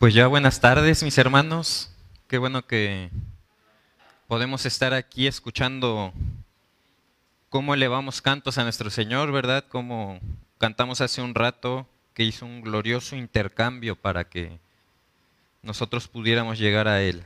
Pues 0.00 0.14
ya 0.14 0.28
buenas 0.28 0.60
tardes, 0.62 1.02
mis 1.02 1.18
hermanos. 1.18 1.90
Qué 2.26 2.38
bueno 2.38 2.66
que 2.66 3.10
podemos 4.28 4.64
estar 4.64 4.94
aquí 4.94 5.26
escuchando 5.26 6.14
cómo 7.50 7.74
elevamos 7.74 8.22
cantos 8.22 8.56
a 8.56 8.62
nuestro 8.62 8.88
Señor, 8.88 9.30
¿verdad? 9.30 9.62
Como 9.68 10.18
cantamos 10.56 11.02
hace 11.02 11.20
un 11.20 11.34
rato, 11.34 11.86
que 12.14 12.24
hizo 12.24 12.46
un 12.46 12.62
glorioso 12.62 13.14
intercambio 13.14 13.94
para 13.94 14.24
que 14.24 14.58
nosotros 15.62 16.08
pudiéramos 16.08 16.58
llegar 16.58 16.88
a 16.88 17.02
Él. 17.02 17.22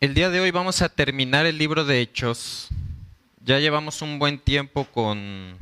El 0.00 0.12
día 0.12 0.28
de 0.28 0.40
hoy 0.40 0.50
vamos 0.50 0.82
a 0.82 0.90
terminar 0.90 1.46
el 1.46 1.56
libro 1.56 1.86
de 1.86 2.02
Hechos. 2.02 2.68
Ya 3.42 3.58
llevamos 3.58 4.02
un 4.02 4.18
buen 4.18 4.38
tiempo 4.38 4.84
con 4.84 5.56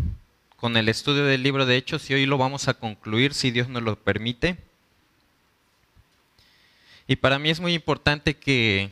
con 0.62 0.76
el 0.76 0.88
estudio 0.88 1.24
del 1.24 1.42
libro 1.42 1.66
de 1.66 1.76
Hechos 1.76 2.08
y 2.08 2.14
hoy 2.14 2.24
lo 2.24 2.38
vamos 2.38 2.68
a 2.68 2.74
concluir 2.74 3.34
si 3.34 3.50
Dios 3.50 3.68
nos 3.68 3.82
lo 3.82 3.96
permite. 3.96 4.58
Y 7.08 7.16
para 7.16 7.40
mí 7.40 7.50
es 7.50 7.58
muy 7.58 7.74
importante 7.74 8.34
que 8.34 8.88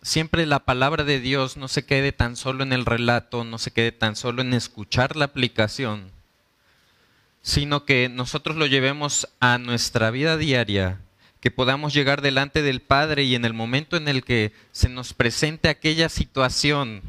siempre 0.00 0.46
la 0.46 0.60
palabra 0.60 1.02
de 1.02 1.18
Dios 1.18 1.56
no 1.56 1.66
se 1.66 1.84
quede 1.84 2.12
tan 2.12 2.36
solo 2.36 2.62
en 2.62 2.72
el 2.72 2.86
relato, 2.86 3.42
no 3.42 3.58
se 3.58 3.72
quede 3.72 3.90
tan 3.90 4.14
solo 4.14 4.42
en 4.42 4.54
escuchar 4.54 5.16
la 5.16 5.24
aplicación, 5.24 6.12
sino 7.42 7.84
que 7.84 8.08
nosotros 8.08 8.56
lo 8.56 8.66
llevemos 8.66 9.28
a 9.40 9.58
nuestra 9.58 10.12
vida 10.12 10.36
diaria, 10.36 11.00
que 11.40 11.50
podamos 11.50 11.94
llegar 11.94 12.22
delante 12.22 12.62
del 12.62 12.80
Padre 12.80 13.24
y 13.24 13.34
en 13.34 13.44
el 13.44 13.54
momento 13.54 13.96
en 13.96 14.06
el 14.06 14.22
que 14.22 14.52
se 14.70 14.88
nos 14.88 15.14
presente 15.14 15.68
aquella 15.68 16.10
situación 16.10 17.02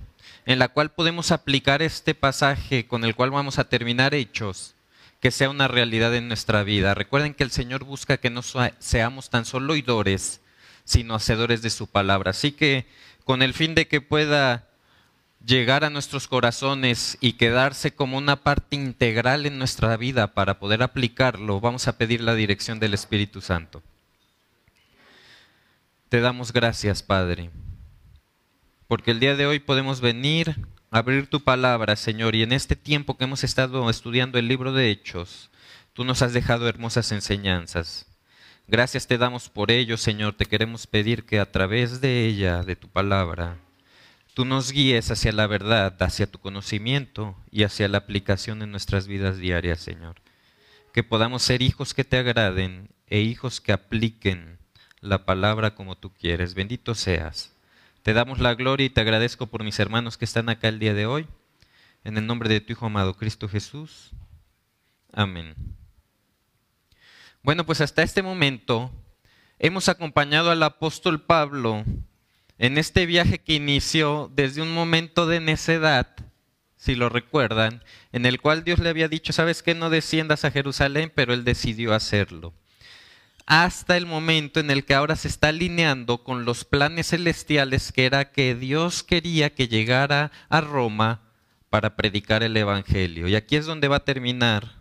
en 0.50 0.58
la 0.58 0.70
cual 0.70 0.90
podemos 0.90 1.32
aplicar 1.32 1.84
este 1.84 2.16
pasaje 2.16 2.88
con 2.88 3.06
el 3.06 3.14
cual 3.14 3.30
vamos 3.30 3.60
a 3.60 3.70
terminar 3.70 4.16
hechos, 4.16 4.74
que 5.20 5.30
sea 5.30 5.48
una 5.48 5.68
realidad 5.68 6.16
en 6.16 6.28
nuestra 6.28 6.64
vida. 6.64 6.96
Recuerden 6.96 7.36
que 7.36 7.44
el 7.44 7.52
Señor 7.52 7.84
busca 7.84 8.18
que 8.18 8.32
no 8.32 8.42
seamos 8.80 9.30
tan 9.30 9.46
solo 9.46 9.74
oidores, 9.74 10.42
sino 10.86 11.14
hacedores 11.14 11.62
de 11.62 11.70
su 11.70 11.86
palabra. 11.86 12.32
Así 12.32 12.52
que 12.52 12.88
con 13.26 13.44
el 13.44 13.54
fin 13.54 13.76
de 13.76 13.88
que 13.88 14.02
pueda 14.02 14.68
llegar 15.46 15.84
a 15.84 15.92
nuestros 15.92 16.28
corazones 16.28 17.20
y 17.22 17.34
quedarse 17.34 17.94
como 17.94 18.18
una 18.18 18.38
parte 18.38 18.76
integral 18.76 19.46
en 19.46 19.60
nuestra 19.60 19.98
vida 19.98 20.34
para 20.34 20.58
poder 20.58 20.82
aplicarlo, 20.82 21.60
vamos 21.60 21.88
a 21.88 21.96
pedir 21.96 22.22
la 22.22 22.34
dirección 22.34 22.80
del 22.80 22.96
Espíritu 22.96 23.42
Santo. 23.42 23.84
Te 26.10 26.22
damos 26.22 26.52
gracias, 26.52 27.04
Padre 27.04 27.52
porque 28.90 29.12
el 29.12 29.20
día 29.20 29.36
de 29.36 29.46
hoy 29.46 29.60
podemos 29.60 30.02
venir 30.02 30.66
a 30.90 30.98
abrir 30.98 31.28
tu 31.28 31.44
palabra, 31.44 31.96
Señor, 31.96 32.34
y 32.34 32.42
en 32.42 32.52
este 32.52 32.76
tiempo 32.76 33.18
que 33.18 33.26
hemos 33.26 33.44
estado 33.44 33.88
estudiando 33.88 34.40
el 34.40 34.48
libro 34.48 34.74
de 34.74 34.90
Hechos, 34.90 35.52
tú 35.94 36.04
nos 36.04 36.24
has 36.24 36.34
dejado 36.34 36.68
hermosas 36.68 37.12
enseñanzas. 37.12 38.08
Gracias 38.68 39.06
te 39.06 39.20
damos 39.20 39.48
por 39.48 39.70
ello, 39.70 39.96
Señor. 39.96 40.34
Te 40.34 40.48
queremos 40.48 40.88
pedir 40.88 41.26
que 41.26 41.40
a 41.40 41.52
través 41.52 42.02
de 42.02 42.26
ella, 42.26 42.64
de 42.64 42.76
tu 42.76 42.88
palabra, 42.88 43.60
tú 44.34 44.44
nos 44.44 44.72
guíes 44.72 45.12
hacia 45.12 45.34
la 45.34 45.46
verdad, 45.46 45.96
hacia 46.02 46.26
tu 46.26 46.40
conocimiento 46.40 47.38
y 47.52 47.66
hacia 47.66 47.88
la 47.90 48.00
aplicación 48.00 48.64
en 48.64 48.72
nuestras 48.72 49.06
vidas 49.06 49.38
diarias, 49.38 49.80
Señor. 49.80 50.16
Que 50.94 51.04
podamos 51.04 51.44
ser 51.44 51.62
hijos 51.62 51.94
que 51.94 52.06
te 52.06 52.18
agraden 52.18 52.90
e 53.06 53.20
hijos 53.20 53.62
que 53.62 53.72
apliquen 53.72 54.58
la 55.00 55.26
palabra 55.26 55.76
como 55.76 55.96
tú 55.96 56.12
quieres. 56.12 56.56
Bendito 56.56 56.96
seas. 56.96 57.54
Te 58.04 58.14
damos 58.14 58.40
la 58.40 58.56
gloria 58.56 58.86
y 58.86 58.90
te 58.90 59.02
agradezco 59.02 59.48
por 59.48 59.64
mis 59.64 59.80
hermanos 59.80 60.18
que 60.18 60.26
están 60.26 60.50
acá 60.50 60.70
el 60.70 60.80
día 60.80 60.94
de 60.94 61.06
hoy. 61.06 61.28
En 62.04 62.18
el 62.18 62.26
nombre 62.26 62.50
de 62.50 62.62
tu 62.62 62.72
Hijo 62.72 62.86
amado 62.86 63.16
Cristo 63.16 63.50
Jesús. 63.50 64.12
Amén. 65.12 65.56
Bueno, 67.44 67.66
pues 67.66 67.82
hasta 67.82 68.04
este 68.04 68.22
momento 68.22 68.92
hemos 69.58 69.90
acompañado 69.90 70.50
al 70.50 70.64
apóstol 70.64 71.22
Pablo 71.22 71.84
en 72.58 72.78
este 72.78 73.06
viaje 73.06 73.40
que 73.40 73.54
inició 73.54 74.32
desde 74.34 74.62
un 74.62 74.74
momento 74.74 75.28
de 75.28 75.40
necedad, 75.40 76.16
si 76.78 76.96
lo 76.96 77.10
recuerdan, 77.10 77.84
en 78.14 78.26
el 78.26 78.40
cual 78.40 78.64
Dios 78.64 78.80
le 78.80 78.90
había 78.90 79.10
dicho, 79.10 79.34
sabes 79.34 79.62
que 79.64 79.76
no 79.76 79.90
desciendas 79.90 80.46
a 80.46 80.52
Jerusalén, 80.52 81.12
pero 81.14 81.34
él 81.34 81.44
decidió 81.44 81.94
hacerlo 81.94 82.54
hasta 83.50 83.98
el 83.98 84.06
momento 84.06 84.60
en 84.60 84.70
el 84.70 84.86
que 84.86 84.94
ahora 84.94 85.16
se 85.16 85.28
está 85.28 85.48
alineando 85.48 86.24
con 86.24 86.46
los 86.46 86.66
planes 86.66 87.08
celestiales 87.08 87.92
que 87.92 88.06
era 88.06 88.32
que 88.32 88.54
Dios 88.54 89.02
quería 89.02 89.56
que 89.56 89.68
llegara 89.68 90.32
a 90.50 90.62
Roma 90.62 91.24
para 91.72 91.96
predicar 91.96 92.44
el 92.44 92.56
Evangelio. 92.56 93.28
Y 93.28 93.36
aquí 93.36 93.56
es 93.56 93.66
donde 93.66 93.88
va 93.88 93.98
a 93.98 94.06
terminar 94.06 94.76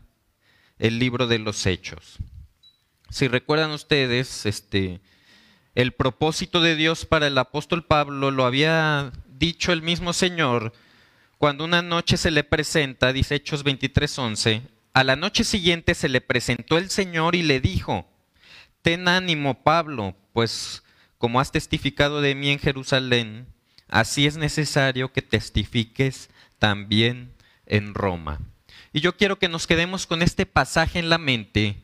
el 0.78 0.98
libro 0.98 1.26
de 1.26 1.38
los 1.38 1.64
Hechos. 1.64 2.18
Si 3.08 3.26
recuerdan 3.26 3.70
ustedes, 3.70 4.44
este, 4.44 5.00
el 5.74 5.92
propósito 5.92 6.60
de 6.60 6.76
Dios 6.76 7.06
para 7.06 7.26
el 7.26 7.38
apóstol 7.38 7.86
Pablo 7.86 8.30
lo 8.30 8.44
había 8.44 9.12
dicho 9.28 9.72
el 9.72 9.80
mismo 9.80 10.12
Señor 10.12 10.74
cuando 11.38 11.64
una 11.64 11.80
noche 11.80 12.18
se 12.18 12.30
le 12.30 12.44
presenta, 12.44 13.14
dice 13.14 13.36
Hechos 13.36 13.64
23:11, 13.64 14.60
a 14.92 15.04
la 15.04 15.16
noche 15.16 15.42
siguiente 15.42 15.94
se 15.94 16.10
le 16.10 16.20
presentó 16.20 16.76
el 16.76 16.90
Señor 16.90 17.34
y 17.34 17.42
le 17.42 17.60
dijo, 17.60 18.07
Ten 18.88 19.06
ánimo, 19.06 19.62
Pablo, 19.64 20.16
pues 20.32 20.82
como 21.18 21.40
has 21.40 21.52
testificado 21.52 22.22
de 22.22 22.34
mí 22.34 22.48
en 22.48 22.58
Jerusalén, 22.58 23.46
así 23.86 24.26
es 24.26 24.38
necesario 24.38 25.12
que 25.12 25.20
testifiques 25.20 26.30
también 26.58 27.34
en 27.66 27.92
Roma. 27.92 28.40
Y 28.94 29.00
yo 29.00 29.14
quiero 29.14 29.38
que 29.38 29.50
nos 29.50 29.66
quedemos 29.66 30.06
con 30.06 30.22
este 30.22 30.46
pasaje 30.46 30.98
en 30.98 31.10
la 31.10 31.18
mente, 31.18 31.82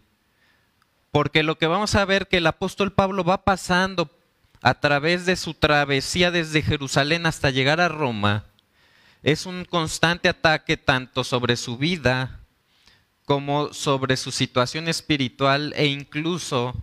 porque 1.10 1.42
lo 1.42 1.58
que 1.58 1.66
vamos 1.66 1.94
a 1.94 2.06
ver 2.06 2.26
que 2.26 2.38
el 2.38 2.46
apóstol 2.46 2.90
Pablo 2.90 3.22
va 3.22 3.44
pasando 3.44 4.10
a 4.62 4.80
través 4.80 5.26
de 5.26 5.36
su 5.36 5.52
travesía 5.52 6.30
desde 6.30 6.62
Jerusalén 6.62 7.26
hasta 7.26 7.50
llegar 7.50 7.82
a 7.82 7.90
Roma, 7.90 8.46
es 9.22 9.44
un 9.44 9.66
constante 9.66 10.30
ataque 10.30 10.78
tanto 10.78 11.22
sobre 11.22 11.56
su 11.56 11.76
vida 11.76 12.40
como 13.26 13.74
sobre 13.74 14.16
su 14.16 14.30
situación 14.30 14.88
espiritual 14.88 15.74
e 15.76 15.84
incluso 15.84 16.82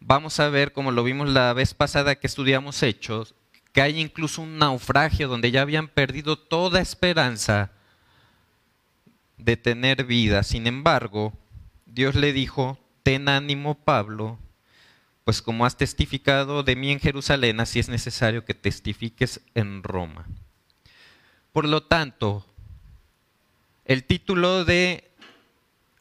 vamos 0.00 0.40
a 0.40 0.48
ver, 0.48 0.72
como 0.72 0.90
lo 0.90 1.04
vimos 1.04 1.28
la 1.28 1.52
vez 1.52 1.74
pasada 1.74 2.16
que 2.16 2.26
estudiamos 2.26 2.82
Hechos, 2.82 3.34
que 3.72 3.82
hay 3.82 4.00
incluso 4.00 4.42
un 4.42 4.58
naufragio 4.58 5.28
donde 5.28 5.50
ya 5.50 5.62
habían 5.62 5.88
perdido 5.88 6.38
toda 6.38 6.80
esperanza 6.80 7.70
de 9.36 9.56
tener 9.56 10.04
vida. 10.04 10.42
Sin 10.42 10.66
embargo, 10.66 11.32
Dios 11.84 12.14
le 12.14 12.32
dijo, 12.32 12.78
ten 13.02 13.28
ánimo 13.28 13.74
Pablo, 13.74 14.38
pues 15.24 15.42
como 15.42 15.66
has 15.66 15.76
testificado 15.76 16.62
de 16.62 16.76
mí 16.76 16.92
en 16.92 17.00
Jerusalén, 17.00 17.60
así 17.60 17.78
es 17.78 17.88
necesario 17.88 18.44
que 18.44 18.54
testifiques 18.54 19.40
en 19.54 19.82
Roma. 19.82 20.26
Por 21.52 21.66
lo 21.66 21.82
tanto, 21.82 22.46
el 23.84 24.04
título 24.04 24.64
de 24.64 25.10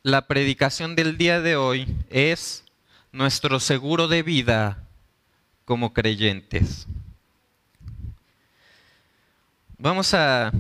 la 0.04 0.28
predicación 0.28 0.96
del 0.96 1.18
día 1.18 1.42
de 1.42 1.56
hoy 1.56 1.88
es 2.10 2.65
nuestro 3.16 3.62
seguro 3.62 4.10
de 4.10 4.24
vida 4.24 4.84
como 5.64 5.94
creyentes. 5.94 6.86
Vamos 9.78 10.14
a 10.14 10.52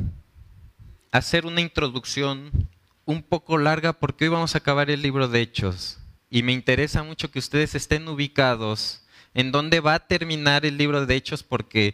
hacer 1.11 1.45
una 1.45 1.59
introducción 1.59 2.69
un 3.03 3.21
poco 3.23 3.57
larga 3.57 3.91
porque 3.91 4.23
hoy 4.23 4.29
vamos 4.29 4.55
a 4.55 4.59
acabar 4.59 4.89
el 4.89 5.01
libro 5.01 5.27
de 5.27 5.41
Hechos 5.41 5.99
y 6.29 6.43
me 6.43 6.53
interesa 6.53 7.03
mucho 7.03 7.29
que 7.29 7.39
ustedes 7.39 7.75
estén 7.75 8.07
ubicados 8.07 9.03
en 9.33 9.51
dónde 9.51 9.81
va 9.81 9.95
a 9.95 10.07
terminar 10.07 10.65
el 10.65 10.77
libro 10.77 11.05
de 11.05 11.13
Hechos 11.13 11.43
porque 11.43 11.93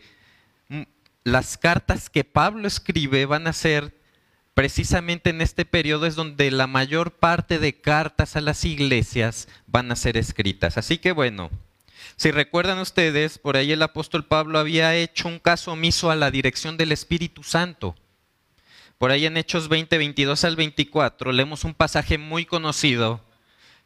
las 1.23 1.57
cartas 1.57 2.07
que 2.07 2.23
Pablo 2.23 2.67
escribe 2.67 3.25
van 3.25 3.47
a 3.47 3.53
ser 3.53 3.99
precisamente 4.53 5.29
en 5.29 5.41
este 5.41 5.65
periodo 5.65 6.05
es 6.05 6.15
donde 6.15 6.51
la 6.51 6.67
mayor 6.67 7.11
parte 7.11 7.59
de 7.59 7.79
cartas 7.79 8.35
a 8.35 8.41
las 8.41 8.65
iglesias 8.65 9.47
van 9.67 9.91
a 9.91 9.95
ser 9.95 10.17
escritas. 10.17 10.77
Así 10.77 10.97
que 10.97 11.11
bueno, 11.11 11.49
si 12.17 12.31
recuerdan 12.31 12.79
ustedes, 12.79 13.37
por 13.37 13.57
ahí 13.57 13.71
el 13.71 13.81
apóstol 13.81 14.25
Pablo 14.25 14.59
había 14.59 14.95
hecho 14.95 15.27
un 15.27 15.39
caso 15.39 15.71
omiso 15.71 16.11
a 16.11 16.15
la 16.15 16.31
dirección 16.31 16.77
del 16.77 16.91
Espíritu 16.91 17.43
Santo. 17.43 17.95
Por 18.97 19.11
ahí 19.11 19.25
en 19.25 19.37
Hechos 19.37 19.69
20, 19.69 19.97
22 19.97 20.43
al 20.43 20.55
24 20.55 21.31
leemos 21.31 21.63
un 21.63 21.73
pasaje 21.73 22.17
muy 22.17 22.45
conocido 22.45 23.25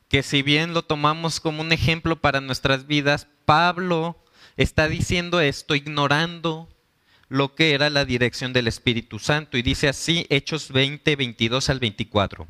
que 0.10 0.24
si 0.24 0.42
bien 0.42 0.74
lo 0.74 0.84
tomamos 0.84 1.40
como 1.40 1.62
un 1.62 1.72
ejemplo 1.72 2.18
para 2.18 2.42
nuestras 2.42 2.86
vidas, 2.86 3.28
Pablo 3.46 4.22
está 4.58 4.88
diciendo 4.88 5.40
esto 5.40 5.76
ignorando 5.76 6.70
lo 7.30 7.56
que 7.56 7.74
era 7.74 7.90
la 7.90 8.06
dirección 8.06 8.54
del 8.54 8.68
Espíritu 8.68 9.20
Santo. 9.20 9.58
Y 9.58 9.62
dice 9.62 9.88
así, 9.88 10.26
Hechos 10.30 10.72
20, 10.72 11.16
22 11.16 11.70
al 11.70 11.80
24. 11.80 12.48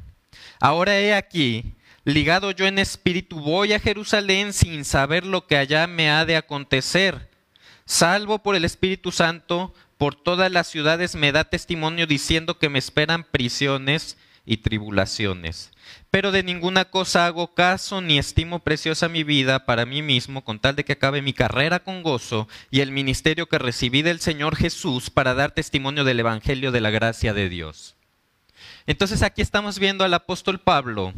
Ahora 0.60 1.00
he 1.00 1.14
aquí, 1.14 1.74
ligado 2.04 2.52
yo 2.52 2.66
en 2.66 2.80
espíritu, 2.80 3.40
voy 3.40 3.74
a 3.74 3.80
Jerusalén 3.80 4.54
sin 4.54 4.86
saber 4.86 5.26
lo 5.26 5.48
que 5.48 5.58
allá 5.58 5.88
me 5.88 6.10
ha 6.10 6.26
de 6.26 6.38
acontecer. 6.38 7.30
Salvo 7.86 8.40
por 8.40 8.56
el 8.56 8.66
Espíritu 8.66 9.12
Santo, 9.12 9.74
por 9.98 10.16
todas 10.16 10.52
las 10.52 10.68
ciudades 10.68 11.16
me 11.16 11.32
da 11.32 11.44
testimonio 11.44 12.08
diciendo 12.08 12.58
que 12.58 12.70
me 12.70 12.80
esperan 12.80 13.24
prisiones 13.24 14.18
y 14.46 14.58
tribulaciones. 14.58 15.72
Pero 16.12 16.32
de 16.32 16.44
ninguna 16.44 16.86
cosa 16.86 17.26
hago 17.26 17.54
caso 17.54 18.02
ni 18.02 18.18
estimo 18.18 18.60
preciosa 18.60 19.10
mi 19.10 19.24
vida 19.24 19.66
para 19.66 19.86
mí 19.86 20.02
mismo, 20.02 20.44
con 20.44 20.60
tal 20.60 20.76
de 20.76 20.86
que 20.86 20.94
acabe 20.94 21.22
mi 21.22 21.34
carrera 21.34 21.80
con 21.80 22.04
gozo 22.04 22.48
y 22.72 22.82
el 22.82 22.92
ministerio 22.92 23.48
que 23.48 23.60
recibí 23.60 24.02
del 24.02 24.20
Señor 24.20 24.56
Jesús 24.56 25.10
para 25.10 25.34
dar 25.34 25.52
testimonio 25.52 26.04
del 26.04 26.20
Evangelio 26.20 26.72
de 26.72 26.82
la 26.82 26.90
gracia 26.90 27.34
de 27.34 27.50
Dios. 27.50 27.96
Entonces 28.88 29.24
aquí 29.24 29.42
estamos 29.42 29.80
viendo 29.80 30.04
al 30.04 30.14
apóstol 30.14 30.60
Pablo, 30.60 31.14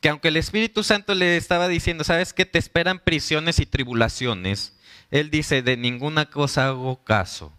que 0.00 0.10
aunque 0.10 0.28
el 0.28 0.36
Espíritu 0.36 0.82
Santo 0.82 1.14
le 1.14 1.36
estaba 1.36 1.66
diciendo, 1.66 2.04
sabes 2.04 2.32
que 2.32 2.44
te 2.44 2.58
esperan 2.58 2.98
prisiones 2.98 3.58
y 3.58 3.66
tribulaciones, 3.66 4.74
él 5.10 5.30
dice, 5.30 5.62
de 5.62 5.76
ninguna 5.76 6.26
cosa 6.26 6.68
hago 6.68 7.02
caso, 7.04 7.52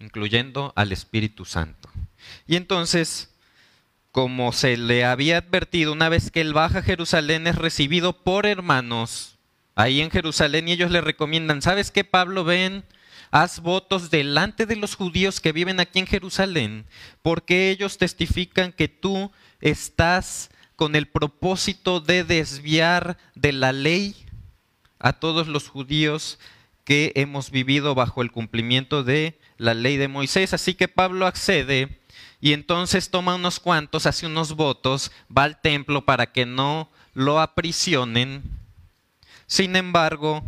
incluyendo 0.00 0.72
al 0.74 0.90
Espíritu 0.90 1.44
Santo. 1.44 1.88
Y 2.46 2.56
entonces, 2.56 3.30
como 4.18 4.50
se 4.50 4.76
le 4.76 5.04
había 5.04 5.38
advertido, 5.38 5.92
una 5.92 6.08
vez 6.08 6.32
que 6.32 6.40
él 6.40 6.52
baja 6.52 6.80
a 6.80 6.82
Jerusalén 6.82 7.46
es 7.46 7.54
recibido 7.54 8.24
por 8.24 8.46
hermanos 8.46 9.38
ahí 9.76 10.00
en 10.00 10.10
Jerusalén 10.10 10.66
y 10.66 10.72
ellos 10.72 10.90
le 10.90 11.00
recomiendan, 11.00 11.62
¿sabes 11.62 11.92
qué, 11.92 12.02
Pablo? 12.02 12.42
Ven, 12.42 12.82
haz 13.30 13.60
votos 13.60 14.10
delante 14.10 14.66
de 14.66 14.74
los 14.74 14.96
judíos 14.96 15.40
que 15.40 15.52
viven 15.52 15.78
aquí 15.78 16.00
en 16.00 16.08
Jerusalén, 16.08 16.84
porque 17.22 17.70
ellos 17.70 17.96
testifican 17.96 18.72
que 18.72 18.88
tú 18.88 19.30
estás 19.60 20.50
con 20.74 20.96
el 20.96 21.06
propósito 21.06 22.00
de 22.00 22.24
desviar 22.24 23.18
de 23.36 23.52
la 23.52 23.70
ley 23.70 24.16
a 24.98 25.12
todos 25.12 25.46
los 25.46 25.68
judíos 25.68 26.40
que 26.82 27.12
hemos 27.14 27.52
vivido 27.52 27.94
bajo 27.94 28.20
el 28.20 28.32
cumplimiento 28.32 29.04
de 29.04 29.38
la 29.58 29.74
ley 29.74 29.96
de 29.96 30.08
Moisés. 30.08 30.54
Así 30.54 30.74
que 30.74 30.88
Pablo 30.88 31.28
accede 31.28 32.00
y 32.40 32.52
entonces 32.52 33.10
toma 33.10 33.34
unos 33.34 33.60
cuantos, 33.60 34.06
hace 34.06 34.26
unos 34.26 34.54
votos, 34.54 35.10
va 35.36 35.44
al 35.44 35.60
templo 35.60 36.04
para 36.04 36.32
que 36.32 36.46
no 36.46 36.88
lo 37.14 37.40
aprisionen. 37.40 38.42
Sin 39.46 39.74
embargo, 39.74 40.44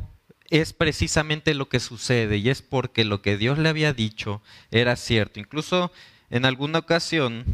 es 0.51 0.73
precisamente 0.73 1.55
lo 1.55 1.69
que 1.69 1.81
sucede 1.81 2.37
y 2.37 2.49
es 2.49 2.63
porque 2.63 3.05
lo 3.05 3.23
que 3.23 3.37
Dios 3.37 3.59
le 3.59 3.69
había 3.69 3.93
dicho 3.93 4.41
era 4.71 4.95
cierto. 4.97 5.41
Incluso 5.41 5.91
en 6.29 6.45
alguna 6.45 6.79
ocasión 6.81 7.45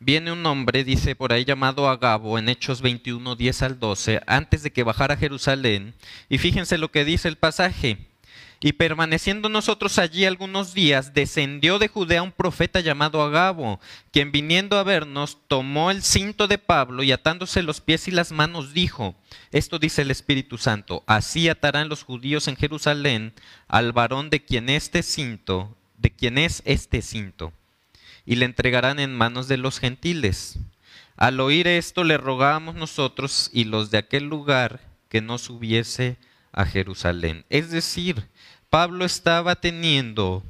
viene 0.00 0.32
un 0.32 0.44
hombre, 0.46 0.82
dice 0.82 1.14
por 1.14 1.32
ahí 1.32 1.44
llamado 1.44 1.88
Agabo, 1.88 2.38
en 2.38 2.48
Hechos 2.48 2.80
21, 2.82 3.36
10 3.36 3.62
al 3.62 3.78
12, 3.78 4.20
antes 4.26 4.62
de 4.64 4.72
que 4.72 4.82
bajara 4.82 5.14
a 5.14 5.18
Jerusalén. 5.18 5.94
Y 6.28 6.38
fíjense 6.38 6.78
lo 6.78 6.90
que 6.90 7.04
dice 7.04 7.28
el 7.28 7.36
pasaje. 7.36 8.09
Y 8.62 8.74
permaneciendo 8.74 9.48
nosotros 9.48 9.98
allí 9.98 10.26
algunos 10.26 10.74
días, 10.74 11.14
descendió 11.14 11.78
de 11.78 11.88
Judea 11.88 12.22
un 12.22 12.30
profeta 12.30 12.80
llamado 12.80 13.22
Agabo, 13.22 13.80
quien 14.12 14.32
viniendo 14.32 14.76
a 14.78 14.82
vernos 14.82 15.38
tomó 15.48 15.90
el 15.90 16.02
cinto 16.02 16.46
de 16.46 16.58
Pablo 16.58 17.02
y 17.02 17.10
atándose 17.10 17.62
los 17.62 17.80
pies 17.80 18.06
y 18.06 18.10
las 18.10 18.32
manos 18.32 18.74
dijo, 18.74 19.14
esto 19.50 19.78
dice 19.78 20.02
el 20.02 20.10
Espíritu 20.10 20.58
Santo, 20.58 21.02
así 21.06 21.48
atarán 21.48 21.88
los 21.88 22.02
judíos 22.02 22.48
en 22.48 22.56
Jerusalén 22.56 23.32
al 23.66 23.94
varón 23.94 24.28
de 24.28 24.44
quien 24.44 24.68
este 24.68 25.02
cinto, 25.02 25.74
de 25.96 26.10
quien 26.10 26.36
es 26.36 26.62
este 26.66 27.00
cinto, 27.00 27.54
y 28.26 28.36
le 28.36 28.44
entregarán 28.44 28.98
en 28.98 29.16
manos 29.16 29.48
de 29.48 29.56
los 29.56 29.78
gentiles. 29.78 30.58
Al 31.16 31.40
oír 31.40 31.66
esto 31.66 32.04
le 32.04 32.18
rogábamos 32.18 32.74
nosotros 32.74 33.48
y 33.54 33.64
los 33.64 33.90
de 33.90 33.96
aquel 33.96 34.24
lugar 34.24 34.80
que 35.08 35.22
no 35.22 35.38
subiese 35.38 36.18
a 36.52 36.64
Jerusalén. 36.64 37.44
Es 37.48 37.70
decir, 37.70 38.28
Pablo 38.70 39.04
estaba 39.04 39.56
teniendo 39.56 40.44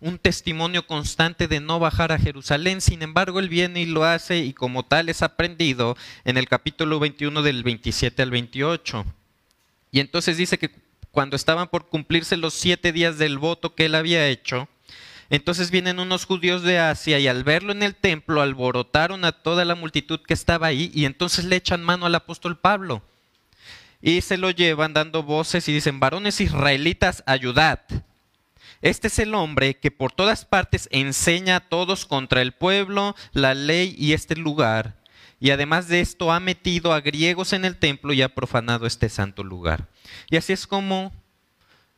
un 0.00 0.18
testimonio 0.18 0.84
constante 0.84 1.46
de 1.46 1.60
no 1.60 1.78
bajar 1.78 2.10
a 2.10 2.18
Jerusalén, 2.18 2.80
sin 2.80 3.02
embargo 3.02 3.38
él 3.38 3.48
viene 3.48 3.80
y 3.80 3.86
lo 3.86 4.04
hace 4.04 4.38
y 4.38 4.52
como 4.52 4.84
tal 4.84 5.08
es 5.08 5.22
aprendido 5.22 5.96
en 6.24 6.38
el 6.38 6.48
capítulo 6.48 6.98
21 6.98 7.42
del 7.42 7.62
27 7.62 8.20
al 8.20 8.32
28. 8.32 9.06
Y 9.92 10.00
entonces 10.00 10.36
dice 10.36 10.58
que 10.58 10.72
cuando 11.12 11.36
estaban 11.36 11.68
por 11.68 11.88
cumplirse 11.88 12.36
los 12.36 12.52
siete 12.52 12.90
días 12.90 13.16
del 13.16 13.38
voto 13.38 13.76
que 13.76 13.86
él 13.86 13.94
había 13.94 14.26
hecho, 14.26 14.68
entonces 15.30 15.70
vienen 15.70 16.00
unos 16.00 16.24
judíos 16.24 16.64
de 16.64 16.80
Asia 16.80 17.20
y 17.20 17.28
al 17.28 17.44
verlo 17.44 17.70
en 17.70 17.84
el 17.84 17.94
templo 17.94 18.42
alborotaron 18.42 19.24
a 19.24 19.30
toda 19.30 19.64
la 19.64 19.76
multitud 19.76 20.18
que 20.20 20.34
estaba 20.34 20.66
ahí 20.66 20.90
y 20.92 21.04
entonces 21.04 21.44
le 21.44 21.54
echan 21.54 21.84
mano 21.84 22.06
al 22.06 22.14
apóstol 22.16 22.58
Pablo 22.58 23.02
y 24.00 24.20
se 24.20 24.36
lo 24.36 24.50
llevan 24.50 24.92
dando 24.92 25.22
voces 25.22 25.68
y 25.68 25.72
dicen, 25.72 26.00
varones 26.00 26.40
israelitas, 26.40 27.22
ayudad. 27.26 27.80
Este 28.82 29.08
es 29.08 29.18
el 29.18 29.34
hombre 29.34 29.78
que 29.78 29.90
por 29.90 30.12
todas 30.12 30.44
partes 30.44 30.88
enseña 30.92 31.56
a 31.56 31.60
todos 31.60 32.06
contra 32.06 32.42
el 32.42 32.52
pueblo, 32.52 33.16
la 33.32 33.54
ley 33.54 33.94
y 33.98 34.12
este 34.12 34.36
lugar. 34.36 34.96
Y 35.40 35.50
además 35.50 35.88
de 35.88 36.00
esto 36.00 36.32
ha 36.32 36.40
metido 36.40 36.92
a 36.92 37.00
griegos 37.00 37.52
en 37.52 37.64
el 37.64 37.76
templo 37.76 38.12
y 38.12 38.22
ha 38.22 38.34
profanado 38.34 38.86
este 38.86 39.08
santo 39.08 39.44
lugar. 39.44 39.88
Y 40.30 40.36
así 40.36 40.52
es 40.52 40.66
como 40.66 41.12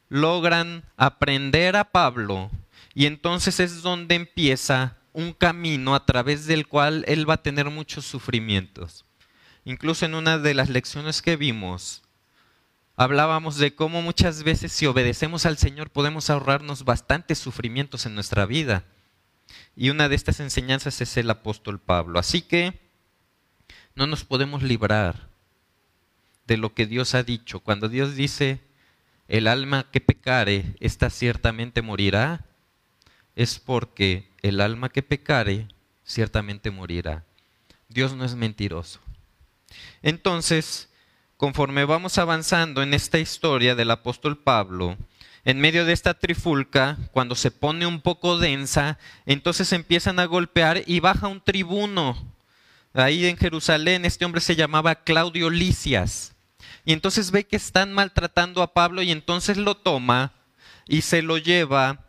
logran 0.09 0.85
aprender 0.97 1.77
a 1.77 1.85
Pablo. 1.85 2.51
Y 2.95 3.07
entonces 3.07 3.61
es 3.61 3.83
donde 3.83 4.15
empieza 4.15 4.97
un 5.13 5.33
camino 5.33 5.95
a 5.95 6.05
través 6.05 6.47
del 6.47 6.67
cual 6.67 7.05
él 7.07 7.29
va 7.29 7.35
a 7.35 7.43
tener 7.43 7.71
muchos 7.71 8.05
sufrimientos. 8.07 9.05
Incluso 9.69 10.07
en 10.07 10.15
una 10.15 10.39
de 10.39 10.55
las 10.55 10.71
lecciones 10.71 11.21
que 11.21 11.37
vimos, 11.37 12.03
hablábamos 12.97 13.59
de 13.59 13.75
cómo 13.75 14.01
muchas 14.01 14.43
veces 14.43 14.73
si 14.73 14.87
obedecemos 14.87 15.45
al 15.45 15.59
Señor 15.59 15.91
podemos 15.91 16.31
ahorrarnos 16.31 16.87
bastantes 16.87 17.39
sufrimientos 17.39 18.07
en 18.07 18.15
nuestra 18.15 18.47
vida. 18.47 18.85
Y 19.77 19.91
una 19.91 20.09
de 20.09 20.15
estas 20.15 20.41
enseñanzas 20.41 21.03
es 21.03 21.19
el 21.19 21.29
apóstol 21.29 21.79
Pablo. 21.79 22.19
Así 22.19 22.41
que 22.41 22.81
no 23.95 24.07
nos 24.07 24.25
podemos 24.25 24.63
librar 24.63 25.29
de 26.47 26.57
lo 26.57 26.73
que 26.73 26.87
Dios 26.87 27.15
ha 27.15 27.23
dicho. 27.23 27.61
Cuando 27.61 27.91
Dios 27.91 28.15
dice, 28.15 28.63
el 29.29 29.47
alma 29.47 29.91
que 29.93 30.01
pecare, 30.01 30.77
esta 30.81 31.11
ciertamente 31.11 31.83
morirá, 31.83 32.47
es 33.37 33.59
porque 33.59 34.31
el 34.41 34.63
alma 34.63 34.89
que 34.89 35.03
pecare, 35.03 35.69
ciertamente 36.07 36.71
morirá. 36.71 37.27
Dios 37.91 38.15
no 38.15 38.25
es 38.25 38.35
mentiroso. 38.35 39.01
Entonces, 40.03 40.89
conforme 41.37 41.85
vamos 41.85 42.19
avanzando 42.19 42.83
en 42.83 42.95
esta 42.95 43.19
historia 43.19 43.75
del 43.75 43.91
apóstol 43.91 44.39
Pablo, 44.39 44.97
en 45.45 45.61
medio 45.61 45.85
de 45.85 45.93
esta 45.93 46.15
trifulca, 46.15 46.99
cuando 47.13 47.35
se 47.35 47.51
pone 47.51 47.87
un 47.87 48.01
poco 48.03 48.39
densa, 48.39 48.99
entonces 49.25 49.73
empiezan 49.73 50.19
a 50.19 50.27
golpear 50.27 50.83
y 50.87 51.01
baja 51.01 51.29
un 51.29 51.41
tribuno. 51.41 52.35
Ahí 52.93 53.27
en 53.27 53.37
Jerusalén 53.37 54.05
este 54.05 54.25
hombre 54.25 54.41
se 54.41 54.57
llamaba 54.57 54.97
Claudio 54.97 55.49
Licias. 55.49 56.35
Y 56.85 56.93
entonces 56.93 57.31
ve 57.31 57.45
que 57.45 57.57
están 57.57 57.93
maltratando 57.93 58.63
a 58.63 58.75
Pablo 58.75 59.03
y 59.03 59.11
entonces 59.11 59.57
lo 59.57 59.77
toma 59.77 60.33
y 60.87 61.03
se 61.03 61.23
lo 61.23 61.39
lleva 61.39 62.05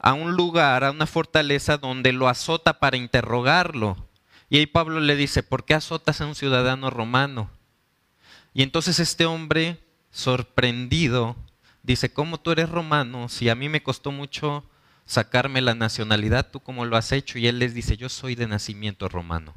a 0.00 0.14
un 0.14 0.32
lugar, 0.32 0.84
a 0.84 0.90
una 0.90 1.06
fortaleza 1.06 1.76
donde 1.76 2.12
lo 2.12 2.28
azota 2.28 2.78
para 2.78 2.96
interrogarlo. 2.96 4.07
Y 4.50 4.58
ahí 4.58 4.66
Pablo 4.66 5.00
le 5.00 5.16
dice, 5.16 5.42
¿por 5.42 5.64
qué 5.64 5.74
azotas 5.74 6.20
a 6.20 6.26
un 6.26 6.34
ciudadano 6.34 6.90
romano? 6.90 7.50
Y 8.54 8.62
entonces 8.62 8.98
este 8.98 9.26
hombre, 9.26 9.78
sorprendido, 10.10 11.36
dice, 11.82 12.12
¿cómo 12.12 12.40
tú 12.40 12.52
eres 12.52 12.68
romano? 12.68 13.28
Si 13.28 13.48
a 13.48 13.54
mí 13.54 13.68
me 13.68 13.82
costó 13.82 14.10
mucho 14.10 14.64
sacarme 15.04 15.60
la 15.60 15.74
nacionalidad, 15.74 16.50
¿tú 16.50 16.60
cómo 16.60 16.84
lo 16.84 16.96
has 16.96 17.12
hecho? 17.12 17.38
Y 17.38 17.46
él 17.46 17.58
les 17.58 17.74
dice, 17.74 17.96
yo 17.96 18.08
soy 18.08 18.34
de 18.34 18.46
nacimiento 18.46 19.08
romano. 19.08 19.54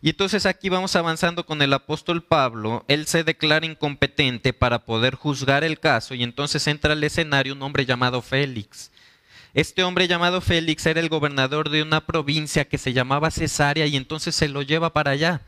Y 0.00 0.10
entonces 0.10 0.46
aquí 0.46 0.68
vamos 0.68 0.96
avanzando 0.96 1.46
con 1.46 1.62
el 1.62 1.72
apóstol 1.72 2.24
Pablo. 2.24 2.84
Él 2.88 3.06
se 3.06 3.24
declara 3.24 3.66
incompetente 3.66 4.52
para 4.52 4.84
poder 4.84 5.14
juzgar 5.14 5.64
el 5.64 5.78
caso 5.78 6.14
y 6.14 6.22
entonces 6.22 6.66
entra 6.66 6.92
al 6.92 7.04
escenario 7.04 7.54
un 7.54 7.62
hombre 7.62 7.86
llamado 7.86 8.20
Félix. 8.20 8.90
Este 9.54 9.84
hombre 9.84 10.08
llamado 10.08 10.40
Félix 10.40 10.86
era 10.86 11.00
el 11.00 11.10
gobernador 11.10 11.68
de 11.68 11.82
una 11.82 12.06
provincia 12.06 12.66
que 12.66 12.78
se 12.78 12.94
llamaba 12.94 13.30
Cesarea 13.30 13.86
y 13.86 13.96
entonces 13.96 14.34
se 14.34 14.48
lo 14.48 14.62
lleva 14.62 14.94
para 14.94 15.10
allá. 15.10 15.42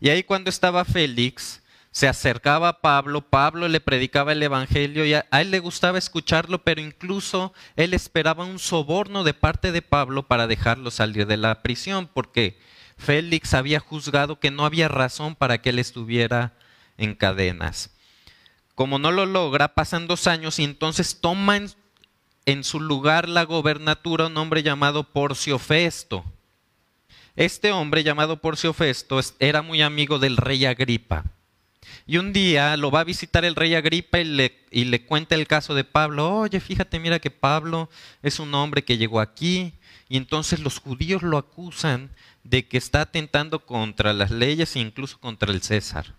Y 0.00 0.08
ahí 0.08 0.22
cuando 0.22 0.48
estaba 0.48 0.86
Félix, 0.86 1.62
se 1.90 2.08
acercaba 2.08 2.68
a 2.68 2.80
Pablo, 2.80 3.20
Pablo 3.20 3.68
le 3.68 3.80
predicaba 3.80 4.32
el 4.32 4.42
Evangelio 4.42 5.04
y 5.04 5.14
a, 5.14 5.26
él 5.32 5.50
le 5.50 5.60
gustaba 5.60 5.98
escucharlo, 5.98 6.64
pero 6.64 6.80
incluso 6.80 7.52
él 7.76 7.94
esperaba 7.94 8.44
un 8.44 8.58
soborno 8.58 9.22
de 9.22 9.34
parte 9.34 9.70
de 9.70 9.82
Pablo 9.82 10.26
para 10.26 10.46
dejarlo 10.46 10.90
salir 10.90 11.26
de 11.26 11.36
la 11.36 11.62
prisión, 11.62 12.08
porque 12.12 12.58
Félix 12.96 13.54
había 13.54 13.80
juzgado 13.80 14.40
que 14.40 14.50
no 14.50 14.64
había 14.64 14.88
razón 14.88 15.36
para 15.36 15.62
que 15.62 15.70
él 15.70 15.78
estuviera 15.78 16.54
en 16.96 17.14
cadenas. 17.14 17.90
Como 18.74 18.98
no 18.98 19.12
lo 19.12 19.26
logra, 19.26 19.74
pasan 19.74 20.08
dos 20.08 20.26
años 20.26 20.58
y 20.58 20.64
entonces 20.64 21.20
toma 21.20 21.60
en 22.46 22.64
su 22.64 22.80
lugar 22.80 23.28
la 23.28 23.44
gobernatura 23.44 24.26
un 24.26 24.36
hombre 24.36 24.62
llamado 24.62 25.04
Porcio 25.04 25.58
Festo. 25.58 26.24
Este 27.36 27.72
hombre 27.72 28.04
llamado 28.04 28.40
Porcio 28.40 28.72
Festo 28.72 29.20
era 29.38 29.62
muy 29.62 29.82
amigo 29.82 30.18
del 30.18 30.36
rey 30.36 30.64
Agripa. 30.66 31.24
Y 32.06 32.18
un 32.18 32.32
día 32.32 32.76
lo 32.76 32.90
va 32.90 33.00
a 33.00 33.04
visitar 33.04 33.44
el 33.44 33.54
rey 33.54 33.74
Agripa 33.74 34.20
y 34.20 34.24
le, 34.24 34.58
y 34.70 34.84
le 34.84 35.04
cuenta 35.04 35.34
el 35.34 35.46
caso 35.46 35.74
de 35.74 35.84
Pablo. 35.84 36.38
Oye, 36.40 36.60
fíjate, 36.60 36.98
mira 36.98 37.18
que 37.18 37.30
Pablo 37.30 37.88
es 38.22 38.38
un 38.38 38.54
hombre 38.54 38.84
que 38.84 38.98
llegó 38.98 39.20
aquí 39.20 39.72
y 40.08 40.16
entonces 40.16 40.60
los 40.60 40.78
judíos 40.78 41.22
lo 41.22 41.38
acusan 41.38 42.10
de 42.42 42.66
que 42.66 42.76
está 42.76 43.02
atentando 43.02 43.64
contra 43.64 44.12
las 44.12 44.30
leyes 44.30 44.76
e 44.76 44.80
incluso 44.80 45.18
contra 45.18 45.50
el 45.50 45.62
César. 45.62 46.14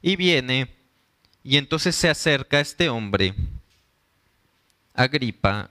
Y 0.00 0.16
viene 0.16 0.74
y 1.42 1.56
entonces 1.56 1.96
se 1.96 2.08
acerca 2.08 2.60
este 2.60 2.88
hombre, 2.88 3.34
Agripa, 4.98 5.70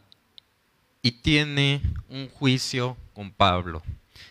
y 1.02 1.12
tiene 1.12 1.82
un 2.10 2.30
juicio 2.30 2.96
con 3.14 3.30
Pablo. 3.30 3.84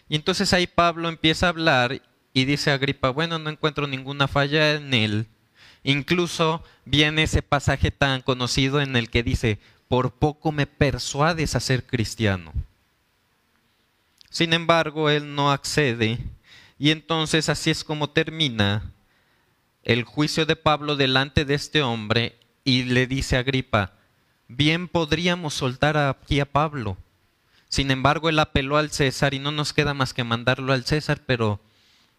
Y 0.09 0.17
entonces 0.17 0.55
ahí 0.55 0.67
Pablo 0.67 1.11
empieza 1.11 1.47
a 1.47 1.49
hablar 1.51 2.01
y 2.33 2.45
dice 2.47 2.71
a 2.71 2.75
Agripa, 2.75 3.11
bueno, 3.11 3.39
no 3.39 3.51
encuentro 3.51 3.87
ninguna 3.87 4.27
falla 4.27 4.75
en 4.75 4.95
él. 4.95 5.27
Incluso 5.85 6.65
viene 6.87 7.25
ese 7.25 7.43
pasaje 7.43 7.91
tan 7.91 8.23
conocido 8.23 8.81
en 8.81 8.97
el 8.97 9.11
que 9.11 9.23
dice, 9.23 9.59
por 9.87 10.13
poco 10.13 10.51
me 10.51 10.67
persuades 10.67 11.55
a 11.55 11.61
ser 11.61 11.85
cristiano. 11.85 12.55
Sin 14.31 14.55
embargo, 14.55 15.11
él 15.11 15.35
no 15.35 15.53
accede 15.53 16.19
y 16.79 16.91
entonces 16.91 17.51
así 17.51 17.71
es 17.71 17.85
como 17.85 18.09
termina 18.09 18.93
el 19.83 20.05
juicio 20.05 20.47
de 20.47 20.57
Pablo 20.57 20.97
delante 20.97 21.45
de 21.45 21.55
este 21.55 21.83
hombre 21.83 22.39
y 22.65 22.85
le 22.85 23.07
dice 23.07 23.37
a 23.37 23.41
Agripa, 23.41 23.96
bien 24.49 24.89
podríamos 24.89 25.55
soltar 25.55 25.97
aquí 25.97 26.41
a 26.41 26.47
Pablo. 26.47 26.97
Sin 27.69 27.91
embargo, 27.91 28.29
él 28.29 28.39
apeló 28.39 28.77
al 28.77 28.91
César 28.91 29.35
y 29.35 29.39
no 29.39 29.51
nos 29.51 29.73
queda 29.73 29.95
más 29.95 30.15
que 30.15 30.25
mandarlo 30.25 30.73
al 30.73 30.85
César, 30.85 31.21
pero 31.27 31.61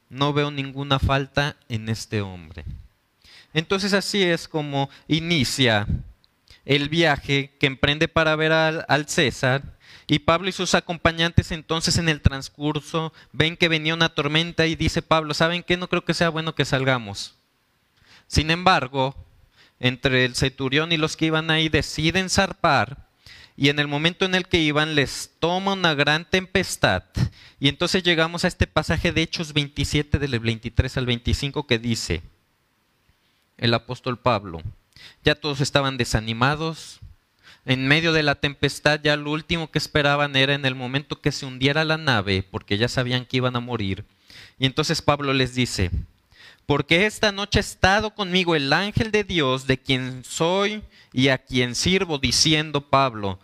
no 0.09 0.33
veo 0.33 0.51
ninguna 0.51 0.99
falta 0.99 1.55
en 1.69 1.89
este 1.89 2.21
hombre. 2.21 2.65
Entonces 3.53 3.93
así 3.93 4.23
es 4.23 4.47
como 4.47 4.89
inicia 5.07 5.87
el 6.65 6.89
viaje 6.89 7.55
que 7.59 7.65
emprende 7.67 8.07
para 8.07 8.35
ver 8.35 8.51
al, 8.51 9.07
César. 9.07 9.63
Y 10.05 10.19
Pablo 10.19 10.49
y 10.49 10.51
sus 10.51 10.75
acompañantes 10.75 11.51
entonces 11.51 11.97
en 11.97 12.07
el 12.07 12.21
transcurso 12.21 13.13
ven 13.31 13.57
que 13.57 13.67
venía 13.67 13.93
una 13.93 14.09
tormenta 14.09 14.65
y 14.67 14.75
dice 14.75 15.01
Pablo, 15.01 15.33
¿saben 15.33 15.63
qué? 15.63 15.75
No 15.75 15.87
creo 15.87 16.05
que 16.05 16.13
sea 16.13 16.29
bueno 16.29 16.55
que 16.55 16.65
salgamos. 16.65 17.35
Sin 18.27 18.51
embargo, 18.51 19.15
entre 19.79 20.25
el 20.25 20.35
centurión 20.35 20.91
y 20.91 20.97
los 20.97 21.15
que 21.15 21.27
iban 21.27 21.51
ahí 21.51 21.69
deciden 21.69 22.29
zarpar 22.29 23.07
y 23.59 23.69
en 23.69 23.79
el 23.79 23.87
momento 23.87 24.25
en 24.25 24.35
el 24.35 24.47
que 24.47 24.59
iban 24.59 24.93
les 24.93 25.31
toma 25.39 25.73
una 25.73 25.95
gran 25.95 26.29
tempestad. 26.29 27.03
Y 27.59 27.69
entonces 27.69 28.03
llegamos 28.03 28.45
a 28.45 28.47
este 28.47 28.67
pasaje 28.67 29.11
de 29.11 29.23
Hechos 29.23 29.51
27 29.51 30.19
del 30.19 30.39
23 30.39 30.95
al 30.97 31.07
25 31.07 31.65
que 31.65 31.79
dice 31.79 32.21
el 33.57 33.73
apóstol 33.73 34.19
Pablo, 34.19 34.61
ya 35.23 35.33
todos 35.33 35.61
estaban 35.61 35.97
desanimados, 35.97 36.99
en 37.65 37.87
medio 37.87 38.13
de 38.13 38.21
la 38.21 38.35
tempestad 38.35 38.99
ya 39.03 39.17
lo 39.17 39.31
último 39.31 39.71
que 39.71 39.79
esperaban 39.79 40.35
era 40.35 40.53
en 40.53 40.63
el 40.63 40.75
momento 40.75 41.19
que 41.19 41.31
se 41.31 41.47
hundiera 41.47 41.83
la 41.83 41.97
nave, 41.97 42.43
porque 42.43 42.77
ya 42.77 42.87
sabían 42.87 43.25
que 43.25 43.37
iban 43.37 43.55
a 43.55 43.59
morir. 43.59 44.05
Y 44.59 44.67
entonces 44.67 45.01
Pablo 45.01 45.33
les 45.33 45.55
dice, 45.55 45.89
porque 46.67 47.05
esta 47.05 47.31
noche 47.31 47.59
ha 47.59 47.61
estado 47.61 48.13
conmigo 48.13 48.53
el 48.53 48.71
ángel 48.73 49.09
de 49.09 49.23
Dios, 49.23 49.65
de 49.67 49.77
quien 49.77 50.23
soy 50.25 50.83
y 51.13 51.29
a 51.29 51.37
quien 51.37 51.73
sirvo, 51.73 52.19
diciendo 52.19 52.81
Pablo, 52.81 53.39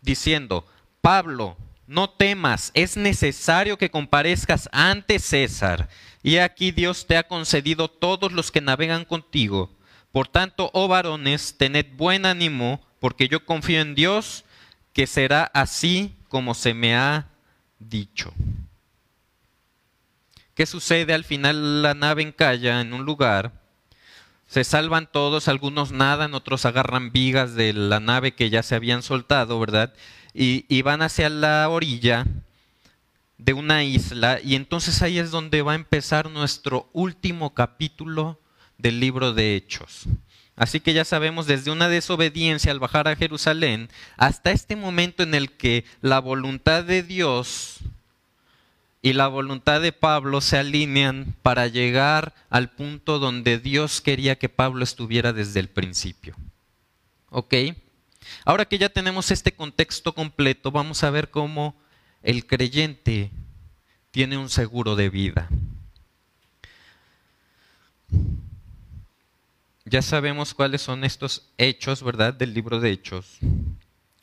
diciendo, 0.00 0.66
Pablo, 1.02 1.58
no 1.86 2.08
temas, 2.08 2.70
es 2.72 2.96
necesario 2.96 3.76
que 3.76 3.90
comparezcas 3.90 4.70
ante 4.72 5.18
César. 5.18 5.90
Y 6.22 6.38
aquí 6.38 6.70
Dios 6.70 7.06
te 7.06 7.18
ha 7.18 7.28
concedido 7.28 7.88
todos 7.88 8.32
los 8.32 8.50
que 8.50 8.62
navegan 8.62 9.04
contigo. 9.04 9.70
Por 10.10 10.26
tanto, 10.26 10.70
oh 10.72 10.88
varones, 10.88 11.56
tened 11.58 11.86
buen 11.94 12.24
ánimo, 12.24 12.80
porque 13.00 13.28
yo 13.28 13.44
confío 13.44 13.82
en 13.82 13.94
Dios, 13.94 14.44
que 14.94 15.06
será 15.06 15.44
así 15.52 16.16
como 16.28 16.54
se 16.54 16.72
me 16.72 16.96
ha 16.96 17.28
dicho. 17.78 18.32
¿Qué 20.56 20.64
sucede? 20.64 21.12
Al 21.12 21.24
final 21.24 21.82
la 21.82 21.92
nave 21.92 22.22
encalla 22.22 22.80
en 22.80 22.94
un 22.94 23.04
lugar, 23.04 23.52
se 24.48 24.64
salvan 24.64 25.06
todos, 25.12 25.48
algunos 25.48 25.92
nadan, 25.92 26.32
otros 26.32 26.64
agarran 26.64 27.12
vigas 27.12 27.54
de 27.54 27.74
la 27.74 28.00
nave 28.00 28.34
que 28.34 28.48
ya 28.48 28.62
se 28.62 28.74
habían 28.74 29.02
soltado, 29.02 29.60
¿verdad? 29.60 29.92
Y, 30.32 30.80
van 30.80 31.02
hacia 31.02 31.28
la 31.28 31.68
orilla 31.68 32.24
de 33.36 33.52
una 33.52 33.84
isla 33.84 34.40
y 34.42 34.54
entonces 34.54 35.02
ahí 35.02 35.18
es 35.18 35.30
donde 35.30 35.60
va 35.60 35.72
a 35.72 35.76
empezar 35.76 36.30
nuestro 36.30 36.88
último 36.94 37.52
capítulo 37.52 38.40
del 38.78 38.98
libro 38.98 39.34
de 39.34 39.56
Hechos. 39.56 40.04
Así 40.56 40.80
que 40.80 40.94
ya 40.94 41.04
sabemos 41.04 41.46
desde 41.46 41.70
una 41.70 41.90
desobediencia 41.90 42.72
al 42.72 42.80
bajar 42.80 43.08
a 43.08 43.16
Jerusalén 43.16 43.90
hasta 44.16 44.52
este 44.52 44.74
momento 44.74 45.22
en 45.22 45.34
el 45.34 45.52
que 45.52 45.84
la 46.00 46.18
voluntad 46.18 46.82
de 46.82 47.02
Dios 47.02 47.82
y 49.06 49.12
la 49.12 49.28
voluntad 49.28 49.80
de 49.80 49.92
Pablo 49.92 50.40
se 50.40 50.58
alinean 50.58 51.36
para 51.42 51.68
llegar 51.68 52.34
al 52.50 52.72
punto 52.72 53.20
donde 53.20 53.60
Dios 53.60 54.00
quería 54.00 54.36
que 54.36 54.48
Pablo 54.48 54.82
estuviera 54.82 55.32
desde 55.32 55.60
el 55.60 55.68
principio. 55.68 56.34
¿Ok? 57.30 57.54
Ahora 58.44 58.64
que 58.64 58.78
ya 58.78 58.88
tenemos 58.88 59.30
este 59.30 59.52
contexto 59.52 60.12
completo, 60.12 60.72
vamos 60.72 61.04
a 61.04 61.10
ver 61.10 61.30
cómo 61.30 61.76
el 62.20 62.48
creyente 62.48 63.30
tiene 64.10 64.38
un 64.38 64.48
seguro 64.48 64.96
de 64.96 65.08
vida. 65.08 65.48
Ya 69.84 70.02
sabemos 70.02 70.52
cuáles 70.52 70.82
son 70.82 71.04
estos 71.04 71.52
hechos, 71.58 72.02
¿verdad? 72.02 72.34
Del 72.34 72.52
libro 72.52 72.80
de 72.80 72.90
Hechos. 72.90 73.38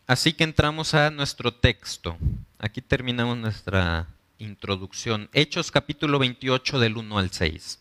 Así 0.08 0.34
que 0.34 0.44
entramos 0.44 0.94
a 0.94 1.10
nuestro 1.10 1.54
texto. 1.54 2.18
Aquí 2.60 2.82
terminamos 2.82 3.38
nuestra 3.38 4.10
introducción. 4.44 5.30
Hechos 5.34 5.72
capítulo 5.72 6.20
28 6.20 6.80
del 6.80 6.98
1 6.98 7.18
al 7.18 7.32
6. 7.32 7.80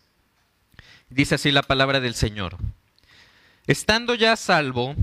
Dice 1.09 1.35
así 1.35 1.51
la 1.51 1.61
palabra 1.61 1.99
del 1.99 2.15
Señor. 2.15 2.57
Estando 3.67 4.15
ya 4.15 4.33
a 4.33 4.37
salvo, 4.37 4.95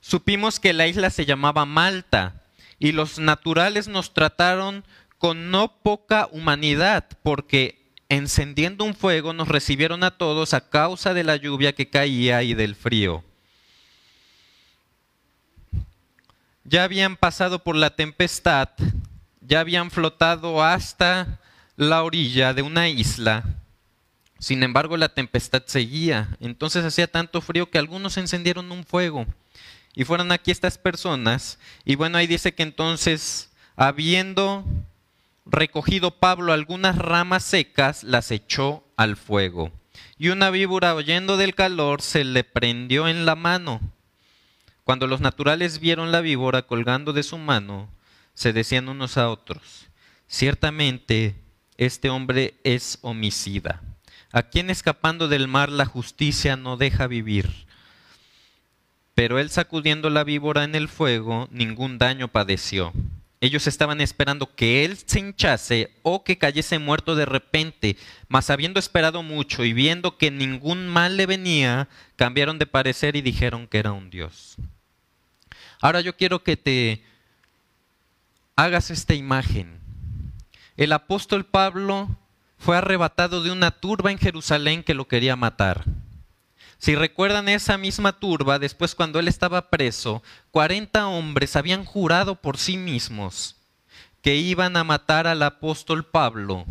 supimos 0.00 0.60
que 0.60 0.72
la 0.72 0.86
isla 0.86 1.10
se 1.10 1.26
llamaba 1.26 1.64
Malta 1.64 2.42
y 2.78 2.92
los 2.92 3.18
naturales 3.18 3.88
nos 3.88 4.14
trataron 4.14 4.84
con 5.18 5.50
no 5.50 5.76
poca 5.82 6.28
humanidad 6.32 7.06
porque 7.22 7.82
encendiendo 8.08 8.84
un 8.84 8.94
fuego 8.94 9.32
nos 9.32 9.48
recibieron 9.48 10.04
a 10.04 10.12
todos 10.12 10.54
a 10.54 10.68
causa 10.68 11.14
de 11.14 11.24
la 11.24 11.36
lluvia 11.36 11.74
que 11.74 11.88
caía 11.88 12.42
y 12.42 12.54
del 12.54 12.74
frío. 12.74 13.24
Ya 16.64 16.84
habían 16.84 17.16
pasado 17.16 17.58
por 17.58 17.76
la 17.76 17.90
tempestad 17.90 18.68
ya 19.46 19.60
habían 19.60 19.90
flotado 19.90 20.62
hasta 20.62 21.40
la 21.76 22.02
orilla 22.02 22.54
de 22.54 22.62
una 22.62 22.88
isla. 22.88 23.44
Sin 24.38 24.62
embargo, 24.62 24.96
la 24.96 25.08
tempestad 25.08 25.62
seguía. 25.66 26.36
Entonces 26.40 26.84
hacía 26.84 27.06
tanto 27.06 27.40
frío 27.40 27.70
que 27.70 27.78
algunos 27.78 28.16
encendieron 28.16 28.72
un 28.72 28.84
fuego. 28.84 29.26
Y 29.94 30.04
fueron 30.04 30.32
aquí 30.32 30.50
estas 30.50 30.78
personas. 30.78 31.58
Y 31.84 31.96
bueno, 31.96 32.18
ahí 32.18 32.26
dice 32.26 32.54
que 32.54 32.62
entonces, 32.62 33.50
habiendo 33.76 34.64
recogido 35.44 36.12
Pablo 36.12 36.52
algunas 36.52 36.96
ramas 36.96 37.44
secas, 37.44 38.02
las 38.02 38.30
echó 38.30 38.84
al 38.96 39.16
fuego. 39.16 39.70
Y 40.18 40.28
una 40.28 40.50
víbora, 40.50 40.94
oyendo 40.94 41.36
del 41.36 41.54
calor, 41.54 42.00
se 42.00 42.24
le 42.24 42.44
prendió 42.44 43.08
en 43.08 43.26
la 43.26 43.34
mano. 43.34 43.80
Cuando 44.84 45.06
los 45.06 45.20
naturales 45.20 45.78
vieron 45.78 46.10
la 46.10 46.20
víbora 46.20 46.62
colgando 46.62 47.12
de 47.12 47.22
su 47.22 47.38
mano, 47.38 47.88
se 48.34 48.52
decían 48.52 48.88
unos 48.88 49.18
a 49.18 49.30
otros, 49.30 49.88
ciertamente 50.26 51.34
este 51.76 52.10
hombre 52.10 52.54
es 52.64 52.98
homicida, 53.02 53.82
a 54.30 54.42
quien 54.44 54.70
escapando 54.70 55.28
del 55.28 55.48
mar 55.48 55.70
la 55.70 55.86
justicia 55.86 56.56
no 56.56 56.76
deja 56.76 57.06
vivir. 57.06 57.66
Pero 59.14 59.38
él 59.38 59.50
sacudiendo 59.50 60.08
la 60.08 60.24
víbora 60.24 60.64
en 60.64 60.74
el 60.74 60.88
fuego, 60.88 61.48
ningún 61.50 61.98
daño 61.98 62.28
padeció. 62.28 62.92
Ellos 63.42 63.66
estaban 63.66 64.00
esperando 64.00 64.54
que 64.54 64.84
él 64.84 64.96
se 64.96 65.18
hinchase 65.18 65.90
o 66.02 66.22
que 66.22 66.38
cayese 66.38 66.78
muerto 66.78 67.16
de 67.16 67.26
repente, 67.26 67.96
mas 68.28 68.50
habiendo 68.50 68.78
esperado 68.78 69.24
mucho 69.24 69.64
y 69.64 69.72
viendo 69.72 70.16
que 70.16 70.30
ningún 70.30 70.86
mal 70.86 71.16
le 71.16 71.26
venía, 71.26 71.88
cambiaron 72.14 72.60
de 72.60 72.66
parecer 72.66 73.16
y 73.16 73.20
dijeron 73.20 73.66
que 73.66 73.78
era 73.78 73.90
un 73.90 74.10
Dios. 74.10 74.54
Ahora 75.80 76.00
yo 76.00 76.16
quiero 76.16 76.44
que 76.44 76.56
te 76.56 77.02
hagas 78.56 78.90
esta 78.90 79.14
imagen. 79.14 79.80
El 80.76 80.92
apóstol 80.92 81.44
Pablo 81.44 82.08
fue 82.58 82.76
arrebatado 82.76 83.42
de 83.42 83.50
una 83.50 83.70
turba 83.70 84.10
en 84.12 84.18
Jerusalén 84.18 84.82
que 84.82 84.94
lo 84.94 85.06
quería 85.08 85.36
matar. 85.36 85.84
Si 86.78 86.96
recuerdan 86.96 87.48
esa 87.48 87.78
misma 87.78 88.18
turba, 88.18 88.58
después 88.58 88.94
cuando 88.94 89.20
él 89.20 89.28
estaba 89.28 89.70
preso, 89.70 90.22
40 90.50 91.06
hombres 91.06 91.54
habían 91.54 91.84
jurado 91.84 92.34
por 92.34 92.58
sí 92.58 92.76
mismos 92.76 93.56
que 94.20 94.36
iban 94.36 94.76
a 94.76 94.84
matar 94.84 95.26
al 95.26 95.42
apóstol 95.42 96.04
Pablo 96.04 96.64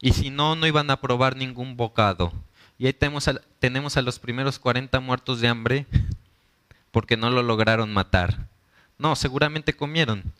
y 0.00 0.12
si 0.12 0.30
no, 0.30 0.56
no 0.56 0.66
iban 0.66 0.90
a 0.90 1.00
probar 1.00 1.36
ningún 1.36 1.76
bocado. 1.76 2.32
Y 2.78 2.86
ahí 2.86 2.92
tenemos 2.92 3.30
tenemos 3.58 3.96
a 3.96 4.02
los 4.02 4.18
primeros 4.18 4.58
40 4.58 5.00
muertos 5.00 5.40
de 5.40 5.48
hambre 5.48 5.86
porque 6.90 7.16
no 7.16 7.30
lo 7.30 7.42
lograron 7.42 7.92
matar. 7.92 8.48
No, 8.98 9.16
seguramente 9.16 9.74
comieron, 9.74 10.32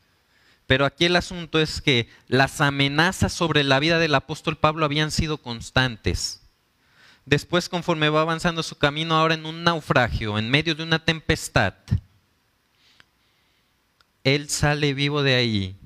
Pero 0.67 0.85
aquí 0.85 1.05
el 1.05 1.17
asunto 1.17 1.61
es 1.61 1.81
que 1.81 2.09
las 2.27 2.61
amenazas 2.61 3.33
sobre 3.33 3.63
la 3.63 3.79
vida 3.79 3.99
del 3.99 4.15
apóstol 4.15 4.57
Pablo 4.57 4.85
habían 4.85 5.11
sido 5.11 5.39
constantes. 5.39 6.43
Después, 7.25 7.69
conforme 7.69 8.09
va 8.09 8.21
avanzando 8.21 8.63
su 8.63 8.77
camino 8.77 9.15
ahora 9.17 9.35
en 9.35 9.47
un 9.47 9.65
naufragio, 9.65 10.39
en 10.39 10.51
medio 10.51 10.75
de 10.75 10.83
una 10.83 11.05
tempestad, 11.05 11.75
él 14.25 14.49
sale 14.49 14.93
vivo 14.95 15.23
de 15.23 15.35
ahí, 15.35 15.77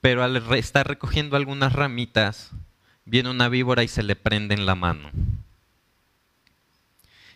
pero 0.00 0.22
al 0.22 0.36
estar 0.54 0.86
recogiendo 0.86 1.36
algunas 1.36 1.72
ramitas, 1.72 2.50
viene 3.04 3.30
una 3.30 3.48
víbora 3.48 3.82
y 3.82 3.88
se 3.88 4.02
le 4.02 4.14
prende 4.14 4.54
en 4.54 4.66
la 4.66 4.76
mano. 4.76 5.10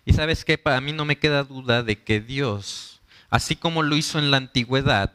Y 0.04 0.12
sabes 0.12 0.44
que 0.44 0.58
para 0.58 0.80
mí 0.80 0.92
no 0.92 1.04
me 1.04 1.18
queda 1.18 1.42
duda 1.42 1.82
de 1.82 2.02
que 2.02 2.20
Dios, 2.20 3.00
así 3.30 3.56
como 3.56 3.82
lo 3.82 3.96
hizo 3.96 4.20
en 4.20 4.30
la 4.30 4.36
antigüedad, 4.36 5.12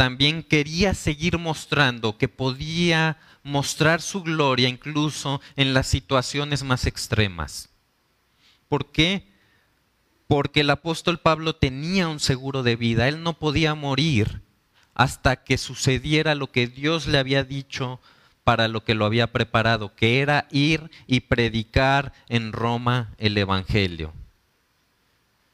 también 0.00 0.42
quería 0.42 0.94
seguir 0.94 1.36
mostrando 1.36 2.16
que 2.16 2.26
podía 2.26 3.18
mostrar 3.42 4.00
su 4.00 4.22
gloria 4.22 4.66
incluso 4.66 5.42
en 5.56 5.74
las 5.74 5.88
situaciones 5.88 6.62
más 6.62 6.86
extremas. 6.86 7.68
¿Por 8.70 8.92
qué? 8.92 9.28
Porque 10.26 10.62
el 10.62 10.70
apóstol 10.70 11.18
Pablo 11.18 11.54
tenía 11.54 12.08
un 12.08 12.18
seguro 12.18 12.62
de 12.62 12.76
vida, 12.76 13.08
él 13.08 13.22
no 13.22 13.34
podía 13.34 13.74
morir 13.74 14.40
hasta 14.94 15.44
que 15.44 15.58
sucediera 15.58 16.34
lo 16.34 16.50
que 16.50 16.66
Dios 16.66 17.06
le 17.06 17.18
había 17.18 17.44
dicho 17.44 18.00
para 18.42 18.68
lo 18.68 18.82
que 18.84 18.94
lo 18.94 19.04
había 19.04 19.30
preparado, 19.32 19.94
que 19.94 20.20
era 20.20 20.48
ir 20.50 20.90
y 21.06 21.20
predicar 21.20 22.14
en 22.30 22.52
Roma 22.54 23.12
el 23.18 23.36
Evangelio. 23.36 24.14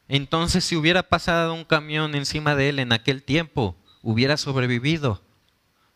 Entonces, 0.07 0.63
si 0.63 0.77
hubiera 0.77 1.03
pasado 1.03 1.53
un 1.53 1.65
camión 1.65 2.15
encima 2.15 2.55
de 2.55 2.69
él 2.69 2.79
en 2.79 2.93
aquel 2.93 3.25
tiempo, 3.25 3.75
hubiera 4.07 4.37
sobrevivido, 4.37 5.21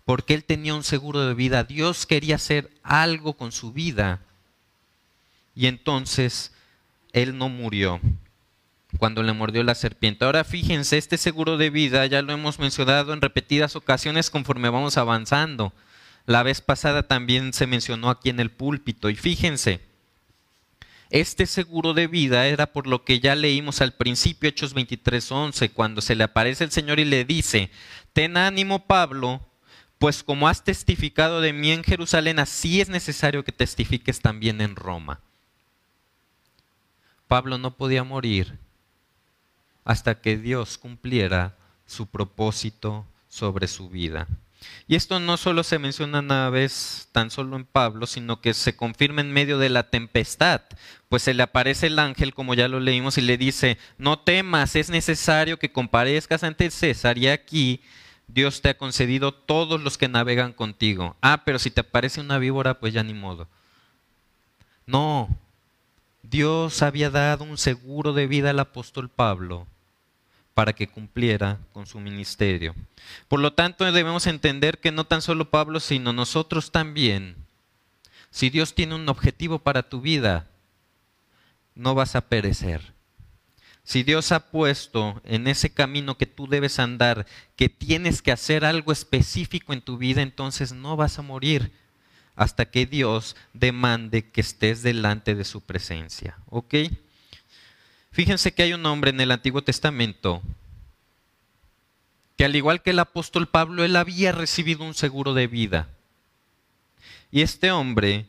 porque 0.05 0.35
él 0.35 0.43
tenía 0.43 0.75
un 0.75 0.83
seguro 0.83 1.25
de 1.25 1.33
vida. 1.33 1.63
Dios 1.63 2.07
quería 2.07 2.35
hacer 2.35 2.69
algo 2.83 3.35
con 3.35 3.53
su 3.53 3.73
vida. 3.73 4.21
Y 5.55 5.67
entonces 5.67 6.53
él 7.13 7.39
no 7.39 7.49
murió 7.49 8.01
cuando 8.99 9.23
le 9.23 9.33
mordió 9.33 9.63
la 9.63 9.77
serpiente. 9.77 10.25
Ahora 10.25 10.43
fíjense, 10.43 10.99
este 10.99 11.19
seguro 11.19 11.57
de 11.57 11.71
vida 11.71 12.05
ya 12.07 12.21
lo 12.23 12.33
hemos 12.33 12.59
mencionado 12.59 13.13
en 13.13 13.21
repetidas 13.21 13.77
ocasiones 13.77 14.29
conforme 14.29 14.71
vamos 14.71 14.99
avanzando. 14.99 15.73
La 16.27 16.43
vez 16.43 16.61
pasada 16.61 17.05
también 17.05 17.53
se 17.53 17.69
mencionó 17.69 18.11
aquí 18.11 18.31
en 18.31 18.41
el 18.41 18.51
púlpito. 18.51 19.09
Y 19.09 19.15
fíjense, 19.15 19.81
este 21.11 21.47
seguro 21.47 21.93
de 21.93 22.07
vida 22.07 22.47
era 22.47 22.73
por 22.73 22.87
lo 22.87 23.05
que 23.05 23.19
ya 23.19 23.35
leímos 23.35 23.81
al 23.81 23.95
principio, 23.95 24.49
Hechos 24.49 24.75
23:11, 24.75 25.73
cuando 25.73 26.01
se 26.03 26.15
le 26.15 26.23
aparece 26.23 26.63
el 26.63 26.71
Señor 26.71 27.01
y 27.01 27.05
le 27.05 27.25
dice, 27.25 27.71
ten 28.13 28.37
ánimo 28.37 28.87
Pablo, 28.87 29.41
pues 29.99 30.23
como 30.23 30.49
has 30.49 30.65
testificado 30.65 31.41
de 31.41 31.53
mí 31.53 31.73
en 31.73 31.85
Jerusalén, 31.85 32.39
así 32.39 32.81
es 32.81 32.89
necesario 32.89 33.45
que 33.45 33.53
testifiques 33.53 34.21
también 34.21 34.61
en 34.61 34.77
Roma. 34.77 35.21
Pablo 37.29 37.59
no 37.59 37.77
podía 37.77 38.03
morir 38.03 38.59
hasta 39.85 40.21
que 40.21 40.37
Dios 40.37 40.79
cumpliera 40.79 41.57
su 41.87 42.07
propósito 42.07 43.07
sobre 43.29 43.69
su 43.69 43.89
vida. 43.89 44.27
Y 44.89 44.97
esto 44.97 45.21
no 45.21 45.37
solo 45.37 45.63
se 45.63 45.79
menciona 45.79 46.19
una 46.19 46.51
vez 46.51 47.09
tan 47.13 47.31
solo 47.31 47.57
en 47.57 47.65
Pablo, 47.65 48.07
sino 48.07 48.41
que 48.41 48.53
se 48.55 48.77
confirma 48.77 49.21
en 49.21 49.33
medio 49.33 49.59
de 49.59 49.71
la 49.71 49.91
tempestad, 49.91 50.63
pues 51.09 51.23
se 51.23 51.35
le 51.35 51.43
aparece 51.43 51.87
el 51.87 51.99
ángel, 51.99 52.35
como 52.35 52.55
ya 52.55 52.69
lo 52.69 52.81
leímos, 52.81 53.17
y 53.19 53.23
le 53.23 53.39
dice, 53.39 53.79
no 53.97 54.19
temas, 54.19 54.77
es 54.77 54.91
necesario 54.91 55.59
que 55.59 55.73
comparezcas 55.73 56.43
ante 56.43 56.71
César, 56.71 57.17
y 57.17 57.29
aquí 57.29 57.81
Dios 58.33 58.63
te 58.63 58.69
ha 58.69 58.79
concedido 58.79 59.33
todos 59.33 59.81
los 59.81 59.99
que 59.99 60.09
navegan 60.09 60.53
contigo. 60.53 61.17
Ah, 61.21 61.43
pero 61.45 61.59
si 61.59 61.71
te 61.71 61.81
aparece 61.81 62.21
una 62.21 62.39
víbora, 62.39 62.79
pues 62.79 62.95
ya 62.95 63.03
ni 63.03 63.15
modo. 63.15 63.49
No, 64.87 65.29
Dios 66.23 66.83
había 66.83 67.11
dado 67.11 67.45
un 67.45 67.59
seguro 67.59 68.13
de 68.13 68.27
vida 68.27 68.51
al 68.51 68.61
apóstol 68.61 69.09
Pablo 69.09 69.67
para 70.55 70.73
que 70.73 70.87
cumpliera 70.87 71.59
con 71.73 71.87
su 71.87 71.99
ministerio. 72.01 72.75
Por 73.29 73.41
lo 73.41 73.53
tanto, 73.53 73.91
debemos 73.91 74.27
entender 74.27 74.79
que 74.79 74.93
no 74.93 75.05
tan 75.05 75.23
solo 75.23 75.51
Pablo, 75.51 75.81
sino 75.81 76.13
nosotros 76.13 76.71
también, 76.71 77.37
si 78.31 78.51
Dios 78.51 78.75
tiene 78.75 78.95
un 78.95 79.09
objetivo 79.09 79.59
para 79.59 79.83
tu 79.83 80.01
vida, 80.01 80.47
no 81.75 81.95
vas 81.95 82.15
a 82.15 82.21
perecer. 82.21 82.93
Si 83.85 84.03
Dios 84.03 84.31
ha 84.33 84.51
puesto 84.51 85.21
en 85.25 85.47
ese 85.47 85.71
camino 85.71 86.17
que 86.17 86.27
tú 86.27 86.47
debes 86.47 86.79
andar, 86.79 87.27
que 87.57 87.69
tienes 87.69 88.23
que 88.23 88.33
hacer 88.33 88.65
algo 88.65 88.93
específico 88.93 89.73
en 89.73 89.81
tu 89.81 89.99
vida, 89.99 90.23
entonces 90.23 90.73
no 90.73 90.97
vas 90.97 91.19
a 91.19 91.23
morir 91.23 91.73
hasta 92.37 92.67
que 92.67 92.87
Dios 92.87 93.37
demande 93.53 94.31
que 94.31 94.41
estés 94.41 94.83
delante 94.83 95.35
de 95.35 95.45
su 95.45 95.61
presencia. 95.61 96.39
¿Ok? 96.47 96.75
Fíjense 98.13 98.53
que 98.53 98.63
hay 98.63 98.73
un 98.73 98.87
hombre 98.87 99.11
en 99.11 99.21
el 99.21 99.31
Antiguo 99.31 99.63
Testamento 99.63 100.43
que 102.41 102.47
al 102.47 102.57
igual 102.57 102.81
que 102.81 102.91
el 102.91 102.99
apóstol 102.99 103.49
Pablo, 103.49 103.85
él 103.85 103.97
había 103.97 104.33
recibido 104.33 104.83
un 104.85 104.95
seguro 104.95 105.35
de 105.35 105.47
vida. 105.47 105.89
Y 107.31 107.43
este 107.43 107.71
hombre 107.71 108.25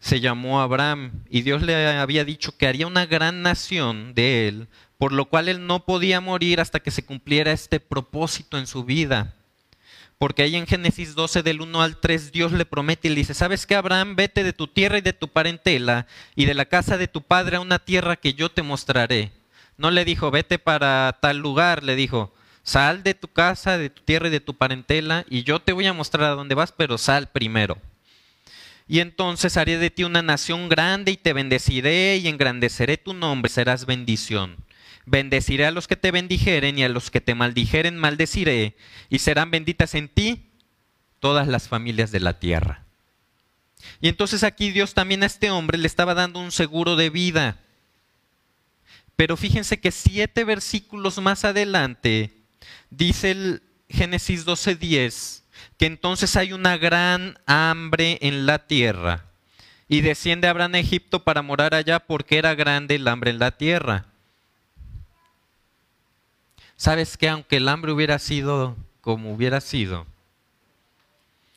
se 0.00 0.20
llamó 0.20 0.60
Abraham 0.60 1.24
y 1.28 1.42
Dios 1.42 1.62
le 1.62 1.86
había 1.98 2.24
dicho 2.24 2.56
que 2.56 2.66
haría 2.66 2.86
una 2.86 3.06
gran 3.06 3.42
nación 3.42 4.14
de 4.14 4.48
él, 4.48 4.68
por 4.98 5.12
lo 5.12 5.26
cual 5.26 5.48
él 5.48 5.66
no 5.66 5.84
podía 5.84 6.20
morir 6.20 6.60
hasta 6.60 6.80
que 6.80 6.90
se 6.90 7.04
cumpliera 7.04 7.52
este 7.52 7.80
propósito 7.80 8.58
en 8.58 8.66
su 8.66 8.84
vida. 8.84 9.34
Porque 10.16 10.42
ahí 10.42 10.56
en 10.56 10.66
Génesis 10.66 11.14
12 11.14 11.42
del 11.42 11.60
1 11.60 11.82
al 11.82 11.96
3 11.98 12.32
Dios 12.32 12.52
le 12.52 12.66
promete 12.66 13.08
y 13.08 13.10
le 13.10 13.16
dice, 13.16 13.34
¿sabes 13.34 13.66
qué 13.66 13.74
Abraham? 13.74 14.16
Vete 14.16 14.42
de 14.42 14.52
tu 14.52 14.66
tierra 14.66 14.98
y 14.98 15.02
de 15.02 15.12
tu 15.12 15.28
parentela 15.28 16.06
y 16.34 16.46
de 16.46 16.54
la 16.54 16.64
casa 16.64 16.98
de 16.98 17.08
tu 17.08 17.22
padre 17.22 17.56
a 17.56 17.60
una 17.60 17.78
tierra 17.78 18.16
que 18.16 18.34
yo 18.34 18.50
te 18.50 18.62
mostraré. 18.62 19.32
No 19.76 19.90
le 19.90 20.04
dijo, 20.04 20.30
vete 20.30 20.58
para 20.58 21.18
tal 21.22 21.38
lugar, 21.38 21.82
le 21.84 21.94
dijo, 21.94 22.34
sal 22.62 23.02
de 23.02 23.14
tu 23.14 23.28
casa, 23.28 23.78
de 23.78 23.88
tu 23.88 24.02
tierra 24.02 24.28
y 24.28 24.30
de 24.30 24.40
tu 24.40 24.54
parentela 24.54 25.24
y 25.28 25.42
yo 25.42 25.60
te 25.60 25.72
voy 25.72 25.86
a 25.86 25.92
mostrar 25.92 26.24
a 26.24 26.34
dónde 26.34 26.54
vas, 26.54 26.72
pero 26.72 26.98
sal 26.98 27.28
primero. 27.28 27.78
Y 28.90 28.98
entonces 28.98 29.56
haré 29.56 29.78
de 29.78 29.88
ti 29.90 30.02
una 30.02 30.20
nación 30.20 30.68
grande 30.68 31.12
y 31.12 31.16
te 31.16 31.32
bendeciré 31.32 32.16
y 32.16 32.26
engrandeceré 32.26 32.96
tu 32.96 33.14
nombre, 33.14 33.48
serás 33.48 33.86
bendición. 33.86 34.56
Bendeciré 35.06 35.64
a 35.64 35.70
los 35.70 35.86
que 35.86 35.94
te 35.94 36.10
bendijeren 36.10 36.76
y 36.76 36.82
a 36.82 36.88
los 36.88 37.08
que 37.08 37.20
te 37.20 37.36
maldijeren 37.36 37.96
maldeciré, 37.96 38.76
y 39.08 39.20
serán 39.20 39.52
benditas 39.52 39.94
en 39.94 40.08
ti 40.08 40.50
todas 41.20 41.46
las 41.46 41.68
familias 41.68 42.10
de 42.10 42.18
la 42.18 42.40
tierra. 42.40 42.84
Y 44.00 44.08
entonces 44.08 44.42
aquí 44.42 44.72
Dios 44.72 44.92
también 44.92 45.22
a 45.22 45.26
este 45.26 45.52
hombre 45.52 45.78
le 45.78 45.86
estaba 45.86 46.14
dando 46.14 46.40
un 46.40 46.50
seguro 46.50 46.96
de 46.96 47.10
vida. 47.10 47.60
Pero 49.14 49.36
fíjense 49.36 49.78
que 49.78 49.92
siete 49.92 50.42
versículos 50.42 51.16
más 51.18 51.44
adelante 51.44 52.32
dice 52.90 53.30
el 53.30 53.62
Génesis 53.88 54.44
12:10 54.44 55.44
que 55.78 55.86
entonces 55.86 56.36
hay 56.36 56.52
una 56.52 56.76
gran 56.76 57.38
hambre 57.46 58.18
en 58.22 58.46
la 58.46 58.66
tierra. 58.66 59.24
Y 59.88 60.02
desciende 60.02 60.48
Abraham 60.48 60.74
a 60.74 60.78
Egipto 60.78 61.24
para 61.24 61.42
morar 61.42 61.74
allá 61.74 61.98
porque 62.00 62.38
era 62.38 62.54
grande 62.54 62.94
el 62.94 63.08
hambre 63.08 63.30
en 63.30 63.38
la 63.38 63.50
tierra. 63.50 64.06
¿Sabes 66.76 67.16
que 67.16 67.28
Aunque 67.28 67.56
el 67.56 67.68
hambre 67.68 67.92
hubiera 67.92 68.18
sido 68.18 68.76
como 69.00 69.32
hubiera 69.32 69.60
sido, 69.60 70.06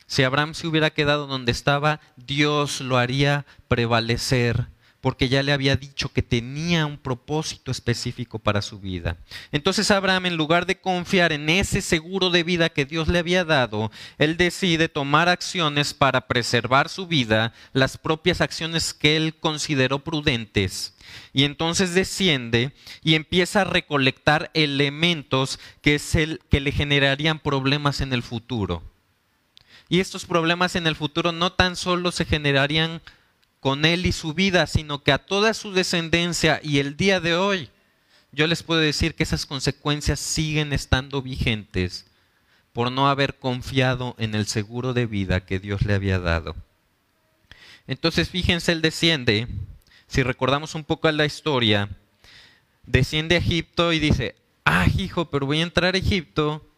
si 0.07 0.23
Abraham 0.23 0.53
se 0.53 0.67
hubiera 0.67 0.89
quedado 0.89 1.27
donde 1.27 1.51
estaba, 1.51 1.99
Dios 2.17 2.81
lo 2.81 2.97
haría 2.97 3.45
prevalecer 3.67 4.67
porque 5.03 5.27
ya 5.27 5.43
le 5.43 5.51
había 5.51 5.75
dicho 5.75 6.13
que 6.13 6.21
tenía 6.21 6.85
un 6.85 6.97
propósito 6.97 7.71
específico 7.71 8.39
para 8.39 8.61
su 8.61 8.79
vida. 8.79 9.17
Entonces 9.51 9.91
Abraham, 9.91 10.27
en 10.27 10.37
lugar 10.37 10.65
de 10.65 10.79
confiar 10.79 11.33
en 11.33 11.49
ese 11.49 11.81
seguro 11.81 12.29
de 12.29 12.43
vida 12.43 12.69
que 12.69 12.85
Dios 12.85 13.09
le 13.09 13.19
había 13.19 13.43
dado, 13.43 13.91
él 14.17 14.37
decide 14.37 14.87
tomar 14.87 15.27
acciones 15.27 15.93
para 15.93 16.25
preservar 16.29 16.87
su 16.87 17.05
vida, 17.05 17.51
las 17.73 17.97
propias 17.97 18.39
acciones 18.39 18.93
que 18.93 19.17
él 19.17 19.35
consideró 19.35 19.99
prudentes. 20.05 20.95
Y 21.33 21.43
entonces 21.43 21.93
desciende 21.93 22.71
y 23.03 23.15
empieza 23.15 23.61
a 23.61 23.65
recolectar 23.65 24.51
elementos 24.53 25.59
que, 25.81 25.95
es 25.95 26.15
el, 26.15 26.39
que 26.49 26.61
le 26.61 26.71
generarían 26.71 27.39
problemas 27.39 27.99
en 27.99 28.13
el 28.13 28.23
futuro. 28.23 28.81
Y 29.89 29.99
estos 29.99 30.25
problemas 30.25 30.77
en 30.77 30.87
el 30.87 30.95
futuro 30.95 31.33
no 31.33 31.51
tan 31.51 31.75
solo 31.75 32.13
se 32.13 32.23
generarían 32.23 33.01
con 33.63 33.85
él 33.85 34.05
y 34.05 34.11
su 34.11 34.33
vida, 34.33 34.67
sino 34.67 35.03
que 35.03 35.13
a 35.13 35.19
toda 35.19 35.53
su 35.53 35.71
descendencia 35.71 36.59
y 36.61 36.79
el 36.79 36.97
día 36.97 37.21
de 37.21 37.35
hoy, 37.35 37.69
yo 38.33 38.45
les 38.45 38.61
puedo 38.61 38.81
decir 38.81 39.15
que 39.15 39.23
esas 39.23 39.45
consecuencias 39.45 40.19
siguen 40.19 40.73
estando 40.73 41.21
vigentes 41.21 42.05
por 42.73 42.91
no 42.91 43.07
haber 43.07 43.39
confiado 43.39 44.15
en 44.19 44.35
el 44.35 44.47
seguro 44.47 44.91
de 44.91 45.05
vida 45.05 45.45
que 45.45 45.59
Dios 45.59 45.83
le 45.83 45.93
había 45.93 46.19
dado. 46.19 46.57
Entonces, 47.87 48.27
fíjense, 48.27 48.73
él 48.73 48.81
desciende, 48.81 49.47
si 50.07 50.23
recordamos 50.23 50.75
un 50.75 50.83
poco 50.83 51.09
la 51.09 51.25
historia, 51.25 51.87
desciende 52.85 53.35
a 53.35 53.39
Egipto 53.39 53.93
y 53.93 53.99
dice, 53.99 54.35
ah, 54.65 54.87
hijo, 54.97 55.29
pero 55.29 55.45
voy 55.45 55.61
a 55.61 55.63
entrar 55.63 55.95
a 55.95 55.99
Egipto 55.99 56.69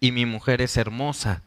y 0.00 0.12
mi 0.12 0.24
mujer 0.24 0.62
es 0.62 0.78
hermosa. 0.78 1.42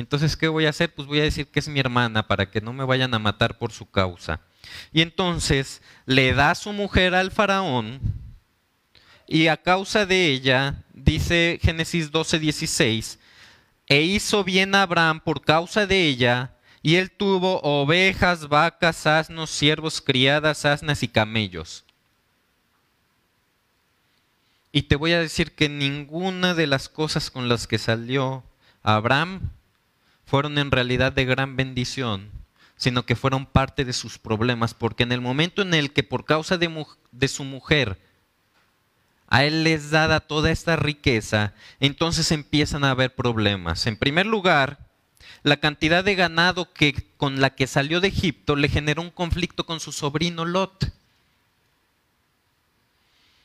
Entonces, 0.00 0.36
¿qué 0.36 0.48
voy 0.48 0.66
a 0.66 0.70
hacer? 0.70 0.94
Pues 0.94 1.08
voy 1.08 1.20
a 1.20 1.24
decir 1.24 1.46
que 1.46 1.58
es 1.58 1.68
mi 1.68 1.80
hermana 1.80 2.26
para 2.26 2.50
que 2.50 2.60
no 2.60 2.74
me 2.74 2.84
vayan 2.84 3.14
a 3.14 3.18
matar 3.18 3.56
por 3.56 3.72
su 3.72 3.90
causa. 3.90 4.40
Y 4.92 5.00
entonces 5.00 5.80
le 6.04 6.34
da 6.34 6.54
su 6.54 6.72
mujer 6.74 7.14
al 7.14 7.30
faraón 7.30 8.00
y 9.26 9.46
a 9.46 9.56
causa 9.56 10.04
de 10.04 10.26
ella, 10.26 10.84
dice 10.92 11.58
Génesis 11.62 12.10
12, 12.10 12.38
16, 12.38 13.18
e 13.88 14.02
hizo 14.02 14.44
bien 14.44 14.74
a 14.74 14.82
Abraham 14.82 15.20
por 15.20 15.42
causa 15.42 15.86
de 15.86 16.06
ella, 16.06 16.52
y 16.82 16.96
él 16.96 17.10
tuvo 17.10 17.60
ovejas, 17.62 18.48
vacas, 18.48 19.06
asnos, 19.06 19.50
siervos, 19.50 20.00
criadas, 20.00 20.64
asnas 20.64 21.02
y 21.02 21.08
camellos. 21.08 21.84
Y 24.70 24.82
te 24.82 24.94
voy 24.94 25.12
a 25.12 25.20
decir 25.20 25.52
que 25.54 25.68
ninguna 25.68 26.54
de 26.54 26.66
las 26.66 26.88
cosas 26.88 27.30
con 27.30 27.48
las 27.48 27.66
que 27.66 27.78
salió 27.78 28.44
Abraham 28.82 29.55
fueron 30.26 30.58
en 30.58 30.70
realidad 30.70 31.12
de 31.12 31.24
gran 31.24 31.56
bendición, 31.56 32.30
sino 32.76 33.06
que 33.06 33.16
fueron 33.16 33.46
parte 33.46 33.84
de 33.84 33.92
sus 33.92 34.18
problemas, 34.18 34.74
porque 34.74 35.04
en 35.04 35.12
el 35.12 35.20
momento 35.20 35.62
en 35.62 35.72
el 35.72 35.92
que 35.92 36.02
por 36.02 36.24
causa 36.24 36.58
de, 36.58 37.28
su 37.28 37.44
mujer 37.44 37.98
a 39.28 39.44
él 39.44 39.64
les 39.64 39.90
dada 39.90 40.20
toda 40.20 40.50
esta 40.50 40.76
riqueza, 40.76 41.54
entonces 41.80 42.30
empiezan 42.32 42.84
a 42.84 42.90
haber 42.90 43.14
problemas. 43.14 43.86
En 43.86 43.96
primer 43.96 44.26
lugar, 44.26 44.78
la 45.42 45.58
cantidad 45.58 46.04
de 46.04 46.16
ganado 46.16 46.72
que, 46.72 46.94
con 47.16 47.40
la 47.40 47.50
que 47.50 47.66
salió 47.66 48.00
de 48.00 48.08
Egipto 48.08 48.56
le 48.56 48.68
generó 48.68 49.02
un 49.02 49.10
conflicto 49.10 49.64
con 49.64 49.80
su 49.80 49.92
sobrino 49.92 50.44
Lot. 50.44 50.92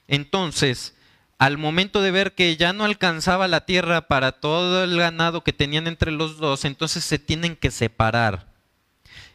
Entonces, 0.07 0.95
al 1.41 1.57
momento 1.57 2.03
de 2.03 2.11
ver 2.11 2.35
que 2.35 2.55
ya 2.55 2.71
no 2.71 2.83
alcanzaba 2.83 3.47
la 3.47 3.65
tierra 3.65 4.01
para 4.01 4.31
todo 4.31 4.83
el 4.83 4.95
ganado 4.95 5.43
que 5.43 5.53
tenían 5.53 5.87
entre 5.87 6.11
los 6.11 6.37
dos, 6.37 6.65
entonces 6.65 7.03
se 7.03 7.17
tienen 7.17 7.55
que 7.55 7.71
separar. 7.71 8.45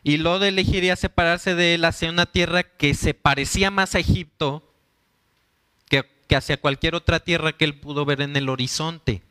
Y 0.04 0.18
Lot 0.18 0.44
elegiría 0.44 0.94
separarse 0.94 1.56
de 1.56 1.74
él 1.74 1.84
hacia 1.84 2.08
una 2.08 2.26
tierra 2.26 2.62
que 2.62 2.94
se 2.94 3.12
parecía 3.12 3.72
más 3.72 3.96
a 3.96 3.98
Egipto 3.98 4.72
que, 5.88 6.08
que 6.28 6.36
hacia 6.36 6.60
cualquier 6.60 6.94
otra 6.94 7.18
tierra 7.18 7.54
que 7.54 7.64
él 7.64 7.74
pudo 7.74 8.04
ver 8.04 8.20
en 8.20 8.36
el 8.36 8.50
horizonte. 8.50 9.22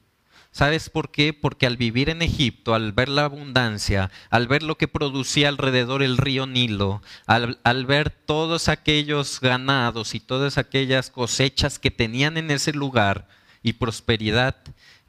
¿Sabes 0.55 0.89
por 0.89 1.11
qué? 1.11 1.33
Porque 1.33 1.65
al 1.65 1.75
vivir 1.75 2.09
en 2.09 2.21
Egipto, 2.21 2.75
al 2.75 2.93
ver 2.93 3.09
la 3.09 3.25
abundancia, 3.25 4.09
al 4.29 4.47
ver 4.47 4.63
lo 4.63 4.77
que 4.77 4.87
producía 4.87 5.49
alrededor 5.49 6.01
el 6.01 6.15
río 6.15 6.47
Nilo, 6.47 7.01
al, 7.25 7.85
ver 7.85 8.09
todos 8.09 8.69
aquellos 8.69 9.41
ganados 9.41 10.15
y 10.15 10.21
todas 10.21 10.57
aquellas 10.57 11.09
cosechas 11.09 11.77
que 11.77 11.91
tenían 11.91 12.37
en 12.37 12.51
ese 12.51 12.71
lugar 12.71 13.27
y 13.63 13.73
prosperidad, 13.73 14.55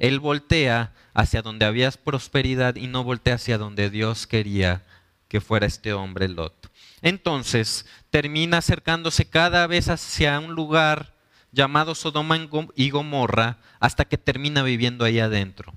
él 0.01 0.19
voltea 0.19 0.93
hacia 1.15 1.43
donde 1.43 1.65
había 1.65 1.93
prosperidad 1.93 2.75
y 2.75 2.89
no 2.89 3.05
voltea 3.05 3.37
hacia 3.37 3.57
donde 3.57 3.89
Dios 3.89 4.27
quería 4.27 4.83
que 5.29 5.41
fuera 5.41 5.69
este 5.69 5.93
hombre 5.93 6.27
Lot. 6.27 6.73
Entonces 7.03 7.87
termina 8.11 8.59
acercándose 8.59 9.31
cada 9.31 9.69
vez 9.69 9.91
hacia 9.91 10.41
un 10.41 10.55
lugar 10.57 11.15
llamado 11.57 11.95
Sodoma 11.95 12.39
y 12.77 12.91
Gomorra 12.91 13.59
hasta 13.81 14.05
que 14.05 14.19
termina 14.19 14.63
viviendo 14.63 15.05
ahí 15.05 15.19
adentro. 15.19 15.75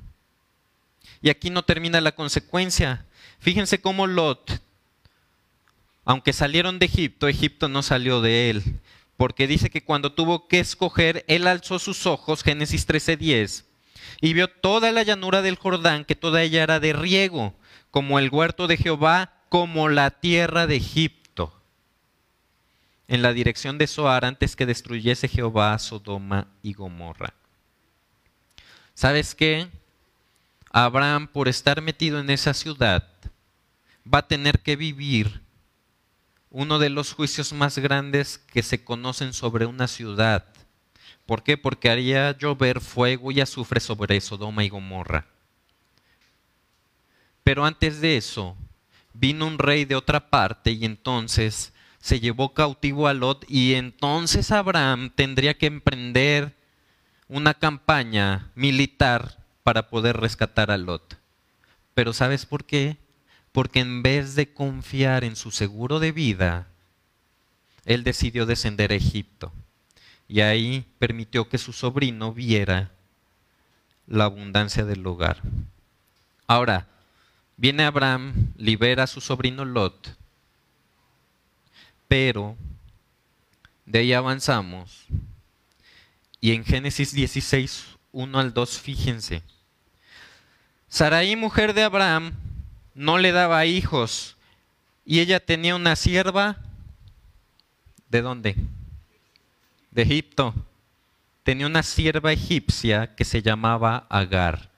Y 1.22 1.30
aquí 1.30 1.50
no 1.50 1.64
termina 1.64 2.02
la 2.02 2.12
consecuencia. 2.12 3.06
Fíjense 3.40 3.82
cómo 3.82 4.06
Lot, 4.06 4.62
aunque 6.06 6.34
salieron 6.34 6.80
de 6.80 6.86
Egipto, 6.86 7.28
Egipto 7.28 7.70
no 7.70 7.82
salió 7.82 8.22
de 8.22 8.50
él. 8.50 8.64
Porque 9.16 9.48
dice 9.48 9.70
que 9.70 9.84
cuando 9.84 10.14
tuvo 10.14 10.48
que 10.48 10.60
escoger, 10.60 11.26
él 11.28 11.48
alzó 11.48 11.78
sus 11.78 12.06
ojos, 12.06 12.42
Génesis 12.42 12.88
13:10, 12.88 13.66
y 14.22 14.34
vio 14.34 14.48
toda 14.50 14.92
la 14.92 15.04
llanura 15.04 15.42
del 15.42 15.58
Jordán, 15.58 16.06
que 16.06 16.16
toda 16.16 16.42
ella 16.42 16.64
era 16.64 16.80
de 16.80 16.94
riego, 16.94 17.54
como 17.92 18.18
el 18.18 18.30
huerto 18.30 18.68
de 18.68 18.78
Jehová, 18.78 19.34
como 19.50 19.90
la 19.90 20.12
tierra 20.12 20.68
de 20.68 20.78
Egipto 20.78 21.19
en 23.10 23.24
la 23.24 23.34
dirección 23.34 23.80
de 23.80 23.88
Zoar 23.88 24.24
antes 24.24 24.56
que 24.56 24.68
destruyese 24.68 25.28
Jehová 25.28 25.78
Sodoma 25.80 26.48
y 26.62 26.74
Gomorra. 26.74 27.34
¿Sabes 28.94 29.34
qué? 29.34 29.68
Abraham, 30.72 31.28
por 31.28 31.48
estar 31.48 31.82
metido 31.82 32.20
en 32.20 32.30
esa 32.30 32.54
ciudad, 32.54 33.08
va 34.06 34.20
a 34.20 34.28
tener 34.28 34.60
que 34.60 34.76
vivir 34.76 35.42
uno 36.52 36.78
de 36.78 36.90
los 36.90 37.14
juicios 37.14 37.52
más 37.52 37.80
grandes 37.80 38.38
que 38.38 38.62
se 38.62 38.84
conocen 38.84 39.34
sobre 39.34 39.66
una 39.66 39.88
ciudad. 39.88 40.46
¿Por 41.26 41.42
qué? 41.42 41.58
Porque 41.58 41.90
haría 41.90 42.38
llover 42.38 42.80
fuego 42.80 43.32
y 43.32 43.42
azufre 43.42 43.80
sobre 43.80 44.22
Sodoma 44.22 44.64
y 44.64 44.70
Gomorra. 44.70 45.26
Pero 47.44 47.66
antes 47.66 48.02
de 48.02 48.18
eso, 48.18 48.56
vino 49.14 49.48
un 49.48 49.58
rey 49.58 49.86
de 49.86 49.96
otra 49.96 50.30
parte 50.30 50.72
y 50.72 50.86
entonces 50.86 51.74
se 52.00 52.20
llevó 52.20 52.54
cautivo 52.54 53.08
a 53.08 53.14
Lot 53.14 53.46
y 53.48 53.74
entonces 53.74 54.52
Abraham 54.52 55.12
tendría 55.14 55.58
que 55.58 55.68
emprender 55.68 56.56
una 57.28 57.54
campaña 57.54 58.52
militar 58.56 59.38
para 59.64 59.90
poder 59.90 60.18
rescatar 60.18 60.72
a 60.72 60.78
Lot. 60.78 61.18
Pero 61.94 62.14
¿sabes 62.14 62.46
por 62.46 62.66
qué? 62.66 62.98
Porque 63.52 63.82
en 63.82 64.02
vez 64.02 64.36
de 64.36 64.54
confiar 64.54 65.24
en 65.24 65.36
su 65.36 65.52
seguro 65.52 66.00
de 66.00 66.12
vida, 66.12 66.68
él 67.86 68.04
decidió 68.04 68.46
descender 68.46 68.92
a 68.92 68.96
Egipto. 68.96 69.52
Y 70.28 70.42
ahí 70.42 70.86
permitió 71.00 71.50
que 71.50 71.58
su 71.58 71.74
sobrino 71.74 72.34
viera 72.34 72.92
la 74.08 74.26
abundancia 74.26 74.86
del 74.86 75.02
lugar. 75.02 75.42
Ahora, 76.48 76.88
viene 77.58 77.84
Abraham, 77.84 78.54
libera 78.58 79.04
a 79.04 79.08
su 79.08 79.22
sobrino 79.22 79.66
Lot, 79.66 80.19
pero 82.10 82.58
de 83.86 84.00
ahí 84.00 84.12
avanzamos. 84.12 85.06
Y 86.42 86.52
en 86.52 86.66
Génesis 86.66 87.14
16, 87.14 87.86
1 88.12 88.40
al 88.40 88.54
2, 88.54 88.80
fíjense. 88.80 89.44
Saraí, 90.90 91.36
mujer 91.38 91.74
de 91.74 91.84
Abraham, 91.84 92.34
no 92.96 93.18
le 93.20 93.32
daba 93.32 93.66
hijos. 93.66 94.36
Y 95.06 95.20
ella 95.20 95.40
tenía 95.40 95.76
una 95.76 95.96
sierva. 95.96 96.58
¿De 98.10 98.22
dónde? 98.22 98.56
De 99.92 100.02
Egipto. 100.02 100.54
Tenía 101.44 101.68
una 101.68 101.84
sierva 101.84 102.32
egipcia 102.32 103.16
que 103.16 103.24
se 103.24 103.42
llamaba 103.42 104.08
Agar. 104.10 104.70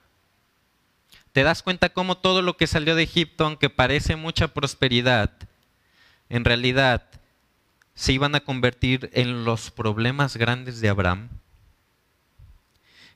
¿Te 1.32 1.42
das 1.42 1.62
cuenta 1.62 1.88
cómo 1.88 2.18
todo 2.18 2.42
lo 2.42 2.58
que 2.58 2.66
salió 2.66 2.94
de 2.94 3.04
Egipto, 3.04 3.46
aunque 3.46 3.70
parece 3.70 4.16
mucha 4.16 4.48
prosperidad, 4.48 5.30
en 6.28 6.44
realidad 6.44 7.11
se 7.94 8.12
iban 8.12 8.34
a 8.34 8.40
convertir 8.40 9.10
en 9.12 9.44
los 9.44 9.70
problemas 9.70 10.36
grandes 10.36 10.80
de 10.80 10.88
Abraham. 10.88 11.28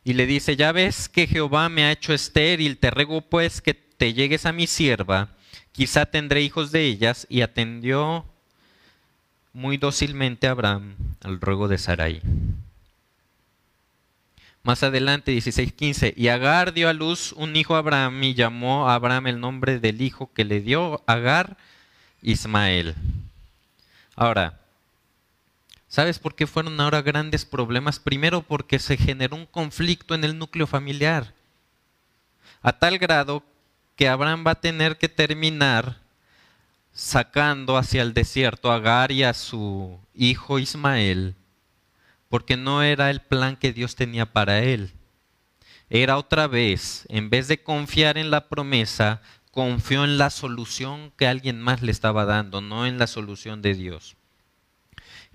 Y 0.05 0.13
le 0.13 0.27
dice, 0.27 0.55
ya 0.57 0.73
ves 0.73 1.09
que 1.09 1.27
Jehová 1.27 1.69
me 1.69 1.85
ha 1.85 1.93
hecho 1.93 2.13
estéril, 2.13 2.79
te 2.79 2.91
ruego 2.91 3.23
pues 3.23 3.61
que 3.61 3.75
te 3.75 4.15
llegues 4.15 4.47
a 4.47 4.53
mi 4.53 4.67
sierva, 4.67 5.31
quizá 5.73 6.07
tendré 6.07 6.43
hijos 6.43 6.71
de 6.71 6.83
ellas. 6.83 7.27
Y 7.29 7.41
atendió 7.41 8.25
muy 9.53 9.79
dócilmente 9.79 10.47
Abraham 10.47 10.95
al 11.23 11.41
ruego 11.41 11.67
de 11.67 11.79
Sarai. 11.79 12.21
Más 14.63 14.83
adelante, 14.83 15.33
16:15, 15.33 16.13
y 16.17 16.29
Agar 16.29 16.73
dio 16.73 16.89
a 16.89 16.93
luz 16.93 17.33
un 17.33 17.57
hijo 17.57 17.75
a 17.75 17.79
Abraham 17.79 18.23
y 18.23 18.35
llamó 18.35 18.89
a 18.89 18.95
Abraham 18.95 19.29
el 19.29 19.41
nombre 19.41 19.81
del 19.81 20.03
hijo 20.03 20.31
que 20.33 20.45
le 20.45 20.61
dio 20.61 21.03
Agar, 21.07 21.57
Ismael. 22.21 22.95
Ahora, 24.15 24.59
¿Sabes 25.97 26.19
por 26.19 26.35
qué 26.35 26.47
fueron 26.47 26.79
ahora 26.79 27.01
grandes 27.01 27.47
problemas? 27.47 27.99
Primero 27.99 28.43
porque 28.43 28.79
se 28.79 28.99
generó 28.99 29.35
un 29.35 29.47
conflicto 29.47 30.15
en 30.15 30.25
el 30.25 30.39
núcleo 30.39 30.67
familiar, 30.67 31.33
a 32.61 32.75
tal 32.75 32.99
grado 32.99 33.43
que 33.97 34.07
Abraham 34.07 34.45
va 34.47 34.51
a 34.51 34.61
tener 34.61 34.99
que 34.99 35.09
terminar 35.09 35.97
sacando 36.93 37.79
hacia 37.79 38.03
el 38.03 38.13
desierto 38.13 38.71
a 38.71 38.75
Agar 38.75 39.11
y 39.11 39.23
a 39.23 39.33
su 39.33 39.99
hijo 40.15 40.59
Ismael, 40.59 41.35
porque 42.29 42.59
no 42.59 42.83
era 42.83 43.09
el 43.09 43.23
plan 43.23 43.57
que 43.57 43.73
Dios 43.73 43.97
tenía 43.97 44.27
para 44.27 44.59
él. 44.59 44.93
Era 45.89 46.19
otra 46.19 46.47
vez, 46.47 47.07
en 47.09 47.31
vez 47.31 47.49
de 47.49 47.63
confiar 47.63 48.19
en 48.19 48.31
la 48.31 48.49
promesa, 48.51 49.23
confió 49.51 50.05
en 50.05 50.19
la 50.19 50.29
solución 50.29 51.11
que 51.17 51.27
alguien 51.27 51.59
más 51.59 51.81
le 51.81 51.91
estaba 51.91 52.27
dando, 52.27 52.61
no 52.61 52.85
en 52.85 52.99
la 52.99 53.07
solución 53.07 53.63
de 53.63 53.73
Dios. 53.73 54.15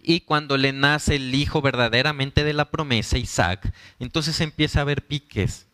Y 0.04 0.22
cuando 0.22 0.58
le 0.58 0.74
nace 0.74 1.16
el 1.16 1.34
hijo 1.36 1.62
verdaderamente 1.62 2.44
de 2.44 2.54
la 2.54 2.72
promesa, 2.72 3.18
Isaac, 3.18 3.74
entonces 4.00 4.42
empieza 4.42 4.80
a 4.80 4.82
haber 4.82 5.06
piques 5.06 5.68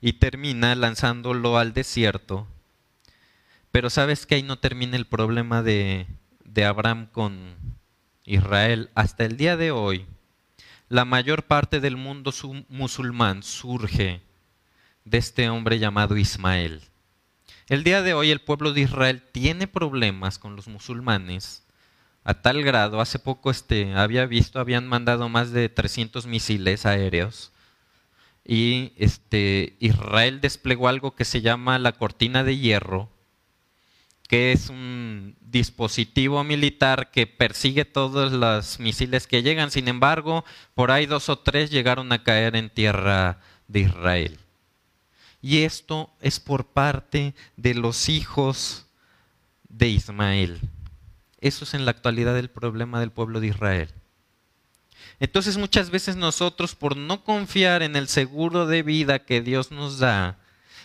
y 0.00 0.14
termina 0.14 0.74
lanzándolo 0.74 1.58
al 1.58 1.72
desierto. 1.72 2.48
Pero 3.70 3.90
sabes 3.90 4.26
que 4.26 4.36
ahí 4.36 4.42
no 4.42 4.58
termina 4.58 4.96
el 4.96 5.06
problema 5.06 5.62
de, 5.62 6.06
de 6.44 6.64
Abraham 6.64 7.06
con 7.12 7.54
Israel. 8.24 8.90
Hasta 8.94 9.24
el 9.24 9.36
día 9.36 9.56
de 9.56 9.70
hoy, 9.70 10.06
la 10.88 11.04
mayor 11.04 11.44
parte 11.44 11.80
del 11.80 11.96
mundo 11.96 12.32
musulmán 12.68 13.42
surge 13.42 14.22
de 15.04 15.18
este 15.18 15.48
hombre 15.48 15.78
llamado 15.78 16.16
Ismael. 16.16 16.82
El 17.68 17.84
día 17.84 18.02
de 18.02 18.14
hoy 18.14 18.30
el 18.30 18.40
pueblo 18.40 18.72
de 18.72 18.80
Israel 18.80 19.22
tiene 19.30 19.66
problemas 19.66 20.38
con 20.38 20.56
los 20.56 20.68
musulmanes 20.68 21.67
a 22.28 22.34
tal 22.34 22.62
grado, 22.62 23.00
hace 23.00 23.18
poco 23.18 23.50
este, 23.50 23.94
había 23.94 24.26
visto, 24.26 24.60
habían 24.60 24.86
mandado 24.86 25.30
más 25.30 25.50
de 25.50 25.70
300 25.70 26.26
misiles 26.26 26.84
aéreos 26.84 27.52
y 28.44 28.92
este, 28.96 29.76
Israel 29.80 30.42
desplegó 30.42 30.88
algo 30.88 31.14
que 31.14 31.24
se 31.24 31.40
llama 31.40 31.78
la 31.78 31.92
cortina 31.92 32.44
de 32.44 32.58
hierro, 32.58 33.08
que 34.28 34.52
es 34.52 34.68
un 34.68 35.36
dispositivo 35.40 36.44
militar 36.44 37.10
que 37.12 37.26
persigue 37.26 37.86
todos 37.86 38.30
los 38.30 38.78
misiles 38.78 39.26
que 39.26 39.42
llegan. 39.42 39.70
Sin 39.70 39.88
embargo, 39.88 40.44
por 40.74 40.90
ahí 40.90 41.06
dos 41.06 41.30
o 41.30 41.38
tres 41.38 41.70
llegaron 41.70 42.12
a 42.12 42.24
caer 42.24 42.56
en 42.56 42.68
tierra 42.68 43.40
de 43.68 43.80
Israel. 43.80 44.38
Y 45.40 45.62
esto 45.62 46.10
es 46.20 46.40
por 46.40 46.66
parte 46.66 47.34
de 47.56 47.72
los 47.72 48.10
hijos 48.10 48.84
de 49.70 49.88
Ismael. 49.88 50.60
Eso 51.40 51.64
es 51.64 51.74
en 51.74 51.84
la 51.84 51.92
actualidad 51.92 52.36
el 52.36 52.50
problema 52.50 53.00
del 53.00 53.12
pueblo 53.12 53.40
de 53.40 53.48
Israel. 53.48 53.92
Entonces 55.20 55.56
muchas 55.56 55.90
veces 55.90 56.16
nosotros 56.16 56.74
por 56.74 56.96
no 56.96 57.24
confiar 57.24 57.82
en 57.82 57.96
el 57.96 58.08
seguro 58.08 58.66
de 58.66 58.82
vida 58.82 59.20
que 59.20 59.40
Dios 59.40 59.70
nos 59.70 59.98
da, 59.98 60.38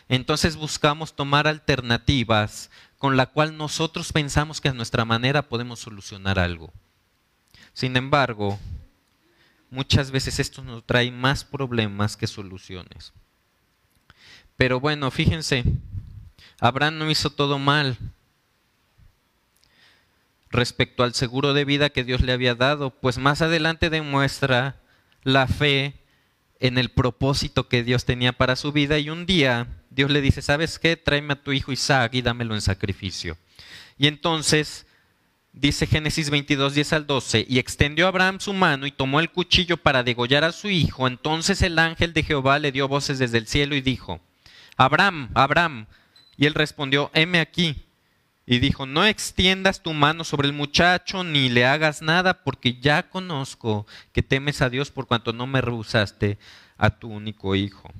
entonces 0.09 0.55
buscamos 0.55 1.15
tomar 1.15 1.47
alternativas 1.47 2.69
con 2.97 3.17
la 3.17 3.27
cual 3.27 3.57
nosotros 3.57 4.11
pensamos 4.11 4.61
que 4.61 4.69
a 4.69 4.73
nuestra 4.73 5.05
manera 5.05 5.49
podemos 5.49 5.79
solucionar 5.79 6.39
algo. 6.39 6.71
Sin 7.73 7.97
embargo, 7.97 8.59
muchas 9.69 10.11
veces 10.11 10.39
esto 10.39 10.63
nos 10.63 10.85
trae 10.85 11.11
más 11.11 11.43
problemas 11.43 12.15
que 12.15 12.27
soluciones. 12.27 13.13
Pero 14.55 14.79
bueno, 14.79 15.09
fíjense, 15.11 15.63
Abraham 16.59 16.99
no 16.99 17.09
hizo 17.09 17.29
todo 17.29 17.59
mal 17.59 17.97
respecto 20.53 21.03
al 21.03 21.13
seguro 21.13 21.53
de 21.53 21.65
vida 21.65 21.89
que 21.89 22.03
Dios 22.03 22.21
le 22.21 22.31
había 22.31 22.55
dado, 22.55 22.91
pues 22.91 23.17
más 23.17 23.41
adelante 23.41 23.89
demuestra 23.89 24.77
la 25.23 25.47
fe 25.47 25.95
en 26.59 26.77
el 26.77 26.89
propósito 26.89 27.67
que 27.67 27.83
Dios 27.83 28.05
tenía 28.05 28.31
para 28.31 28.55
su 28.55 28.71
vida 28.71 28.97
y 28.99 29.09
un 29.09 29.25
día 29.25 29.67
Dios 29.89 30.09
le 30.09 30.21
dice, 30.21 30.41
¿sabes 30.41 30.79
qué? 30.79 30.95
Tráeme 30.95 31.33
a 31.33 31.43
tu 31.43 31.51
hijo 31.51 31.71
Isaac 31.71 32.13
y 32.13 32.21
dámelo 32.21 32.55
en 32.55 32.61
sacrificio. 32.61 33.37
Y 33.97 34.07
entonces 34.07 34.85
dice 35.51 35.85
Génesis 35.85 36.29
22, 36.29 36.73
10 36.73 36.93
al 36.93 37.07
12, 37.07 37.45
y 37.47 37.59
extendió 37.59 38.07
Abraham 38.07 38.39
su 38.39 38.53
mano 38.53 38.87
y 38.87 38.91
tomó 38.91 39.19
el 39.19 39.29
cuchillo 39.29 39.77
para 39.77 40.03
degollar 40.03 40.43
a 40.43 40.51
su 40.51 40.69
hijo. 40.69 41.07
Entonces 41.07 41.61
el 41.61 41.77
ángel 41.77 42.13
de 42.13 42.23
Jehová 42.23 42.59
le 42.59 42.71
dio 42.71 42.87
voces 42.87 43.19
desde 43.19 43.37
el 43.37 43.47
cielo 43.47 43.75
y 43.75 43.81
dijo, 43.81 44.19
Abraham, 44.77 45.29
Abraham. 45.33 45.85
Y 46.37 46.47
él 46.47 46.53
respondió, 46.55 47.11
heme 47.13 47.39
aquí. 47.39 47.85
Y 48.45 48.59
dijo, 48.59 48.85
no 48.85 49.05
extiendas 49.05 49.81
tu 49.81 49.93
mano 49.93 50.23
sobre 50.23 50.47
el 50.47 50.53
muchacho 50.53 51.23
ni 51.23 51.47
le 51.47 51.65
hagas 51.65 52.01
nada, 52.01 52.43
porque 52.43 52.77
ya 52.79 53.09
conozco 53.09 53.87
que 54.11 54.21
temes 54.21 54.61
a 54.61 54.69
Dios 54.69 54.91
por 54.91 55.07
cuanto 55.07 55.31
no 55.31 55.47
me 55.47 55.61
rehusaste 55.61 56.37
a 56.77 56.89
tu 56.89 57.09
único 57.09 57.55
hijo. 57.55 57.91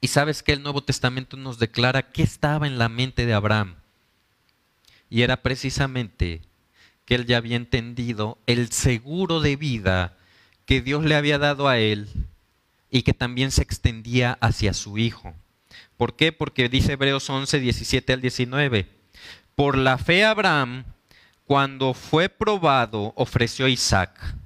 Y 0.00 0.08
sabes 0.08 0.42
que 0.42 0.52
el 0.52 0.62
Nuevo 0.62 0.82
Testamento 0.82 1.38
nos 1.38 1.58
declara 1.58 2.02
qué 2.02 2.22
estaba 2.22 2.66
en 2.66 2.78
la 2.78 2.90
mente 2.90 3.24
de 3.24 3.32
Abraham. 3.32 3.76
Y 5.08 5.22
era 5.22 5.38
precisamente 5.38 6.42
que 7.06 7.14
él 7.14 7.24
ya 7.24 7.38
había 7.38 7.56
entendido 7.56 8.36
el 8.46 8.70
seguro 8.72 9.40
de 9.40 9.56
vida 9.56 10.18
que 10.66 10.82
Dios 10.82 11.04
le 11.04 11.14
había 11.14 11.38
dado 11.38 11.68
a 11.68 11.78
él 11.78 12.08
y 12.90 13.02
que 13.02 13.14
también 13.14 13.50
se 13.50 13.62
extendía 13.62 14.36
hacia 14.40 14.74
su 14.74 14.98
hijo. 14.98 15.34
¿Por 15.96 16.14
qué? 16.16 16.32
Porque 16.32 16.68
dice 16.68 16.92
Hebreos 16.92 17.30
11, 17.30 17.60
17 17.60 18.12
al 18.12 18.20
19 18.20 18.95
por 19.56 19.78
la 19.78 19.96
fe 19.96 20.24
Abraham, 20.24 20.84
cuando 21.46 21.94
fue 21.94 22.28
probado, 22.28 23.14
ofreció 23.16 23.66
Isaac. 23.66 24.36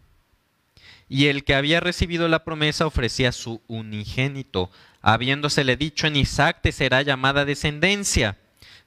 Y 1.08 1.26
el 1.26 1.44
que 1.44 1.56
había 1.56 1.80
recibido 1.80 2.28
la 2.28 2.44
promesa 2.44 2.86
ofrecía 2.86 3.32
su 3.32 3.60
unigénito, 3.66 4.70
habiéndosele 5.02 5.76
dicho 5.76 6.06
en 6.06 6.14
Isaac 6.14 6.60
te 6.62 6.70
será 6.70 7.02
llamada 7.02 7.44
descendencia, 7.44 8.38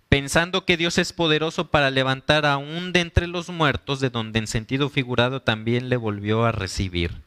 pensando 0.07 0.63
que 0.63 0.77
Dios 0.77 0.97
es 0.97 1.12
poderoso 1.12 1.69
para 1.69 1.91
levantar 1.91 2.45
aún 2.45 2.93
de 2.93 3.01
entre 3.01 3.27
los 3.27 3.49
muertos, 3.49 3.99
de 3.99 4.09
donde 4.09 4.39
en 4.39 4.47
sentido 4.47 4.89
figurado 4.89 5.41
también 5.41 5.89
le 5.89 5.97
volvió 5.97 6.45
a 6.45 6.53
recibir. 6.53 7.21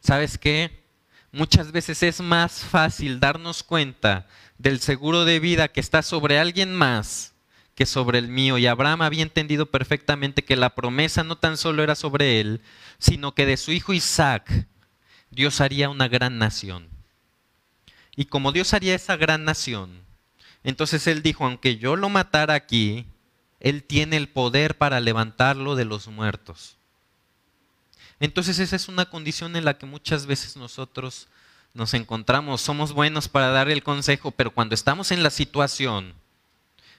¿Sabes 0.00 0.36
qué? 0.36 0.82
Muchas 1.30 1.72
veces 1.72 2.02
es 2.02 2.20
más 2.20 2.64
fácil 2.64 3.18
darnos 3.18 3.62
cuenta 3.62 4.26
del 4.62 4.78
seguro 4.78 5.24
de 5.24 5.40
vida 5.40 5.66
que 5.66 5.80
está 5.80 6.02
sobre 6.02 6.38
alguien 6.38 6.72
más 6.72 7.32
que 7.74 7.84
sobre 7.84 8.18
el 8.18 8.28
mío. 8.28 8.58
Y 8.58 8.68
Abraham 8.68 9.02
había 9.02 9.24
entendido 9.24 9.66
perfectamente 9.66 10.44
que 10.44 10.54
la 10.54 10.76
promesa 10.76 11.24
no 11.24 11.36
tan 11.36 11.56
solo 11.56 11.82
era 11.82 11.96
sobre 11.96 12.40
él, 12.40 12.60
sino 12.98 13.34
que 13.34 13.44
de 13.44 13.56
su 13.56 13.72
hijo 13.72 13.92
Isaac 13.92 14.68
Dios 15.32 15.60
haría 15.60 15.88
una 15.88 16.06
gran 16.06 16.38
nación. 16.38 16.88
Y 18.14 18.26
como 18.26 18.52
Dios 18.52 18.72
haría 18.72 18.94
esa 18.94 19.16
gran 19.16 19.44
nación, 19.44 19.90
entonces 20.62 21.08
él 21.08 21.22
dijo, 21.22 21.44
aunque 21.44 21.78
yo 21.78 21.96
lo 21.96 22.08
matara 22.08 22.54
aquí, 22.54 23.06
él 23.58 23.82
tiene 23.82 24.16
el 24.16 24.28
poder 24.28 24.78
para 24.78 25.00
levantarlo 25.00 25.74
de 25.74 25.86
los 25.86 26.06
muertos. 26.06 26.76
Entonces 28.20 28.60
esa 28.60 28.76
es 28.76 28.86
una 28.86 29.06
condición 29.06 29.56
en 29.56 29.64
la 29.64 29.76
que 29.76 29.86
muchas 29.86 30.26
veces 30.26 30.56
nosotros 30.56 31.26
nos 31.74 31.94
encontramos, 31.94 32.60
somos 32.60 32.92
buenos 32.92 33.28
para 33.28 33.48
dar 33.48 33.70
el 33.70 33.82
consejo, 33.82 34.30
pero 34.30 34.52
cuando 34.52 34.74
estamos 34.74 35.10
en 35.10 35.22
la 35.22 35.30
situación, 35.30 36.14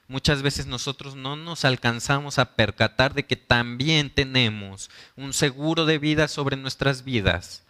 muchas 0.07 0.41
veces 0.41 0.65
nosotros 0.65 1.15
no 1.15 1.35
nos 1.35 1.65
alcanzamos 1.65 2.39
a 2.39 2.55
percatar 2.55 3.13
de 3.13 3.25
que 3.25 3.35
también 3.35 4.09
tenemos 4.09 4.89
un 5.15 5.33
seguro 5.33 5.85
de 5.85 5.99
vida 5.99 6.27
sobre 6.27 6.57
nuestras 6.57 7.03
vidas, 7.03 7.63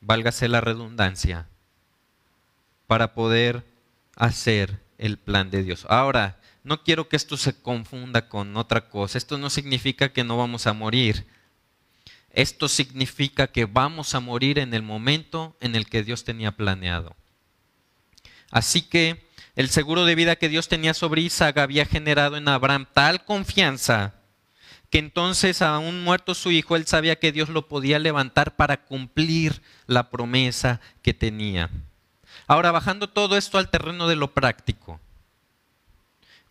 válgase 0.00 0.48
la 0.48 0.60
redundancia, 0.60 1.48
para 2.86 3.14
poder 3.14 3.64
hacer 4.14 4.80
el 4.98 5.18
plan 5.18 5.50
de 5.50 5.62
Dios. 5.62 5.86
Ahora, 5.88 6.38
no 6.66 6.82
quiero 6.82 7.08
que 7.08 7.14
esto 7.14 7.36
se 7.36 7.54
confunda 7.54 8.28
con 8.28 8.56
otra 8.56 8.88
cosa. 8.88 9.18
Esto 9.18 9.38
no 9.38 9.50
significa 9.50 10.12
que 10.12 10.24
no 10.24 10.36
vamos 10.36 10.66
a 10.66 10.72
morir. 10.72 11.26
Esto 12.36 12.68
significa 12.68 13.46
que 13.46 13.64
vamos 13.64 14.14
a 14.14 14.20
morir 14.20 14.58
en 14.58 14.74
el 14.74 14.82
momento 14.82 15.56
en 15.58 15.74
el 15.74 15.86
que 15.86 16.02
Dios 16.02 16.22
tenía 16.22 16.52
planeado. 16.52 17.16
Así 18.50 18.82
que 18.82 19.26
el 19.54 19.70
seguro 19.70 20.04
de 20.04 20.14
vida 20.14 20.36
que 20.36 20.50
Dios 20.50 20.68
tenía 20.68 20.92
sobre 20.92 21.22
Isaac 21.22 21.56
había 21.56 21.86
generado 21.86 22.36
en 22.36 22.46
Abraham 22.46 22.86
tal 22.92 23.24
confianza 23.24 24.12
que 24.90 24.98
entonces, 24.98 25.62
aún 25.62 26.04
muerto 26.04 26.34
su 26.34 26.52
hijo, 26.52 26.76
él 26.76 26.86
sabía 26.86 27.16
que 27.16 27.32
Dios 27.32 27.48
lo 27.48 27.68
podía 27.68 27.98
levantar 27.98 28.54
para 28.54 28.84
cumplir 28.84 29.62
la 29.86 30.10
promesa 30.10 30.82
que 31.00 31.14
tenía. 31.14 31.70
Ahora, 32.46 32.70
bajando 32.70 33.08
todo 33.08 33.38
esto 33.38 33.56
al 33.56 33.70
terreno 33.70 34.08
de 34.08 34.16
lo 34.16 34.34
práctico, 34.34 35.00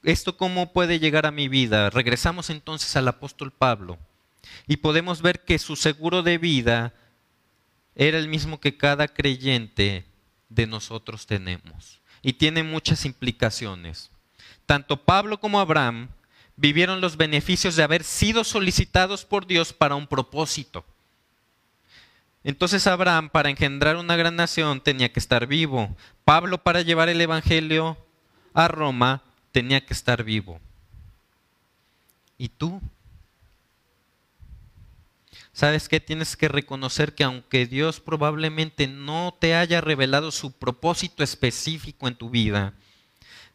¿esto 0.02 0.36
cómo 0.36 0.74
puede 0.74 1.00
llegar 1.00 1.28
a 1.28 1.32
mi 1.32 1.48
vida? 1.48 1.92
Regresamos 1.92 2.50
entonces 2.50 2.96
al 2.96 3.08
apóstol 3.08 3.52
Pablo. 3.52 4.00
Y 4.68 4.78
podemos 4.78 5.22
ver 5.22 5.44
que 5.44 5.60
su 5.60 5.76
seguro 5.76 6.24
de 6.24 6.38
vida 6.38 6.94
era 7.96 8.18
el 8.18 8.28
mismo 8.28 8.60
que 8.60 8.78
cada 8.78 9.08
creyente 9.08 10.06
de 10.50 10.68
nosotros 10.68 11.26
tenemos. 11.26 12.00
Y 12.22 12.34
tiene 12.34 12.64
muchas 12.64 13.06
implicaciones. 13.06 14.10
Tanto 14.66 15.04
Pablo 15.04 15.40
como 15.40 15.60
Abraham 15.60 16.10
vivieron 16.56 17.02
los 17.02 17.18
beneficios 17.18 17.76
de 17.76 17.84
haber 17.84 18.04
sido 18.04 18.44
solicitados 18.44 19.26
por 19.26 19.46
Dios 19.46 19.74
para 19.74 19.96
un 19.96 20.08
propósito. 20.08 20.86
Entonces 22.44 22.86
Abraham 22.88 23.30
para 23.30 23.50
engendrar 23.50 23.98
una 23.98 24.16
gran 24.16 24.36
nación 24.36 24.82
tenía 24.82 25.12
que 25.12 25.20
estar 25.20 25.48
vivo. 25.48 25.96
Pablo 26.24 26.60
para 26.60 26.82
llevar 26.82 27.10
el 27.10 27.20
Evangelio 27.20 27.98
a 28.54 28.68
Roma 28.68 29.24
tenía 29.52 29.86
que 29.86 29.94
estar 29.94 30.24
vivo. 30.24 30.60
¿Y 32.38 32.50
tú? 32.50 32.82
¿Sabes 35.56 35.88
qué? 35.88 36.02
Tienes 36.02 36.36
que 36.36 36.50
reconocer 36.50 37.16
que 37.16 37.24
aunque 37.24 37.66
Dios 37.66 38.02
probablemente 38.02 38.88
no 38.88 39.38
te 39.40 39.56
haya 39.56 39.80
revelado 39.80 40.32
su 40.32 40.52
propósito 40.52 41.24
específico 41.24 42.10
en 42.10 42.16
tu 42.16 42.30
vida, 42.30 42.74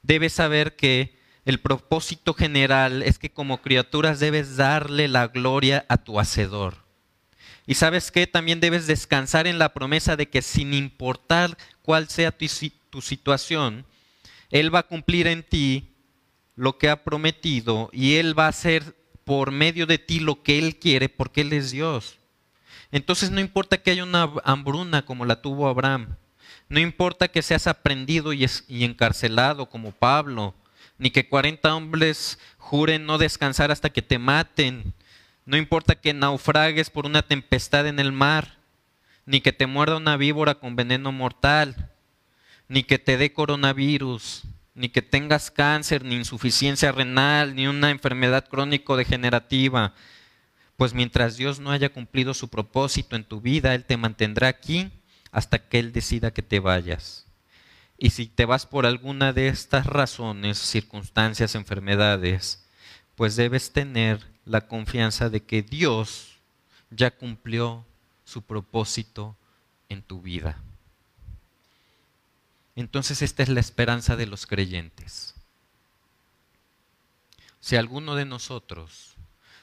debes 0.02 0.32
saber 0.32 0.76
que 0.76 1.14
el 1.44 1.60
propósito 1.60 2.32
general 2.32 3.02
es 3.02 3.18
que 3.18 3.30
como 3.30 3.60
criaturas 3.60 4.18
debes 4.18 4.56
darle 4.56 5.08
la 5.08 5.28
gloria 5.28 5.84
a 5.90 5.98
tu 5.98 6.18
Hacedor. 6.18 6.86
Y 7.66 7.74
sabes 7.74 8.10
qué? 8.10 8.26
También 8.26 8.60
debes 8.60 8.86
descansar 8.86 9.46
en 9.46 9.58
la 9.58 9.74
promesa 9.74 10.16
de 10.16 10.30
que 10.30 10.40
sin 10.40 10.72
importar 10.72 11.58
cuál 11.82 12.08
sea 12.08 12.32
tu, 12.32 12.46
tu 12.88 13.02
situación, 13.02 13.84
Él 14.48 14.74
va 14.74 14.78
a 14.78 14.88
cumplir 14.88 15.26
en 15.26 15.42
ti 15.42 15.92
lo 16.56 16.78
que 16.78 16.88
ha 16.88 17.04
prometido 17.04 17.90
y 17.92 18.14
Él 18.14 18.38
va 18.38 18.46
a 18.46 18.48
hacer 18.48 18.96
por 19.30 19.52
medio 19.52 19.86
de 19.86 19.98
ti 19.98 20.18
lo 20.18 20.42
que 20.42 20.58
Él 20.58 20.80
quiere 20.80 21.08
porque 21.08 21.42
Él 21.42 21.52
es 21.52 21.70
Dios. 21.70 22.18
Entonces 22.90 23.30
no 23.30 23.38
importa 23.38 23.80
que 23.80 23.92
haya 23.92 24.02
una 24.02 24.28
hambruna 24.42 25.02
como 25.02 25.24
la 25.24 25.40
tuvo 25.40 25.68
Abraham, 25.68 26.16
no 26.68 26.80
importa 26.80 27.28
que 27.28 27.40
seas 27.40 27.68
aprendido 27.68 28.32
y, 28.32 28.44
encarcelado 28.68 29.66
como 29.66 29.92
Pablo, 29.92 30.52
ni 30.98 31.12
que 31.12 31.28
40 31.28 31.72
hombres 31.72 32.40
juren 32.58 33.06
no 33.06 33.18
descansar 33.18 33.70
hasta 33.70 33.90
que 33.90 34.02
te 34.02 34.18
maten, 34.18 34.94
no 35.46 35.56
importa 35.56 35.94
que 35.94 36.12
naufragues 36.12 36.90
por 36.90 37.06
una 37.06 37.22
tempestad 37.22 37.86
en 37.86 38.00
el 38.00 38.10
mar, 38.10 38.58
ni 39.26 39.40
que 39.40 39.52
te 39.52 39.68
muerda 39.68 39.96
una 39.96 40.16
víbora 40.16 40.56
con 40.56 40.74
veneno 40.74 41.12
mortal, 41.12 41.92
ni 42.66 42.82
que 42.82 42.98
te 42.98 43.16
dé 43.16 43.32
coronavirus, 43.32 44.42
ni 44.74 44.88
que 44.88 45.02
tengas 45.02 45.50
cáncer, 45.50 46.04
ni 46.04 46.16
insuficiencia 46.16 46.92
renal, 46.92 47.54
ni 47.54 47.66
una 47.66 47.90
enfermedad 47.90 48.46
crónico-degenerativa. 48.48 49.94
Pues 50.76 50.94
mientras 50.94 51.36
Dios 51.36 51.60
no 51.60 51.70
haya 51.70 51.92
cumplido 51.92 52.34
su 52.34 52.48
propósito 52.48 53.16
en 53.16 53.24
tu 53.24 53.40
vida, 53.40 53.74
Él 53.74 53.84
te 53.84 53.96
mantendrá 53.96 54.48
aquí 54.48 54.90
hasta 55.32 55.58
que 55.58 55.78
Él 55.78 55.92
decida 55.92 56.32
que 56.32 56.42
te 56.42 56.60
vayas. 56.60 57.26
Y 57.98 58.10
si 58.10 58.26
te 58.26 58.46
vas 58.46 58.64
por 58.64 58.86
alguna 58.86 59.32
de 59.32 59.48
estas 59.48 59.84
razones, 59.86 60.58
circunstancias, 60.58 61.54
enfermedades, 61.54 62.64
pues 63.14 63.36
debes 63.36 63.72
tener 63.72 64.24
la 64.46 64.62
confianza 64.62 65.28
de 65.28 65.42
que 65.42 65.60
Dios 65.62 66.38
ya 66.90 67.10
cumplió 67.10 67.84
su 68.24 68.40
propósito 68.42 69.36
en 69.90 70.02
tu 70.02 70.22
vida. 70.22 70.62
Entonces 72.76 73.22
esta 73.22 73.42
es 73.42 73.48
la 73.48 73.60
esperanza 73.60 74.16
de 74.16 74.26
los 74.26 74.46
creyentes. 74.46 75.34
Si 77.60 77.76
alguno 77.76 78.14
de 78.14 78.24
nosotros 78.24 79.14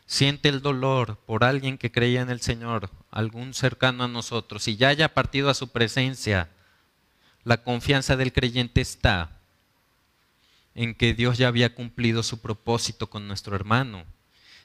siente 0.06 0.50
el 0.50 0.62
dolor 0.62 1.18
por 1.26 1.44
alguien 1.44 1.78
que 1.78 1.92
creía 1.92 2.22
en 2.22 2.30
el 2.30 2.42
Señor, 2.42 2.90
algún 3.12 3.54
cercano 3.54 4.04
a 4.04 4.08
nosotros, 4.08 4.68
y 4.68 4.78
ya 4.78 4.90
haya 4.90 5.14
partido 5.14 5.50
a 5.50 5.54
su 5.54 5.70
presencia, 5.70 6.50
la 7.44 7.64
confianza 7.64 8.16
del 8.16 8.34
creyente 8.34 8.82
está 8.82 9.32
en 10.76 10.94
que 10.94 11.14
Dios 11.14 11.38
ya 11.38 11.48
había 11.48 11.74
cumplido 11.74 12.22
su 12.22 12.40
propósito 12.40 13.10
con 13.10 13.28
nuestro 13.28 13.56
hermano. 13.56 14.06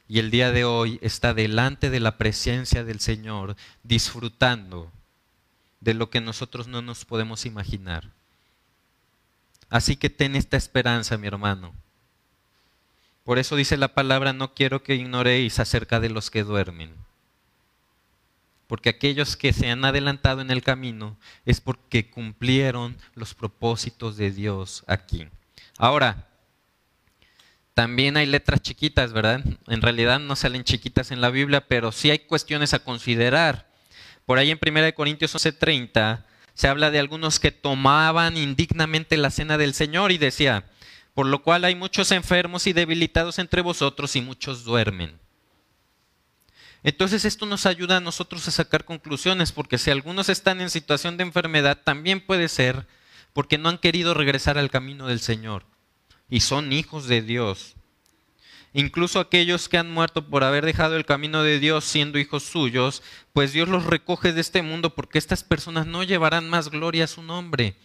Y 0.08 0.18
el 0.18 0.30
día 0.30 0.52
de 0.52 0.64
hoy 0.64 0.98
está 1.00 1.32
delante 1.32 1.88
de 1.88 2.00
la 2.00 2.18
presencia 2.18 2.84
del 2.84 3.00
Señor, 3.00 3.56
disfrutando 3.82 4.92
de 5.80 5.94
lo 5.94 6.10
que 6.10 6.20
nosotros 6.20 6.68
no 6.68 6.82
nos 6.82 7.06
podemos 7.06 7.46
imaginar. 7.46 8.10
Así 9.72 9.96
que 9.96 10.10
ten 10.10 10.36
esta 10.36 10.58
esperanza, 10.58 11.16
mi 11.16 11.26
hermano. 11.26 11.72
Por 13.24 13.38
eso 13.38 13.56
dice 13.56 13.78
la 13.78 13.94
palabra, 13.94 14.34
no 14.34 14.52
quiero 14.52 14.82
que 14.82 14.96
ignoréis 14.96 15.58
acerca 15.58 15.98
de 15.98 16.10
los 16.10 16.30
que 16.30 16.42
duermen. 16.44 16.94
Porque 18.66 18.90
aquellos 18.90 19.34
que 19.34 19.54
se 19.54 19.70
han 19.70 19.82
adelantado 19.86 20.42
en 20.42 20.50
el 20.50 20.62
camino 20.62 21.16
es 21.46 21.62
porque 21.62 22.10
cumplieron 22.10 22.98
los 23.14 23.32
propósitos 23.32 24.18
de 24.18 24.30
Dios 24.30 24.84
aquí. 24.88 25.26
Ahora, 25.78 26.28
también 27.72 28.18
hay 28.18 28.26
letras 28.26 28.60
chiquitas, 28.60 29.14
¿verdad? 29.14 29.42
En 29.68 29.80
realidad 29.80 30.20
no 30.20 30.36
salen 30.36 30.64
chiquitas 30.64 31.12
en 31.12 31.22
la 31.22 31.30
Biblia, 31.30 31.66
pero 31.66 31.92
sí 31.92 32.10
hay 32.10 32.18
cuestiones 32.18 32.74
a 32.74 32.84
considerar. 32.84 33.70
Por 34.26 34.36
ahí 34.36 34.50
en 34.50 34.58
1 34.58 34.94
Corintios 34.94 35.34
11:30 35.34 36.26
se 36.54 36.68
habla 36.68 36.90
de 36.90 36.98
algunos 36.98 37.40
que 37.40 37.50
tomaban 37.50 38.36
indignamente 38.36 39.16
la 39.16 39.30
cena 39.30 39.58
del 39.58 39.74
Señor 39.74 40.12
y 40.12 40.18
decía, 40.18 40.64
por 41.14 41.26
lo 41.26 41.42
cual 41.42 41.64
hay 41.64 41.74
muchos 41.74 42.10
enfermos 42.10 42.66
y 42.66 42.72
debilitados 42.72 43.38
entre 43.38 43.62
vosotros 43.62 44.16
y 44.16 44.20
muchos 44.20 44.64
duermen. 44.64 45.18
Entonces 46.82 47.24
esto 47.24 47.46
nos 47.46 47.66
ayuda 47.66 47.98
a 47.98 48.00
nosotros 48.00 48.46
a 48.48 48.50
sacar 48.50 48.84
conclusiones, 48.84 49.52
porque 49.52 49.78
si 49.78 49.90
algunos 49.90 50.28
están 50.28 50.60
en 50.60 50.70
situación 50.70 51.16
de 51.16 51.22
enfermedad, 51.22 51.78
también 51.82 52.20
puede 52.20 52.48
ser 52.48 52.86
porque 53.32 53.56
no 53.58 53.68
han 53.68 53.78
querido 53.78 54.14
regresar 54.14 54.58
al 54.58 54.70
camino 54.70 55.06
del 55.06 55.20
Señor 55.20 55.64
y 56.28 56.40
son 56.40 56.72
hijos 56.72 57.06
de 57.06 57.22
Dios. 57.22 57.76
Incluso 58.74 59.20
aquellos 59.20 59.68
que 59.68 59.76
han 59.76 59.90
muerto 59.90 60.26
por 60.28 60.44
haber 60.44 60.64
dejado 60.64 60.96
el 60.96 61.04
camino 61.04 61.42
de 61.42 61.58
Dios 61.58 61.84
siendo 61.84 62.18
hijos 62.18 62.42
suyos, 62.44 63.02
pues 63.32 63.52
Dios 63.52 63.68
los 63.68 63.84
recoge 63.84 64.32
de 64.32 64.40
este 64.40 64.62
mundo 64.62 64.94
porque 64.94 65.18
estas 65.18 65.44
personas 65.44 65.86
no 65.86 66.02
llevarán 66.02 66.48
más 66.48 66.70
gloria 66.70 67.04
a 67.04 67.08
su 67.08 67.22
nombre, 67.22 67.76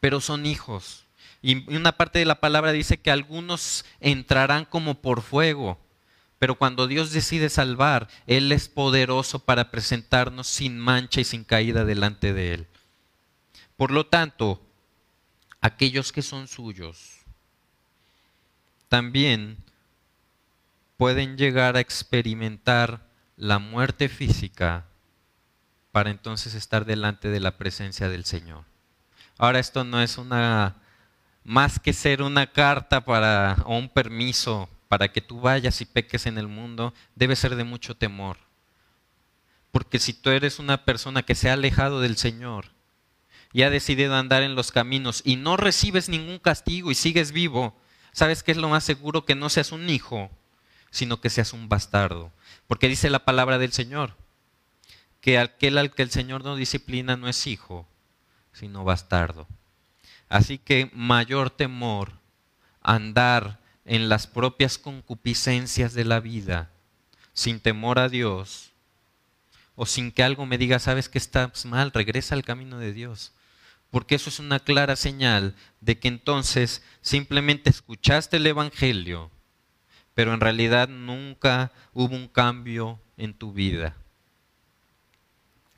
pero 0.00 0.20
son 0.20 0.44
hijos. 0.44 1.04
Y 1.40 1.72
una 1.72 1.92
parte 1.92 2.18
de 2.18 2.24
la 2.24 2.40
palabra 2.40 2.72
dice 2.72 2.98
que 2.98 3.12
algunos 3.12 3.84
entrarán 4.00 4.64
como 4.64 5.00
por 5.00 5.22
fuego, 5.22 5.78
pero 6.40 6.56
cuando 6.56 6.88
Dios 6.88 7.12
decide 7.12 7.48
salvar, 7.48 8.08
Él 8.26 8.50
es 8.50 8.68
poderoso 8.68 9.38
para 9.38 9.70
presentarnos 9.70 10.48
sin 10.48 10.78
mancha 10.78 11.20
y 11.20 11.24
sin 11.24 11.44
caída 11.44 11.84
delante 11.84 12.32
de 12.32 12.54
Él. 12.54 12.66
Por 13.76 13.92
lo 13.92 14.06
tanto, 14.06 14.60
aquellos 15.60 16.10
que 16.10 16.22
son 16.22 16.48
suyos, 16.48 17.18
también 18.88 19.58
pueden 20.98 21.38
llegar 21.38 21.76
a 21.76 21.80
experimentar 21.80 23.06
la 23.36 23.60
muerte 23.60 24.08
física 24.08 24.84
para 25.92 26.10
entonces 26.10 26.54
estar 26.54 26.84
delante 26.84 27.28
de 27.28 27.40
la 27.40 27.56
presencia 27.56 28.08
del 28.08 28.24
Señor. 28.24 28.64
Ahora 29.38 29.60
esto 29.60 29.84
no 29.84 30.02
es 30.02 30.18
una 30.18 30.76
más 31.44 31.78
que 31.78 31.92
ser 31.92 32.20
una 32.20 32.48
carta 32.48 33.04
para 33.04 33.62
o 33.64 33.78
un 33.78 33.88
permiso 33.88 34.68
para 34.88 35.12
que 35.12 35.20
tú 35.20 35.40
vayas 35.40 35.80
y 35.80 35.86
peques 35.86 36.26
en 36.26 36.36
el 36.36 36.48
mundo, 36.48 36.92
debe 37.14 37.36
ser 37.36 37.54
de 37.54 37.64
mucho 37.64 37.96
temor. 37.96 38.36
Porque 39.70 40.00
si 40.00 40.12
tú 40.12 40.30
eres 40.30 40.58
una 40.58 40.84
persona 40.84 41.22
que 41.22 41.36
se 41.36 41.48
ha 41.48 41.52
alejado 41.52 42.00
del 42.00 42.16
Señor 42.16 42.72
y 43.52 43.62
ha 43.62 43.70
decidido 43.70 44.16
andar 44.16 44.42
en 44.42 44.56
los 44.56 44.72
caminos 44.72 45.22
y 45.24 45.36
no 45.36 45.56
recibes 45.56 46.08
ningún 46.08 46.38
castigo 46.40 46.90
y 46.90 46.96
sigues 46.96 47.30
vivo, 47.30 47.78
¿sabes 48.12 48.42
qué 48.42 48.50
es 48.50 48.58
lo 48.58 48.68
más 48.68 48.82
seguro? 48.82 49.24
Que 49.24 49.36
no 49.36 49.48
seas 49.48 49.70
un 49.70 49.88
hijo 49.88 50.30
sino 50.90 51.20
que 51.20 51.30
seas 51.30 51.52
un 51.52 51.68
bastardo. 51.68 52.32
Porque 52.66 52.88
dice 52.88 53.10
la 53.10 53.24
palabra 53.24 53.58
del 53.58 53.72
Señor, 53.72 54.16
que 55.20 55.38
aquel 55.38 55.78
al 55.78 55.94
que 55.94 56.02
el 56.02 56.10
Señor 56.10 56.44
no 56.44 56.56
disciplina 56.56 57.16
no 57.16 57.28
es 57.28 57.46
hijo, 57.46 57.86
sino 58.52 58.84
bastardo. 58.84 59.46
Así 60.28 60.58
que 60.58 60.90
mayor 60.92 61.50
temor 61.50 62.12
andar 62.82 63.60
en 63.84 64.08
las 64.08 64.26
propias 64.26 64.78
concupiscencias 64.78 65.94
de 65.94 66.04
la 66.04 66.20
vida, 66.20 66.70
sin 67.32 67.60
temor 67.60 67.98
a 67.98 68.08
Dios, 68.08 68.72
o 69.74 69.86
sin 69.86 70.10
que 70.12 70.22
algo 70.22 70.44
me 70.44 70.58
diga, 70.58 70.78
sabes 70.78 71.08
que 71.08 71.18
estás 71.18 71.64
mal, 71.64 71.92
regresa 71.92 72.34
al 72.34 72.44
camino 72.44 72.78
de 72.78 72.92
Dios. 72.92 73.32
Porque 73.90 74.16
eso 74.16 74.28
es 74.28 74.38
una 74.38 74.58
clara 74.58 74.96
señal 74.96 75.54
de 75.80 75.98
que 75.98 76.08
entonces 76.08 76.82
simplemente 77.00 77.70
escuchaste 77.70 78.36
el 78.36 78.46
Evangelio, 78.46 79.30
pero 80.18 80.34
en 80.34 80.40
realidad 80.40 80.88
nunca 80.88 81.70
hubo 81.94 82.16
un 82.16 82.26
cambio 82.26 82.98
en 83.16 83.32
tu 83.32 83.52
vida. 83.52 83.94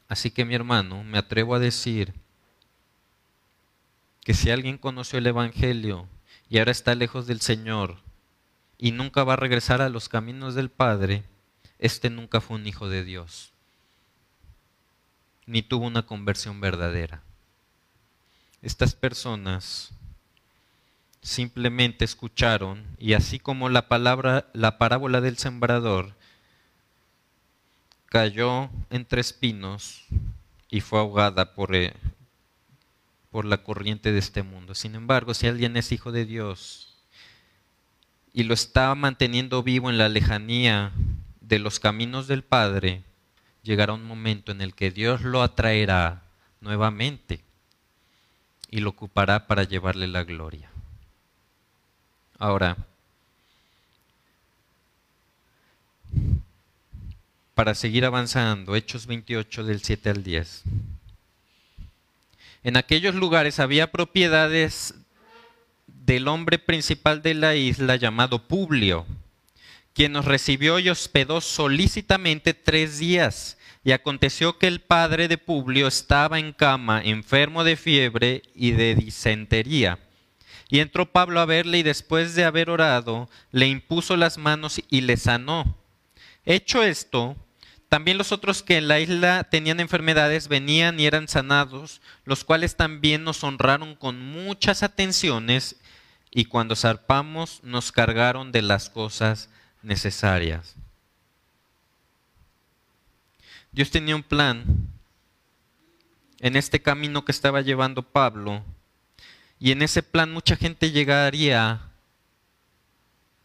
Así 0.09 0.31
que 0.31 0.47
mi 0.47 0.55
hermano, 0.55 1.05
me 1.05 1.19
atrevo 1.19 1.55
a 1.55 1.59
decir 1.59 2.15
que 4.23 4.33
si 4.33 4.51
alguien 4.51 4.79
conoció 4.79 5.19
el 5.19 5.27
Evangelio 5.27 6.09
y 6.49 6.57
ahora 6.57 6.71
está 6.71 6.95
lejos 6.95 7.27
del 7.27 7.43
Señor 7.43 7.99
y 8.79 8.93
nunca 8.93 9.25
va 9.25 9.35
a 9.35 9.37
regresar 9.37 9.83
a 9.83 9.91
los 9.91 10.09
caminos 10.09 10.55
del 10.55 10.71
Padre, 10.71 11.23
este 11.79 12.09
nunca 12.09 12.41
fue 12.41 12.57
un 12.57 12.67
hijo 12.67 12.89
de 12.89 13.05
Dios, 13.05 13.53
ni 15.45 15.61
tuvo 15.61 15.87
una 15.87 16.07
conversión 16.07 16.63
verdadera. 16.63 17.23
Estas 18.63 18.95
personas 18.95 19.91
simplemente 21.23 22.05
escucharon 22.05 22.85
y 22.99 23.13
así 23.13 23.39
como 23.39 23.69
la 23.69 23.89
palabra 23.89 24.51
la 24.55 24.79
parábola 24.79 25.21
del 25.21 25.37
sembrador 25.37 26.15
cayó 28.07 28.71
entre 28.91 29.21
espinos 29.21 30.05
y 30.69 30.81
fue 30.81 30.99
ahogada 30.99 31.55
por, 31.55 31.75
eh, 31.75 31.95
por 33.31 33.45
la 33.45 33.63
corriente 33.63 34.13
de 34.13 34.19
este 34.19 34.43
mundo. 34.43 34.75
Sin 34.75 34.95
embargo, 34.95 35.35
si 35.35 35.47
alguien 35.47 35.77
es 35.77 35.93
hijo 35.93 36.13
de 36.13 36.25
Dios 36.25 36.97
y 38.33 38.45
lo 38.45 38.55
está 38.55 38.95
manteniendo 38.95 39.63
vivo 39.63 39.91
en 39.91 39.99
la 39.99 40.09
lejanía 40.09 40.93
de 41.41 41.59
los 41.59 41.81
caminos 41.81 42.27
del 42.29 42.43
Padre, 42.43 43.03
llegará 43.63 43.93
un 43.93 44.05
momento 44.05 44.53
en 44.53 44.61
el 44.61 44.75
que 44.75 44.91
Dios 44.91 45.23
lo 45.23 45.43
atraerá 45.43 46.23
nuevamente 46.61 47.45
y 48.71 48.81
lo 48.81 48.91
ocupará 48.91 49.47
para 49.47 49.65
llevarle 49.65 50.07
la 50.07 50.25
gloria. 50.25 50.70
Ahora, 52.41 52.75
para 57.55 57.75
seguir 57.75 58.07
avanzando, 58.07 58.75
Hechos 58.75 59.07
28 59.07 59.63
del 59.65 59.83
7 59.83 60.09
al 60.09 60.23
10. 60.23 60.63
En 62.63 62.79
aquellos 62.79 63.15
lugares 63.15 63.61
había 63.61 63.93
propiedades 63.93 64.95
del 65.87 66.29
hombre 66.29 66.59
principal 66.59 67.21
de 67.21 67.35
la 67.35 67.57
isla 67.57 67.97
llamado 67.97 68.49
Publio, 68.49 69.05
quien 69.93 70.13
nos 70.13 70.25
recibió 70.25 70.79
y 70.79 70.89
hospedó 70.89 71.43
solícitamente 71.43 72.55
tres 72.55 72.99
días, 72.99 73.59
Y 73.85 73.93
aconteció 73.93 74.59
que 74.59 74.67
el 74.67 74.81
padre 74.81 75.29
de 75.29 75.37
Publio 75.37 75.89
estaba 75.89 76.39
en 76.39 76.55
cama, 76.55 77.03
enfermo 77.03 77.65
de 77.65 77.77
fiebre 77.77 78.43
y 78.55 78.73
de 78.73 78.95
disentería. 78.95 79.99
Y 80.71 80.79
entró 80.79 81.11
Pablo 81.11 81.41
a 81.41 81.47
verle 81.47 81.79
y 81.79 81.83
después 81.83 82.35
de 82.35 82.45
haber 82.45 82.71
orado, 82.71 83.29
le 83.51 83.67
impuso 83.67 84.17
las 84.17 84.39
manos 84.39 84.81
y 84.89 85.01
le 85.01 85.17
sanó. 85.17 85.77
Hecho 86.45 86.85
esto, 86.85 87.37
también 87.89 88.19
los 88.19 88.31
otros 88.31 88.63
que 88.63 88.77
en 88.77 88.87
la 88.87 89.01
isla 89.01 89.43
tenían 89.43 89.81
enfermedades 89.81 90.47
venían 90.47 91.01
y 91.01 91.07
eran 91.07 91.27
sanados, 91.27 92.01
los 92.25 92.45
cuales 92.45 92.77
también 92.77 93.25
nos 93.25 93.43
honraron 93.43 93.97
con 93.97 94.21
muchas 94.21 94.85
atenciones 94.85 95.81
y 96.31 96.45
cuando 96.45 96.77
zarpamos 96.77 97.61
nos 97.65 97.91
cargaron 97.91 98.53
de 98.53 98.63
las 98.63 98.89
cosas 98.89 99.51
necesarias. 99.83 100.77
Dios 103.73 103.91
tenía 103.91 104.15
un 104.15 104.23
plan 104.23 104.65
en 106.39 106.55
este 106.55 106.81
camino 106.81 107.25
que 107.25 107.33
estaba 107.33 107.61
llevando 107.61 108.03
Pablo 108.03 108.65
y 109.61 109.71
en 109.71 109.83
ese 109.83 110.03
plan 110.03 110.33
mucha 110.33 110.57
gente 110.57 110.91
llegaría 110.91 111.83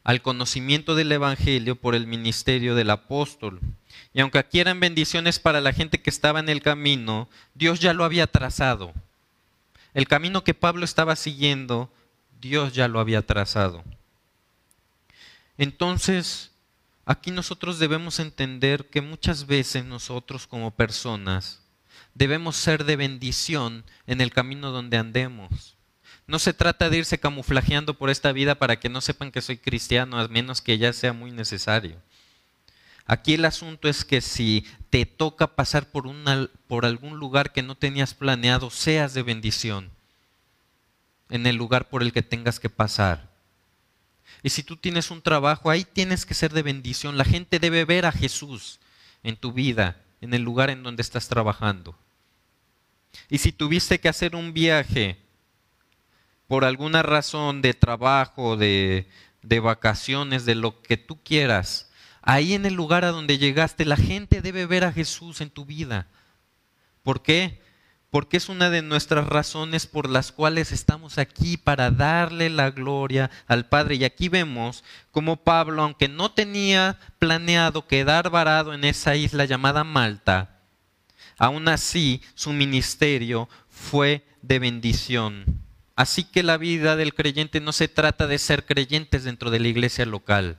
al 0.04 0.22
conocimiento 0.22 0.96
del 0.96 1.12
Evangelio 1.12 1.76
por 1.76 1.94
el 1.94 2.08
ministerio 2.08 2.74
del 2.74 2.90
apóstol. 2.90 3.60
Y 4.14 4.22
aunque 4.22 4.40
aquí 4.40 4.60
eran 4.60 4.80
bendiciones 4.80 5.40
para 5.40 5.62
la 5.62 5.74
gente 5.74 6.02
que 6.02 6.10
estaba 6.10 6.40
en 6.40 6.50
el 6.50 6.62
camino, 6.62 7.28
Dios 7.54 7.80
ya 7.80 7.94
lo 7.94 8.04
había 8.04 8.28
trazado. 8.28 8.94
El 9.94 10.08
camino 10.08 10.44
que 10.44 10.54
Pablo 10.54 10.86
estaba 10.86 11.16
siguiendo, 11.16 11.92
Dios 12.42 12.74
ya 12.74 12.88
lo 12.88 13.00
había 13.00 13.22
trazado. 13.26 13.84
Entonces, 15.58 16.52
Aquí 17.06 17.30
nosotros 17.30 17.78
debemos 17.78 18.20
entender 18.20 18.90
que 18.90 19.02
muchas 19.02 19.46
veces 19.46 19.86
nosotros 19.86 20.48
como 20.48 20.72
personas 20.72 21.62
debemos 22.16 22.56
ser 22.56 22.84
de 22.84 22.96
bendición 22.96 23.86
en 24.08 24.22
el 24.22 24.32
camino 24.32 24.72
donde 24.72 24.98
andemos. 24.98 25.75
No 26.28 26.40
se 26.40 26.54
trata 26.54 26.90
de 26.90 26.98
irse 26.98 27.20
camuflajeando 27.20 27.98
por 27.98 28.10
esta 28.10 28.32
vida 28.32 28.56
para 28.56 28.80
que 28.80 28.90
no 28.90 29.02
sepan 29.02 29.32
que 29.32 29.42
soy 29.42 29.58
cristiano, 29.58 30.20
a 30.20 30.28
menos 30.28 30.62
que 30.62 30.78
ya 30.78 30.92
sea 30.92 31.14
muy 31.14 31.32
necesario. 31.32 32.02
Aquí 33.06 33.36
el 33.36 33.46
asunto 33.46 33.88
es 33.88 34.04
que 34.04 34.22
si 34.22 34.66
te 34.90 35.06
toca 35.06 35.56
pasar 35.56 35.92
por, 35.92 36.10
por 36.68 36.86
algún 36.86 37.18
lugar 37.18 37.54
que 37.54 37.62
no 37.62 37.76
tenías 37.76 38.16
planeado, 38.16 38.72
seas 38.72 39.14
de 39.14 39.22
bendición 39.22 39.92
en 41.30 41.46
el 41.46 41.56
lugar 41.56 41.90
por 41.90 42.02
el 42.02 42.12
que 42.12 42.24
tengas 42.24 42.60
que 42.60 42.70
pasar. 42.70 43.30
Y 44.42 44.50
si 44.50 44.64
tú 44.64 44.76
tienes 44.76 45.12
un 45.12 45.22
trabajo, 45.22 45.70
ahí 45.70 45.84
tienes 45.84 46.26
que 46.26 46.34
ser 46.34 46.52
de 46.52 46.64
bendición. 46.64 47.18
La 47.18 47.26
gente 47.26 47.60
debe 47.60 47.86
ver 47.86 48.08
a 48.08 48.12
Jesús 48.12 48.80
en 49.24 49.36
tu 49.36 49.52
vida, 49.54 50.02
en 50.22 50.34
el 50.34 50.42
lugar 50.42 50.72
en 50.72 50.82
donde 50.82 51.02
estás 51.02 51.28
trabajando. 51.28 51.96
Y 53.30 53.38
si 53.38 53.52
tuviste 53.52 54.00
que 54.00 54.10
hacer 54.10 54.36
un 54.36 54.54
viaje 54.54 55.18
por 56.48 56.66
alguna 56.66 57.04
razón 57.04 57.62
de 57.62 57.74
trabajo, 57.74 58.58
de, 58.58 59.08
de 59.42 59.60
vacaciones, 59.60 60.46
de 60.46 60.56
lo 60.56 60.82
que 60.82 60.98
tú 60.98 61.20
quieras, 61.24 61.92
ahí 62.22 62.54
en 62.54 62.66
el 62.66 62.74
lugar 62.74 63.06
a 63.06 63.12
donde 63.12 63.38
llegaste, 63.38 63.86
la 63.86 63.98
gente 63.98 64.42
debe 64.42 64.66
ver 64.66 64.84
a 64.84 64.92
Jesús 64.92 65.42
en 65.42 65.50
tu 65.50 65.66
vida. 65.66 66.08
¿Por 67.04 67.22
qué? 67.22 67.62
porque 68.16 68.38
es 68.38 68.48
una 68.48 68.70
de 68.70 68.82
nuestras 68.82 69.28
razones 69.28 69.88
por 69.88 70.10
las 70.10 70.32
cuales 70.32 70.72
estamos 70.72 71.18
aquí 71.18 71.58
para 71.58 71.92
darle 71.92 72.50
la 72.50 72.72
gloria 72.72 73.30
al 73.46 73.68
Padre. 73.68 73.96
Y 73.96 74.06
aquí 74.06 74.30
vemos 74.30 74.86
como 75.12 75.36
Pablo, 75.36 75.84
aunque 75.84 76.08
no 76.08 76.32
tenía 76.32 76.98
planeado 77.20 77.88
quedar 77.88 78.30
varado 78.30 78.74
en 78.74 78.86
esa 78.86 79.18
isla 79.18 79.44
llamada 79.44 79.84
Malta, 79.84 80.62
aún 81.38 81.68
así 81.68 82.22
su 82.36 82.54
ministerio 82.54 83.50
fue 83.70 84.26
de 84.42 84.60
bendición. 84.60 85.65
Así 85.96 86.26
que 86.26 86.44
la 86.44 86.58
vida 86.58 86.96
del 86.96 87.14
creyente 87.14 87.62
no 87.62 87.72
se 87.72 87.88
trata 87.88 88.28
de 88.28 88.38
ser 88.38 88.66
creyentes 88.66 89.24
dentro 89.24 89.50
de 89.50 89.60
la 89.60 89.68
iglesia 89.70 90.06
local, 90.06 90.58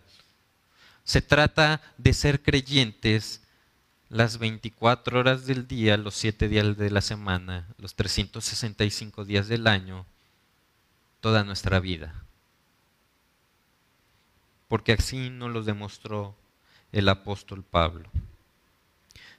se 1.05 1.23
trata 1.23 1.81
de 1.99 2.13
ser 2.15 2.43
creyentes 2.43 3.43
las 4.09 4.39
24 4.39 5.21
horas 5.21 5.47
del 5.47 5.69
día, 5.69 5.97
los 5.97 6.15
7 6.15 6.49
días 6.49 6.77
de 6.77 6.91
la 6.91 7.01
semana, 7.01 7.69
los 7.79 7.95
365 7.95 9.25
días 9.25 9.49
del 9.49 9.67
año, 9.67 10.07
toda 11.21 11.45
nuestra 11.45 11.81
vida. 11.81 12.15
Porque 14.69 14.93
así 14.93 15.31
nos 15.31 15.53
lo 15.53 15.63
demostró 15.63 16.35
el 16.93 17.09
apóstol 17.09 17.63
Pablo. 17.63 18.09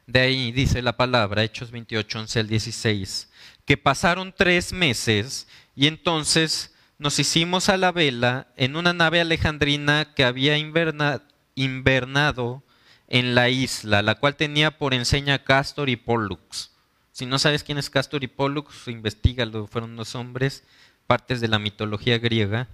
De 0.06 0.22
ahí 0.22 0.52
dice 0.54 0.82
la 0.82 0.96
palabra, 0.96 1.44
Hechos 1.44 1.72
28, 1.72 2.20
11 2.20 2.40
al 2.40 2.48
16, 2.48 3.30
que 3.66 3.76
pasaron 3.76 4.34
tres 4.36 4.72
meses 4.72 5.48
y 5.78 5.86
entonces 5.86 6.74
nos 6.98 7.20
hicimos 7.20 7.70
a 7.70 7.78
la 7.78 7.92
vela 7.92 8.48
en 8.58 8.76
una 8.76 8.94
nave 8.94 9.22
alejandrina 9.22 10.12
que 10.16 10.24
había 10.24 10.58
invernado 10.58 12.64
en 13.08 13.36
la 13.36 13.50
isla, 13.50 14.02
la 14.02 14.16
cual 14.16 14.36
tenía 14.36 14.80
por 14.80 14.96
enseña 14.96 15.44
Castor 15.44 15.90
y 15.90 15.96
Pollux. 15.96 16.72
Si 17.12 17.28
no 17.28 17.38
sabes 17.38 17.64
quién 17.64 17.78
es 17.78 17.92
Castor 17.92 18.24
y 18.24 18.28
Pollux, 18.28 18.88
investigalo, 18.88 19.68
fueron 19.68 19.96
dos 19.96 20.16
hombres, 20.16 20.64
partes 21.06 21.42
de 21.42 21.48
la 21.48 21.60
mitología 21.60 22.18
griega. 22.18 22.68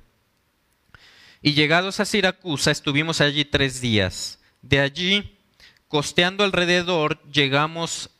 Y 1.42 1.56
llegados 1.56 2.00
a 2.00 2.06
Siracusa, 2.06 2.72
estuvimos 2.72 3.20
allí 3.20 3.44
tres 3.44 3.82
días. 3.82 4.40
De 4.62 4.80
allí, 4.80 5.38
costeando 5.90 6.46
alrededor, 6.46 7.22
llegamos 7.30 8.12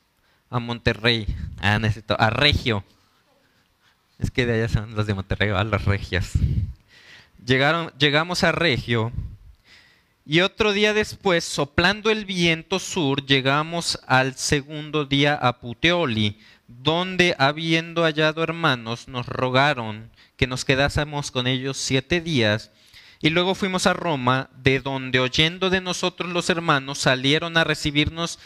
a 0.50 0.60
Monterrey, 0.60 1.26
ah, 1.62 1.80
a 2.20 2.30
Regio. 2.32 2.84
Es 4.20 4.32
que 4.32 4.46
de 4.46 4.54
allá 4.54 4.70
son 4.70 4.96
los 4.96 5.08
de 5.08 5.14
Monterrey, 5.14 5.50
a 5.50 5.64
las 5.64 5.86
regias. 5.86 6.34
Llegaron, 7.46 7.92
llegamos 7.98 8.44
a 8.44 8.52
Regio 8.52 9.12
y 10.26 10.40
otro 10.40 10.72
día 10.72 10.94
después, 10.94 11.44
soplando 11.44 12.10
el 12.10 12.24
viento 12.24 12.80
sur, 12.80 13.26
llegamos 13.26 14.00
al 14.08 14.36
segundo 14.36 15.04
día 15.04 15.36
a 15.36 15.60
Puteoli, 15.60 16.40
donde 16.68 17.36
habiendo 17.38 18.04
hallado 18.04 18.42
hermanos, 18.42 19.10
nos 19.10 19.26
rogaron 19.26 20.10
que 20.38 20.48
nos 20.48 20.64
quedásemos 20.64 21.30
con 21.30 21.46
ellos 21.46 21.76
siete 21.76 22.22
días. 22.22 22.72
Y 23.20 23.32
luego 23.32 23.54
fuimos 23.54 23.86
a 23.86 23.92
Roma, 23.92 24.50
de 24.56 24.80
donde 24.80 25.20
oyendo 25.20 25.70
de 25.70 25.82
nosotros 25.82 26.32
los 26.32 26.50
hermanos, 26.50 27.00
salieron 27.00 27.58
a 27.58 27.66
recibirnos 27.66 28.40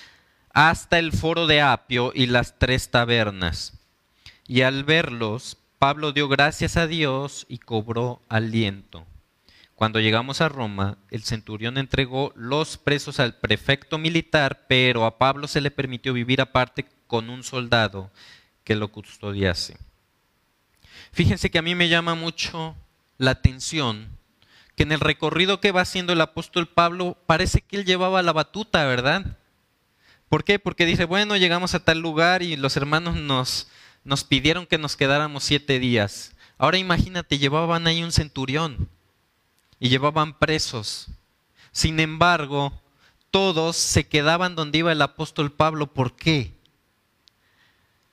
hasta 0.54 0.98
el 0.98 1.12
foro 1.12 1.46
de 1.46 1.62
Apio 1.62 2.12
y 2.16 2.26
las 2.26 2.58
tres 2.58 2.90
tabernas. 2.90 3.77
Y 4.48 4.62
al 4.62 4.84
verlos, 4.84 5.58
Pablo 5.78 6.14
dio 6.14 6.28
gracias 6.28 6.78
a 6.78 6.88
Dios 6.88 7.46
y 7.50 7.58
cobró 7.58 8.22
aliento. 8.30 9.06
Cuando 9.76 10.00
llegamos 10.00 10.42
a 10.42 10.50
Roma, 10.50 10.98
el 11.12 11.24
centurión 11.24 11.78
entregó 11.78 12.34
los 12.36 12.78
presos 12.78 13.20
al 13.20 13.36
prefecto 13.36 13.98
militar, 13.98 14.66
pero 14.68 15.06
a 15.06 15.20
Pablo 15.20 15.48
se 15.48 15.62
le 15.62 15.70
permitió 15.70 16.14
vivir 16.14 16.42
aparte 16.42 16.88
con 17.06 17.30
un 17.30 17.44
soldado 17.44 18.10
que 18.64 18.76
lo 18.76 18.88
custodiase. 18.88 19.78
Fíjense 21.12 21.52
que 21.52 21.60
a 21.60 21.62
mí 21.62 21.76
me 21.76 21.90
llama 21.90 22.16
mucho 22.16 22.76
la 23.18 23.32
atención 23.32 24.18
que 24.78 24.84
en 24.84 24.92
el 24.92 25.00
recorrido 25.00 25.60
que 25.60 25.72
va 25.72 25.82
haciendo 25.82 26.14
el 26.14 26.22
apóstol 26.22 26.68
Pablo 26.68 27.18
parece 27.26 27.62
que 27.62 27.78
él 27.78 27.86
llevaba 27.86 28.22
la 28.22 28.32
batuta, 28.32 28.86
¿verdad? 28.86 29.38
¿Por 30.30 30.44
qué? 30.44 30.60
Porque 30.60 30.86
dice, 30.86 31.06
bueno, 31.06 31.36
llegamos 31.36 31.74
a 31.74 31.84
tal 31.84 32.00
lugar 32.00 32.44
y 32.44 32.56
los 32.58 32.78
hermanos 32.78 33.16
nos, 33.16 33.70
nos 34.08 34.24
pidieron 34.24 34.66
que 34.66 34.78
nos 34.78 34.96
quedáramos 34.96 35.44
siete 35.44 35.80
días. 35.80 36.32
Ahora 36.58 36.78
imagínate, 36.78 37.38
llevaban 37.38 37.88
ahí 37.88 38.02
un 38.02 38.14
centurión 38.14 38.88
y 39.82 39.90
llevaban 39.90 40.40
presos. 40.40 41.10
Sin 41.74 42.00
embargo, 42.00 42.72
todos 43.32 43.76
se 43.76 44.08
quedaban 44.08 44.56
donde 44.56 44.78
iba 44.78 44.94
el 44.94 45.02
apóstol 45.02 45.52
Pablo. 45.52 45.88
¿Por 45.88 46.16
qué? 46.16 46.54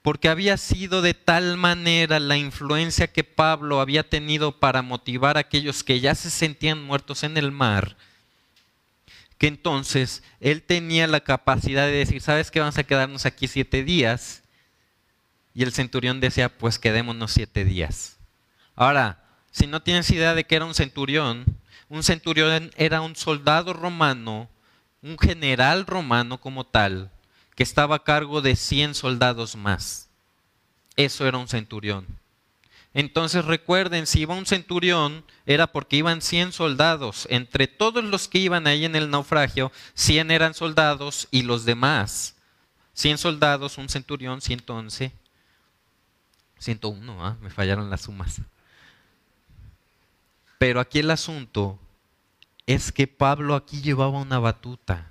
Porque 0.02 0.28
había 0.28 0.56
sido 0.56 1.00
de 1.00 1.14
tal 1.14 1.56
manera 1.56 2.18
la 2.18 2.36
influencia 2.36 3.06
que 3.06 3.22
Pablo 3.22 3.80
había 3.80 4.02
tenido 4.10 4.58
para 4.58 4.82
motivar 4.82 5.36
a 5.36 5.40
aquellos 5.40 5.84
que 5.84 6.00
ya 6.00 6.16
se 6.16 6.28
sentían 6.28 6.82
muertos 6.82 7.22
en 7.22 7.36
el 7.36 7.52
mar, 7.52 7.96
que 9.38 9.46
entonces 9.46 10.24
él 10.40 10.60
tenía 10.60 11.06
la 11.06 11.20
capacidad 11.20 11.86
de 11.86 11.92
decir, 11.92 12.20
¿sabes 12.20 12.50
qué? 12.50 12.58
Vamos 12.58 12.78
a 12.78 12.84
quedarnos 12.84 13.26
aquí 13.26 13.46
siete 13.46 13.84
días. 13.84 14.43
Y 15.54 15.62
el 15.62 15.72
centurión 15.72 16.20
decía, 16.20 16.48
pues 16.48 16.78
quedémonos 16.78 17.32
siete 17.32 17.64
días. 17.64 18.18
Ahora, 18.74 19.24
si 19.50 19.66
no 19.66 19.82
tienes 19.82 20.10
idea 20.10 20.34
de 20.34 20.44
que 20.44 20.56
era 20.56 20.64
un 20.64 20.74
centurión, 20.74 21.44
un 21.88 22.02
centurión 22.02 22.72
era 22.76 23.00
un 23.00 23.14
soldado 23.14 23.72
romano, 23.72 24.48
un 25.00 25.16
general 25.18 25.86
romano 25.86 26.40
como 26.40 26.64
tal, 26.64 27.10
que 27.54 27.62
estaba 27.62 27.96
a 27.96 28.04
cargo 28.04 28.42
de 28.42 28.56
100 28.56 28.94
soldados 28.94 29.54
más. 29.54 30.08
Eso 30.96 31.26
era 31.26 31.38
un 31.38 31.48
centurión. 31.48 32.06
Entonces 32.92 33.44
recuerden, 33.44 34.06
si 34.06 34.20
iba 34.20 34.34
un 34.34 34.46
centurión, 34.46 35.24
era 35.46 35.68
porque 35.68 35.96
iban 35.96 36.20
100 36.20 36.52
soldados. 36.52 37.26
Entre 37.30 37.68
todos 37.68 38.02
los 38.02 38.28
que 38.28 38.38
iban 38.38 38.66
ahí 38.66 38.84
en 38.84 38.96
el 38.96 39.10
naufragio, 39.10 39.72
100 39.94 40.30
eran 40.30 40.54
soldados 40.54 41.28
y 41.30 41.42
los 41.42 41.64
demás 41.64 42.34
100 42.94 43.18
soldados, 43.18 43.76
un 43.76 43.88
centurión, 43.88 44.40
111, 44.40 45.12
101, 46.64 47.24
¿ah? 47.26 47.36
me 47.40 47.50
fallaron 47.50 47.90
las 47.90 48.02
sumas. 48.02 48.40
Pero 50.58 50.80
aquí 50.80 50.98
el 50.98 51.10
asunto 51.10 51.78
es 52.66 52.92
que 52.92 53.06
Pablo 53.06 53.54
aquí 53.54 53.82
llevaba 53.82 54.18
una 54.18 54.38
batuta. 54.38 55.10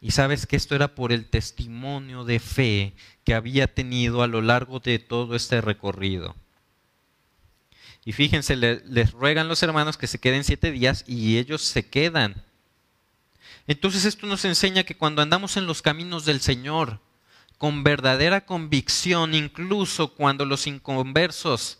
Y 0.00 0.12
sabes 0.12 0.46
que 0.46 0.56
esto 0.56 0.74
era 0.74 0.94
por 0.94 1.12
el 1.12 1.26
testimonio 1.26 2.24
de 2.24 2.40
fe 2.40 2.94
que 3.24 3.34
había 3.34 3.72
tenido 3.72 4.22
a 4.22 4.26
lo 4.26 4.40
largo 4.40 4.80
de 4.80 4.98
todo 4.98 5.36
este 5.36 5.60
recorrido. 5.60 6.34
Y 8.04 8.12
fíjense, 8.12 8.56
les 8.56 9.12
ruegan 9.12 9.46
los 9.46 9.62
hermanos 9.62 9.98
que 9.98 10.06
se 10.06 10.18
queden 10.18 10.42
siete 10.42 10.72
días 10.72 11.04
y 11.06 11.36
ellos 11.36 11.62
se 11.62 11.86
quedan. 11.86 12.42
Entonces 13.66 14.06
esto 14.06 14.26
nos 14.26 14.44
enseña 14.46 14.84
que 14.84 14.96
cuando 14.96 15.20
andamos 15.20 15.58
en 15.58 15.66
los 15.66 15.82
caminos 15.82 16.24
del 16.24 16.40
Señor, 16.40 16.98
con 17.60 17.84
verdadera 17.84 18.46
convicción, 18.46 19.34
incluso 19.34 20.14
cuando 20.14 20.46
los 20.46 20.66
inconversos 20.66 21.78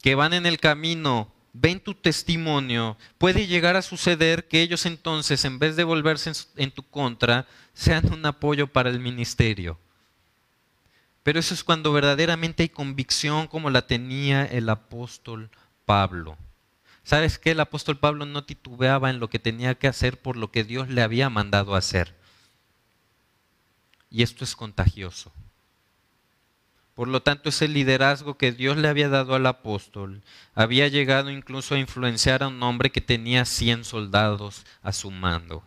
que 0.00 0.14
van 0.14 0.32
en 0.32 0.46
el 0.46 0.58
camino 0.58 1.30
ven 1.52 1.78
tu 1.78 1.92
testimonio, 1.92 2.96
puede 3.18 3.46
llegar 3.46 3.76
a 3.76 3.82
suceder 3.82 4.48
que 4.48 4.62
ellos 4.62 4.86
entonces, 4.86 5.44
en 5.44 5.58
vez 5.58 5.76
de 5.76 5.84
volverse 5.84 6.32
en 6.56 6.70
tu 6.70 6.82
contra, 6.84 7.46
sean 7.74 8.10
un 8.10 8.24
apoyo 8.24 8.66
para 8.66 8.88
el 8.88 8.98
ministerio. 8.98 9.78
Pero 11.22 11.38
eso 11.38 11.52
es 11.52 11.62
cuando 11.62 11.92
verdaderamente 11.92 12.62
hay 12.62 12.70
convicción 12.70 13.46
como 13.46 13.68
la 13.68 13.86
tenía 13.86 14.46
el 14.46 14.70
apóstol 14.70 15.50
Pablo. 15.84 16.38
¿Sabes 17.04 17.38
qué? 17.38 17.50
El 17.50 17.60
apóstol 17.60 17.98
Pablo 17.98 18.24
no 18.24 18.44
titubeaba 18.44 19.10
en 19.10 19.20
lo 19.20 19.28
que 19.28 19.38
tenía 19.38 19.74
que 19.74 19.86
hacer 19.86 20.18
por 20.18 20.38
lo 20.38 20.50
que 20.50 20.64
Dios 20.64 20.88
le 20.88 21.02
había 21.02 21.28
mandado 21.28 21.74
hacer. 21.74 22.21
Y 24.12 24.22
esto 24.22 24.44
es 24.44 24.54
contagioso. 24.54 25.32
Por 26.94 27.08
lo 27.08 27.22
tanto, 27.22 27.48
ese 27.48 27.66
liderazgo 27.66 28.36
que 28.36 28.52
Dios 28.52 28.76
le 28.76 28.88
había 28.88 29.08
dado 29.08 29.34
al 29.34 29.46
apóstol 29.46 30.22
había 30.54 30.86
llegado 30.88 31.30
incluso 31.30 31.74
a 31.74 31.78
influenciar 31.78 32.42
a 32.42 32.48
un 32.48 32.62
hombre 32.62 32.92
que 32.92 33.00
tenía 33.00 33.46
100 33.46 33.84
soldados 33.84 34.66
a 34.82 34.92
su 34.92 35.10
mando. 35.10 35.64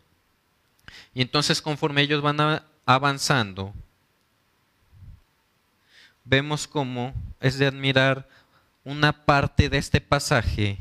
Y 1.15 1.23
entonces 1.23 1.63
conforme 1.63 2.03
ellos 2.03 2.21
van 2.21 2.61
avanzando, 2.85 3.73
vemos 6.23 6.67
cómo 6.67 7.15
es 7.39 7.57
de 7.57 7.65
admirar 7.65 8.29
una 8.83 9.25
parte 9.25 9.69
de 9.69 9.79
este 9.79 9.99
pasaje 10.01 10.77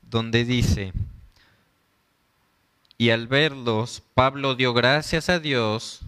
donde 0.00 0.46
dice, 0.46 0.94
y 2.96 3.10
al 3.10 3.26
verlos, 3.26 4.02
Pablo 4.14 4.54
dio 4.54 4.72
gracias 4.72 5.28
a 5.28 5.38
Dios 5.38 6.00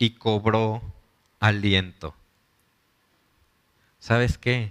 y 0.00 0.12
cobró 0.12 0.82
aliento. 1.40 2.16
¿Sabes 4.00 4.38
qué? 4.38 4.70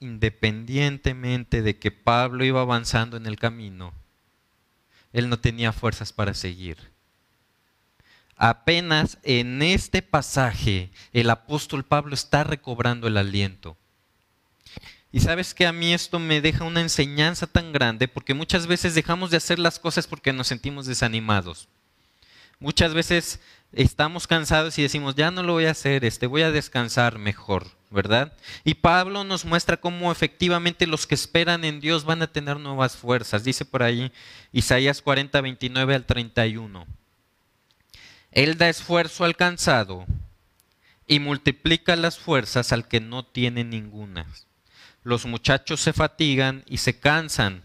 Independientemente 0.00 1.60
de 1.60 1.78
que 1.78 1.90
Pablo 1.90 2.42
iba 2.42 2.62
avanzando 2.62 3.18
en 3.18 3.26
el 3.26 3.38
camino, 3.38 3.92
él 5.12 5.28
no 5.28 5.38
tenía 5.38 5.74
fuerzas 5.74 6.14
para 6.14 6.32
seguir. 6.32 6.78
Apenas 8.34 9.18
en 9.24 9.60
este 9.60 10.00
pasaje 10.00 10.90
el 11.12 11.28
apóstol 11.28 11.84
Pablo 11.84 12.14
está 12.14 12.44
recobrando 12.44 13.08
el 13.08 13.18
aliento. 13.18 13.76
Y 15.12 15.20
sabes 15.20 15.52
que 15.52 15.66
a 15.66 15.72
mí 15.72 15.92
esto 15.92 16.18
me 16.18 16.40
deja 16.40 16.64
una 16.64 16.80
enseñanza 16.80 17.46
tan 17.46 17.72
grande 17.72 18.08
porque 18.08 18.32
muchas 18.32 18.66
veces 18.66 18.94
dejamos 18.94 19.30
de 19.30 19.36
hacer 19.36 19.58
las 19.58 19.78
cosas 19.78 20.06
porque 20.06 20.32
nos 20.32 20.46
sentimos 20.46 20.86
desanimados. 20.86 21.68
Muchas 22.60 22.94
veces 22.94 23.40
estamos 23.72 24.26
cansados 24.26 24.78
y 24.78 24.82
decimos, 24.82 25.14
ya 25.14 25.30
no 25.30 25.42
lo 25.42 25.54
voy 25.54 25.66
a 25.66 25.72
hacer, 25.72 26.04
este, 26.04 26.26
voy 26.26 26.42
a 26.42 26.50
descansar 26.50 27.18
mejor. 27.18 27.78
¿verdad? 27.90 28.34
Y 28.64 28.74
Pablo 28.74 29.24
nos 29.24 29.44
muestra 29.44 29.78
cómo 29.78 30.12
efectivamente 30.12 30.86
los 30.86 31.06
que 31.06 31.14
esperan 31.14 31.64
en 31.64 31.80
Dios 31.80 32.04
van 32.04 32.22
a 32.22 32.30
tener 32.32 32.58
nuevas 32.58 32.96
fuerzas. 32.96 33.44
Dice 33.44 33.64
por 33.64 33.82
ahí 33.82 34.12
Isaías 34.52 35.00
40, 35.00 35.40
29 35.40 35.94
al 35.94 36.04
31. 36.04 36.86
Él 38.30 38.58
da 38.58 38.68
esfuerzo 38.68 39.24
al 39.24 39.36
cansado 39.36 40.04
y 41.06 41.18
multiplica 41.18 41.96
las 41.96 42.18
fuerzas 42.18 42.72
al 42.72 42.86
que 42.86 43.00
no 43.00 43.24
tiene 43.24 43.64
ninguna. 43.64 44.26
Los 45.02 45.24
muchachos 45.24 45.80
se 45.80 45.94
fatigan 45.94 46.64
y 46.66 46.78
se 46.78 46.98
cansan, 46.98 47.62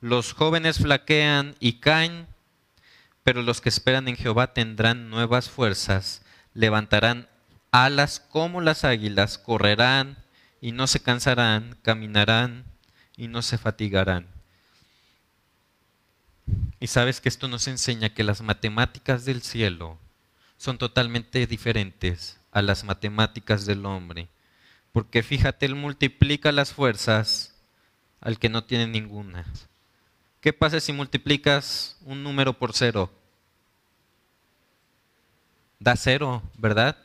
los 0.00 0.34
jóvenes 0.34 0.78
flaquean 0.78 1.54
y 1.58 1.74
caen, 1.74 2.26
pero 3.24 3.42
los 3.42 3.60
que 3.60 3.68
esperan 3.68 4.08
en 4.08 4.16
Jehová 4.16 4.52
tendrán 4.52 5.10
nuevas 5.10 5.48
fuerzas, 5.48 6.22
levantarán 6.54 7.28
alas 7.70 8.20
como 8.20 8.60
las 8.60 8.84
águilas, 8.84 9.38
correrán 9.38 10.18
y 10.60 10.72
no 10.72 10.86
se 10.86 11.00
cansarán, 11.00 11.76
caminarán 11.82 12.64
y 13.16 13.28
no 13.28 13.42
se 13.42 13.58
fatigarán. 13.58 14.26
Y 16.80 16.88
sabes 16.88 17.20
que 17.20 17.28
esto 17.28 17.48
nos 17.48 17.68
enseña 17.68 18.10
que 18.10 18.24
las 18.24 18.42
matemáticas 18.42 19.24
del 19.24 19.42
cielo 19.42 19.98
son 20.56 20.78
totalmente 20.78 21.46
diferentes 21.46 22.40
a 22.50 22.62
las 22.62 22.84
matemáticas 22.84 23.66
del 23.66 23.86
hombre. 23.86 24.28
Porque 24.92 25.22
fíjate, 25.22 25.66
Él 25.66 25.74
multiplica 25.74 26.52
las 26.52 26.72
fuerzas 26.72 27.54
al 28.20 28.38
que 28.38 28.48
no 28.48 28.64
tiene 28.64 28.86
ninguna. 28.86 29.46
¿Qué 30.42 30.52
pasa 30.52 30.78
si 30.80 30.92
multiplicas 30.92 31.96
un 32.02 32.22
número 32.22 32.52
por 32.52 32.74
cero? 32.74 33.10
Da 35.78 35.96
cero, 35.96 36.42
¿verdad? 36.58 36.98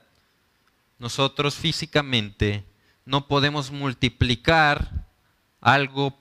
nosotros 1.00 1.56
físicamente 1.56 2.64
no 3.06 3.28
podemos 3.28 3.72
multiplicar 3.72 5.06
algo 5.62 6.18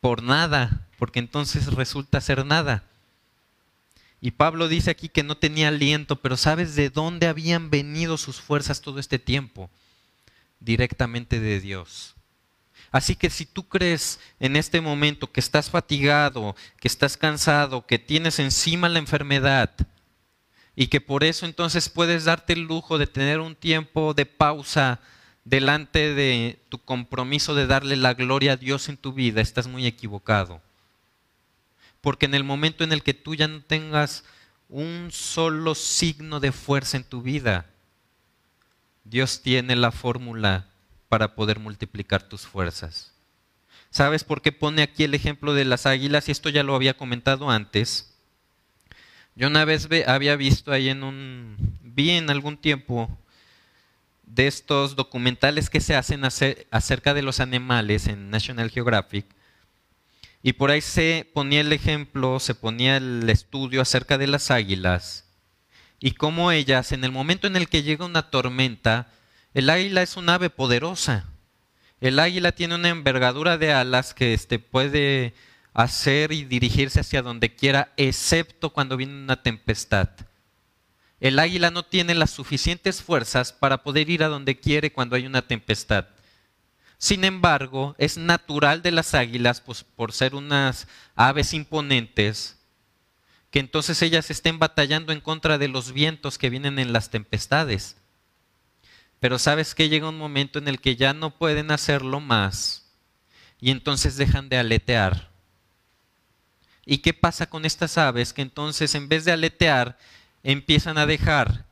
por 0.00 0.22
nada, 0.22 0.86
porque 0.98 1.18
entonces 1.18 1.72
resulta 1.72 2.20
ser 2.20 2.44
nada. 2.44 2.84
Y 4.20 4.32
Pablo 4.32 4.68
dice 4.68 4.90
aquí 4.90 5.08
que 5.08 5.22
no 5.22 5.36
tenía 5.36 5.68
aliento, 5.68 6.16
pero 6.16 6.36
¿sabes 6.36 6.74
de 6.74 6.90
dónde 6.90 7.28
habían 7.28 7.70
venido 7.70 8.18
sus 8.18 8.40
fuerzas 8.40 8.80
todo 8.80 8.98
este 8.98 9.18
tiempo? 9.18 9.70
Directamente 10.60 11.38
de 11.38 11.60
Dios. 11.60 12.14
Así 12.90 13.16
que 13.16 13.30
si 13.30 13.44
tú 13.44 13.68
crees 13.68 14.18
en 14.40 14.56
este 14.56 14.80
momento 14.80 15.30
que 15.30 15.40
estás 15.40 15.70
fatigado, 15.70 16.56
que 16.80 16.88
estás 16.88 17.16
cansado, 17.16 17.86
que 17.86 17.98
tienes 17.98 18.38
encima 18.38 18.88
la 18.88 18.98
enfermedad, 18.98 19.70
y 20.80 20.86
que 20.86 21.00
por 21.00 21.24
eso 21.24 21.44
entonces 21.44 21.88
puedes 21.88 22.24
darte 22.24 22.52
el 22.52 22.60
lujo 22.60 22.98
de 22.98 23.08
tener 23.08 23.40
un 23.40 23.56
tiempo 23.56 24.14
de 24.14 24.26
pausa 24.26 25.00
delante 25.44 26.14
de 26.14 26.62
tu 26.68 26.78
compromiso 26.78 27.56
de 27.56 27.66
darle 27.66 27.96
la 27.96 28.14
gloria 28.14 28.52
a 28.52 28.56
Dios 28.56 28.88
en 28.88 28.96
tu 28.96 29.12
vida, 29.12 29.40
estás 29.40 29.66
muy 29.66 29.86
equivocado. 29.86 30.62
Porque 32.00 32.26
en 32.26 32.34
el 32.34 32.44
momento 32.44 32.84
en 32.84 32.92
el 32.92 33.02
que 33.02 33.12
tú 33.12 33.34
ya 33.34 33.48
no 33.48 33.60
tengas 33.62 34.24
un 34.68 35.08
solo 35.10 35.74
signo 35.74 36.38
de 36.38 36.52
fuerza 36.52 36.96
en 36.96 37.02
tu 37.02 37.22
vida, 37.22 37.66
Dios 39.02 39.42
tiene 39.42 39.74
la 39.74 39.90
fórmula 39.90 40.68
para 41.08 41.34
poder 41.34 41.58
multiplicar 41.58 42.22
tus 42.22 42.46
fuerzas. 42.46 43.12
¿Sabes 43.90 44.24
por 44.24 44.42
qué 44.42 44.52
pone 44.52 44.82
aquí 44.82 45.04
el 45.04 45.14
ejemplo 45.14 45.54
de 45.54 45.64
las 45.64 45.86
águilas? 45.86 46.28
Y 46.28 46.32
esto 46.32 46.50
ya 46.50 46.62
lo 46.62 46.74
había 46.74 46.96
comentado 46.96 47.50
antes. 47.50 48.14
Yo 49.34 49.46
una 49.46 49.64
vez 49.64 49.88
había 50.06 50.36
visto 50.36 50.72
ahí 50.72 50.88
en 50.88 51.02
un, 51.02 51.56
vi 51.82 52.10
en 52.10 52.28
algún 52.28 52.56
tiempo 52.56 53.08
de 54.24 54.46
estos 54.46 54.94
documentales 54.94 55.70
que 55.70 55.80
se 55.80 55.96
hacen 55.96 56.22
acerca 56.24 57.14
de 57.14 57.22
los 57.22 57.40
animales 57.40 58.08
en 58.08 58.30
National 58.30 58.70
Geographic. 58.70 59.24
Y 60.42 60.52
por 60.52 60.70
ahí 60.70 60.80
se 60.80 61.28
ponía 61.32 61.62
el 61.62 61.72
ejemplo, 61.72 62.38
se 62.40 62.54
ponía 62.54 62.98
el 62.98 63.28
estudio 63.30 63.80
acerca 63.80 64.18
de 64.18 64.26
las 64.26 64.50
águilas 64.50 65.24
y 66.00 66.12
cómo 66.12 66.52
ellas, 66.52 66.92
en 66.92 67.04
el 67.04 67.12
momento 67.12 67.46
en 67.46 67.56
el 67.56 67.68
que 67.68 67.82
llega 67.82 68.04
una 68.04 68.30
tormenta, 68.30 69.10
el 69.58 69.70
águila 69.70 70.02
es 70.02 70.16
un 70.16 70.28
ave 70.28 70.50
poderosa. 70.50 71.24
El 72.00 72.20
águila 72.20 72.52
tiene 72.52 72.76
una 72.76 72.90
envergadura 72.90 73.58
de 73.58 73.72
alas 73.72 74.14
que 74.14 74.32
este, 74.32 74.60
puede 74.60 75.34
hacer 75.74 76.30
y 76.30 76.44
dirigirse 76.44 77.00
hacia 77.00 77.22
donde 77.22 77.56
quiera, 77.56 77.92
excepto 77.96 78.70
cuando 78.70 78.96
viene 78.96 79.14
una 79.14 79.42
tempestad. 79.42 80.10
El 81.18 81.40
águila 81.40 81.72
no 81.72 81.84
tiene 81.84 82.14
las 82.14 82.30
suficientes 82.30 83.02
fuerzas 83.02 83.52
para 83.52 83.82
poder 83.82 84.10
ir 84.10 84.22
a 84.22 84.28
donde 84.28 84.60
quiere 84.60 84.92
cuando 84.92 85.16
hay 85.16 85.26
una 85.26 85.42
tempestad. 85.42 86.06
Sin 86.96 87.24
embargo, 87.24 87.96
es 87.98 88.16
natural 88.16 88.80
de 88.80 88.92
las 88.92 89.12
águilas, 89.12 89.60
pues, 89.60 89.82
por 89.82 90.12
ser 90.12 90.36
unas 90.36 90.86
aves 91.16 91.52
imponentes, 91.52 92.60
que 93.50 93.58
entonces 93.58 94.00
ellas 94.02 94.30
estén 94.30 94.60
batallando 94.60 95.12
en 95.12 95.20
contra 95.20 95.58
de 95.58 95.66
los 95.66 95.90
vientos 95.90 96.38
que 96.38 96.48
vienen 96.48 96.78
en 96.78 96.92
las 96.92 97.10
tempestades. 97.10 97.96
Pero 99.20 99.38
sabes 99.38 99.74
que 99.74 99.88
llega 99.88 100.08
un 100.08 100.18
momento 100.18 100.58
en 100.58 100.68
el 100.68 100.80
que 100.80 100.96
ya 100.96 101.12
no 101.12 101.30
pueden 101.36 101.70
hacerlo 101.70 102.20
más 102.20 102.92
y 103.60 103.70
entonces 103.70 104.16
dejan 104.16 104.48
de 104.48 104.58
aletear 104.58 105.28
¿Y 106.90 106.98
qué 106.98 107.12
pasa 107.12 107.50
con 107.50 107.66
estas 107.66 107.98
aves? 107.98 108.32
Que 108.32 108.40
entonces 108.40 108.94
en 108.94 109.10
vez 109.10 109.26
de 109.26 109.32
aletear, 109.32 109.98
empiezan 110.42 110.96
a 110.96 111.04
dejar 111.04 111.66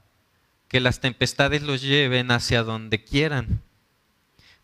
que 0.68 0.78
las 0.78 1.00
tempestades 1.00 1.62
los 1.62 1.80
lleven 1.80 2.30
hacia 2.30 2.62
donde 2.62 3.02
quieran. 3.02 3.62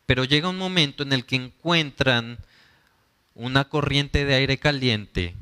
Pero 0.05 0.25
llega 0.25 0.51
un 0.51 0.59
momento 0.59 1.05
en 1.05 1.15
el 1.15 1.25
que 1.25 1.37
encuentran 1.37 2.37
una 3.35 3.65
corriente 3.65 4.27
de 4.27 4.35
aire 4.35 4.59
caliente 4.59 5.35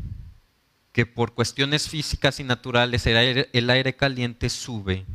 que 0.92 1.06
por 1.06 1.34
cuestiones 1.34 1.88
físicas 1.88 2.38
y 2.38 2.44
naturales 2.44 3.04
el 3.04 3.16
aire, 3.16 3.50
el 3.52 3.68
aire 3.68 3.96
caliente 3.96 4.48
sube 4.48 5.06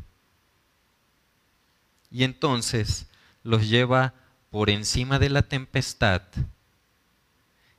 y 2.11 2.23
entonces 2.23 3.07
los 3.43 3.69
lleva 3.69 4.13
por 4.49 4.69
encima 4.69 5.19
de 5.19 5.29
la 5.29 5.41
tempestad. 5.43 6.21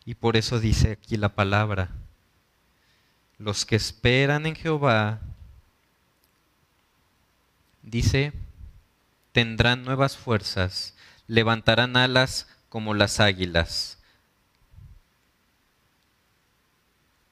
Y 0.05 0.15
por 0.15 0.37
eso 0.37 0.61
dice 0.61 0.93
aquí 0.93 1.17
la 1.17 1.31
palabra, 1.31 1.91
los 3.39 3.67
que 3.67 3.77
esperan 3.77 4.47
en 4.47 4.55
Jehová, 4.55 5.21
dice, 7.83 8.33
tendrán 9.33 9.85
nuevas 9.85 10.17
fuerzas, 10.17 10.95
levantarán 11.27 11.97
alas 11.97 12.49
como 12.69 12.95
las 12.95 13.21
águilas. 13.21 13.96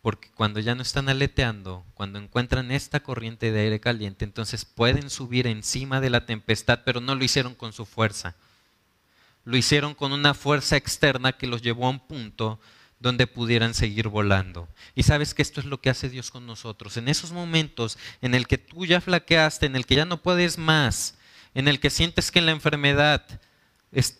Porque 0.04 0.28
cuando 0.34 0.60
ya 0.60 0.74
no 0.74 0.82
están 0.82 1.08
aleteando, 1.08 1.82
cuando 1.94 2.18
encuentran 2.18 2.70
esta 2.70 3.00
corriente 3.00 3.50
de 3.50 3.60
aire 3.60 3.80
caliente, 3.80 4.26
entonces 4.26 4.66
pueden 4.66 5.08
subir 5.08 5.46
encima 5.46 5.98
de 5.98 6.10
la 6.10 6.26
tempestad, 6.26 6.80
pero 6.84 7.00
no 7.00 7.14
lo 7.14 7.24
hicieron 7.24 7.54
con 7.54 7.72
su 7.72 7.86
fuerza. 7.86 8.36
Lo 9.46 9.56
hicieron 9.56 9.94
con 9.94 10.12
una 10.12 10.34
fuerza 10.34 10.76
externa 10.76 11.32
que 11.32 11.46
los 11.46 11.62
llevó 11.62 11.86
a 11.86 11.88
un 11.88 12.00
punto 12.00 12.60
donde 13.00 13.26
pudieran 13.26 13.72
seguir 13.72 14.08
volando. 14.08 14.68
Y 14.94 15.04
sabes 15.04 15.32
que 15.32 15.40
esto 15.40 15.58
es 15.58 15.64
lo 15.64 15.80
que 15.80 15.88
hace 15.88 16.10
Dios 16.10 16.30
con 16.30 16.46
nosotros. 16.46 16.98
En 16.98 17.08
esos 17.08 17.32
momentos 17.32 17.96
en 18.20 18.34
el 18.34 18.46
que 18.46 18.58
tú 18.58 18.84
ya 18.84 19.00
flaqueaste, 19.00 19.64
en 19.64 19.74
el 19.74 19.86
que 19.86 19.94
ya 19.94 20.04
no 20.04 20.20
puedes 20.20 20.58
más, 20.58 21.16
en 21.54 21.66
el 21.66 21.80
que 21.80 21.88
sientes 21.88 22.30
que 22.30 22.42
la 22.42 22.50
enfermedad 22.50 23.24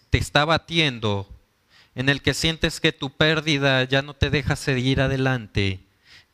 te 0.09 0.17
está 0.17 0.47
batiendo, 0.47 1.29
en 1.95 2.09
el 2.09 2.23
que 2.23 2.35
sientes 2.35 2.81
que 2.81 2.93
tu 2.93 3.11
pérdida 3.11 3.85
ya 3.85 4.03
no 4.03 4.15
te 4.15 4.31
deja 4.31 4.57
seguir 4.57 5.01
adelante, 5.01 5.87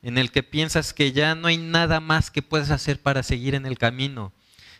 en 0.03 0.17
el 0.17 0.31
que 0.31 0.43
piensas 0.43 0.95
que 0.95 1.13
ya 1.13 1.35
no 1.35 1.49
hay 1.49 1.59
nada 1.59 2.01
más 2.01 2.31
que 2.31 2.43
puedes 2.43 2.71
hacer 2.71 3.01
para 3.01 3.23
seguir 3.23 3.55
en 3.55 3.67
el 3.67 3.77
camino. 3.77 4.33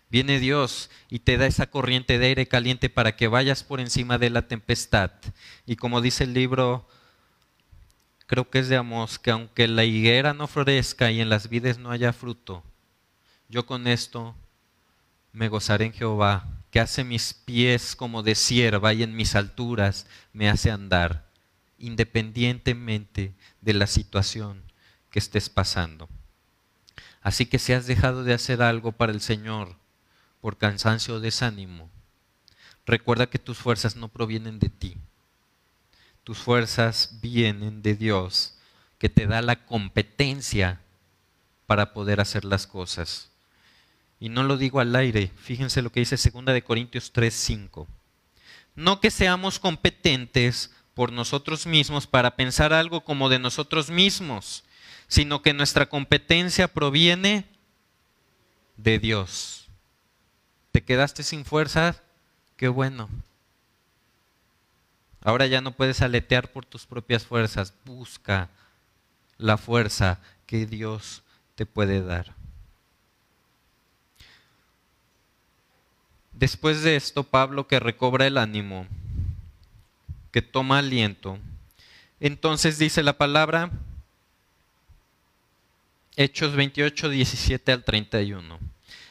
Viene 0.09 0.41
Dios 0.41 0.91
y 1.09 1.21
te 1.21 1.37
da 1.37 1.47
esa 1.47 1.71
corriente 1.71 2.19
de 2.19 2.27
aire 2.27 2.49
caliente 2.49 2.89
para 2.89 3.15
que 3.15 3.29
vayas 3.29 3.63
por 3.63 3.79
encima 3.79 4.19
de 4.19 4.31
la 4.31 4.49
tempestad. 4.49 5.13
Y 5.67 5.77
como 5.77 6.01
dice 6.01 6.25
el 6.25 6.35
libro, 6.35 6.89
creo 8.27 8.51
que 8.51 8.59
es 8.59 8.69
de 8.69 8.77
Amos, 8.77 9.19
que 9.19 9.31
aunque 9.31 9.69
la 9.69 9.85
higuera 9.85 10.35
no 10.35 10.49
florezca 10.49 11.13
y 11.13 11.21
en 11.21 11.29
las 11.29 11.49
vides 11.49 11.79
no 11.79 11.91
haya 11.91 12.13
fruto, 12.13 12.65
yo 13.49 13.67
con 13.67 13.87
esto 13.87 14.35
me 15.33 15.49
gozaré 15.49 15.85
en 15.85 15.93
Jehová 15.93 16.60
que 16.71 16.81
hace 16.81 17.05
mis 17.05 17.35
pies 17.35 17.97
como 17.97 18.23
de 18.23 18.35
sierva 18.35 18.93
y 18.95 19.03
en 19.03 19.17
mis 19.17 19.35
alturas 19.35 20.07
me 20.33 20.49
hace 20.49 20.71
andar, 20.71 21.29
independientemente 21.79 23.35
de 23.61 23.75
la 23.75 23.87
situación 23.87 24.63
que 25.11 25.19
estés 25.19 25.49
pasando. 25.49 26.09
Así 27.23 27.47
que 27.47 27.59
si 27.59 27.73
has 27.73 27.87
dejado 27.87 28.25
de 28.25 28.35
hacer 28.35 28.63
algo 28.63 28.93
para 28.93 29.13
el 29.13 29.21
Señor 29.21 29.77
por 30.41 30.57
cansancio 30.57 31.17
o 31.17 31.21
desánimo, 31.21 31.91
recuerda 32.87 33.29
que 33.29 33.39
tus 33.39 33.59
fuerzas 33.59 33.97
no 33.97 34.09
provienen 34.09 34.59
de 34.59 34.69
ti. 34.69 34.97
Tus 36.25 36.39
fuerzas 36.39 37.19
vienen 37.21 37.83
de 37.83 37.95
Dios, 37.95 38.55
que 38.99 39.09
te 39.09 39.27
da 39.27 39.43
la 39.43 39.67
competencia 39.67 40.81
para 41.67 41.93
poder 41.93 42.21
hacer 42.21 42.45
las 42.45 42.67
cosas. 42.67 43.30
Y 44.21 44.29
no 44.29 44.43
lo 44.43 44.59
digo 44.59 44.81
al 44.81 44.95
aire. 44.95 45.33
Fíjense 45.37 45.81
lo 45.81 45.91
que 45.91 46.01
dice 46.01 46.17
2 46.17 46.45
de 46.45 46.63
Corintios 46.63 47.11
3, 47.11 47.35
5. 47.35 47.89
No 48.77 49.01
que 49.01 49.11
seamos 49.11 49.59
competentes 49.59 50.71
por 50.95 51.11
nosotros 51.11 51.67
mismos 51.67 52.07
para 52.07 52.37
pensar 52.37 52.75
algo 52.75 53.01
como 53.01 53.31
de 53.31 53.39
nosotros 53.39 53.91
mismos, 53.91 54.65
sino 55.09 55.41
que 55.41 55.55
nuestra 55.55 55.87
competencia 55.87 56.69
proviene 56.69 57.47
de 58.77 58.99
Dios. 58.99 59.69
¿Te 60.73 60.83
quedaste 60.83 61.23
sin 61.23 61.45
fuerza? 61.45 61.97
Qué 62.57 62.69
bueno. 62.69 63.09
Ahora 65.23 65.47
ya 65.47 65.61
no 65.61 65.73
puedes 65.73 66.03
aletear 66.03 66.53
por 66.53 66.65
tus 66.67 66.87
propias 66.87 67.25
fuerzas. 67.25 67.75
Busca 67.85 68.51
la 69.39 69.57
fuerza 69.57 70.21
que 70.47 70.67
Dios 70.67 71.23
te 71.55 71.67
puede 71.67 72.03
dar. 72.03 72.40
Después 76.41 76.81
de 76.81 76.97
esto, 76.97 77.23
Pablo 77.23 77.69
que 77.69 77.79
recobra 77.79 78.27
el 78.27 78.39
ánimo, 78.39 78.87
que 80.33 80.41
toma 80.41 80.79
aliento, 80.79 81.39
entonces 82.19 82.79
dice 82.79 83.03
la 83.03 83.19
palabra, 83.19 83.71
Hechos 86.17 86.57
28, 86.57 87.11
17 87.11 87.73
al 87.73 87.85
31. 87.85 88.59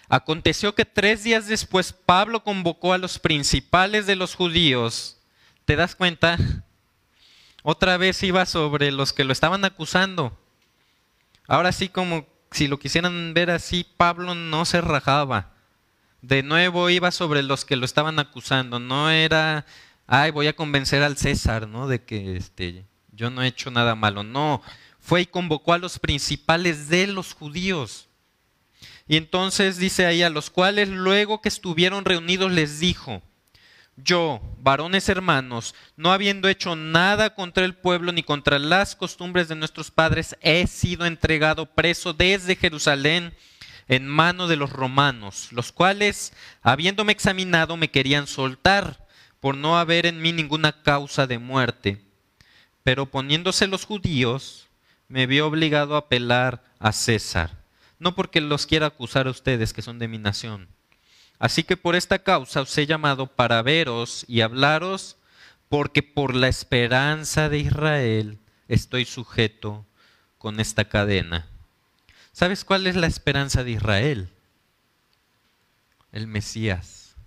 Aconteció 0.08 0.74
que 0.74 0.86
tres 0.86 1.24
días 1.24 1.46
después 1.46 1.94
Pablo 1.94 2.44
convocó 2.44 2.94
a 2.94 2.98
los 2.98 3.20
principales 3.20 4.08
de 4.08 4.16
los 4.16 4.34
judíos. 4.34 5.20
¿Te 5.66 5.76
das 5.76 5.94
cuenta? 5.94 6.36
Otra 7.62 7.98
vez 7.98 8.24
iba 8.24 8.44
sobre 8.48 8.92
los 8.92 9.14
que 9.14 9.24
lo 9.24 9.34
estaban 9.34 9.66
acusando. 9.66 10.36
Ahora 11.48 11.74
sí, 11.74 11.90
como 11.90 12.26
si 12.50 12.68
lo 12.68 12.80
quisieran 12.80 13.36
ver 13.36 13.52
así, 13.52 13.86
Pablo 13.98 14.34
no 14.34 14.66
se 14.66 14.82
rajaba 14.82 15.59
de 16.22 16.44
nuevo 16.44 16.90
iba 16.90 17.12
sobre 17.12 17.44
los 17.44 17.66
que 17.66 17.76
lo 17.76 17.86
estaban 17.86 18.20
acusando. 18.20 18.80
No 18.80 19.10
era, 19.10 19.66
ay, 20.08 20.32
voy 20.32 20.48
a 20.48 20.56
convencer 20.56 21.04
al 21.04 21.18
César, 21.18 21.68
¿no? 21.68 21.88
De 21.88 22.04
que 22.04 22.36
este, 22.36 22.86
yo 23.12 23.30
no 23.30 23.42
he 23.42 23.48
hecho 23.48 23.72
nada 23.72 23.96
malo. 23.96 24.24
No, 24.24 24.62
fue 25.00 25.22
y 25.22 25.26
convocó 25.26 25.74
a 25.74 25.78
los 25.78 26.00
principales 26.00 26.90
de 26.90 27.08
los 27.08 27.34
judíos. 27.34 28.08
Y 29.08 29.18
entonces 29.18 29.78
dice 29.78 30.06
ahí, 30.06 30.22
a 30.22 30.30
los 30.30 30.50
cuales 30.50 30.90
luego 30.90 31.42
que 31.42 31.50
estuvieron 31.50 32.06
reunidos 32.06 32.52
les 32.52 32.80
dijo, 32.80 33.24
yo, 34.04 34.40
varones 34.60 35.10
hermanos, 35.10 35.76
no 35.98 36.12
habiendo 36.12 36.48
hecho 36.48 36.76
nada 36.76 37.34
contra 37.34 37.66
el 37.66 37.76
pueblo 37.76 38.12
ni 38.12 38.24
contra 38.24 38.60
las 38.60 38.96
costumbres 38.96 39.48
de 39.48 39.56
nuestros 39.56 39.92
padres, 39.92 40.38
he 40.42 40.68
sido 40.68 41.06
entregado 41.06 41.66
preso 41.66 42.14
desde 42.14 42.56
Jerusalén 42.56 43.34
en 43.90 44.08
mano 44.08 44.48
de 44.48 44.56
los 44.56 44.72
romanos, 44.72 45.50
los 45.52 45.72
cuales, 45.72 46.32
habiéndome 46.62 47.12
examinado, 47.12 47.76
me 47.76 47.90
querían 47.90 48.28
soltar 48.28 49.08
por 49.40 49.58
no 49.58 49.80
haber 49.80 50.06
en 50.06 50.22
mí 50.22 50.32
ninguna 50.32 50.84
causa 50.84 51.26
de 51.26 51.40
muerte. 51.40 52.06
Pero 52.84 53.08
poniéndose 53.08 53.66
los 53.66 53.86
judíos, 53.86 54.68
me 55.08 55.26
vi 55.26 55.40
obligado 55.40 55.96
a 55.96 56.00
apelar 56.00 56.64
a 56.78 56.92
César, 56.92 57.58
no 57.98 58.14
porque 58.14 58.42
los 58.42 58.68
quiera 58.68 58.86
acusar 58.86 59.26
a 59.26 59.32
ustedes 59.32 59.74
que 59.74 59.82
son 59.82 59.98
de 59.98 60.08
mi 60.08 60.20
nación. 60.20 60.68
Así 61.40 61.64
que 61.64 61.76
por 61.76 61.96
esta 61.96 62.20
causa 62.20 62.62
os 62.62 62.78
he 62.78 62.86
llamado 62.86 63.26
para 63.26 63.62
veros 63.64 64.24
y 64.28 64.42
hablaros, 64.42 65.18
porque 65.68 66.04
por 66.04 66.36
la 66.36 66.48
esperanza 66.48 67.50
de 67.50 67.58
Israel 67.58 68.38
estoy 68.68 69.06
sujeto 69.06 69.86
con 70.38 70.60
esta 70.60 70.86
cadena. 70.86 71.48
¿Sabes 72.40 72.64
cuál 72.64 72.88
es 72.88 72.96
la 72.96 73.08
esperanza 73.08 73.66
de 73.66 73.72
Israel? 73.72 74.30
El 76.14 76.26
Mesías, 76.26 77.18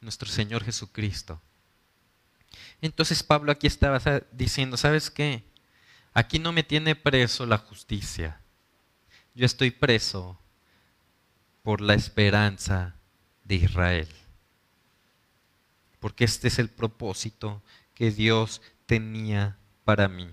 nuestro 0.00 0.28
Señor 0.28 0.64
Jesucristo. 0.64 1.40
Entonces 2.80 3.22
Pablo 3.22 3.52
aquí 3.52 3.68
estaba 3.68 4.00
diciendo, 4.32 4.76
¿sabes 4.76 5.12
qué? 5.12 5.44
Aquí 6.12 6.40
no 6.40 6.50
me 6.50 6.64
tiene 6.64 6.96
preso 6.96 7.46
la 7.46 7.56
justicia. 7.56 8.40
Yo 9.32 9.46
estoy 9.46 9.70
preso 9.70 10.40
por 11.62 11.80
la 11.80 11.94
esperanza 11.94 12.96
de 13.44 13.54
Israel. 13.54 14.08
Porque 16.00 16.24
este 16.24 16.48
es 16.48 16.58
el 16.58 16.68
propósito 16.68 17.62
que 17.94 18.10
Dios 18.10 18.60
tenía 18.86 19.56
para 19.84 20.08
mí 20.08 20.32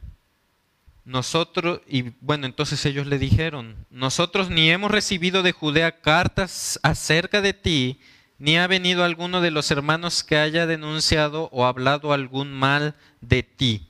nosotros, 1.10 1.82
y 1.88 2.14
bueno, 2.22 2.46
entonces 2.46 2.86
ellos 2.86 3.08
le 3.08 3.18
dijeron, 3.18 3.88
nosotros 3.90 4.52
ni 4.52 4.70
hemos 4.70 4.92
recibido 4.92 5.42
de 5.42 5.54
Judea 5.54 6.02
cartas 6.02 6.80
acerca 6.84 7.42
de 7.42 7.54
ti, 7.54 8.00
ni 8.38 8.60
ha 8.60 8.68
venido 8.68 9.04
alguno 9.04 9.42
de 9.42 9.50
los 9.50 9.72
hermanos 9.72 10.24
que 10.24 10.38
haya 10.38 10.68
denunciado 10.68 11.50
o 11.52 11.66
hablado 11.66 12.14
algún 12.14 12.54
mal 12.54 12.94
de 13.22 13.42
ti. 13.42 13.88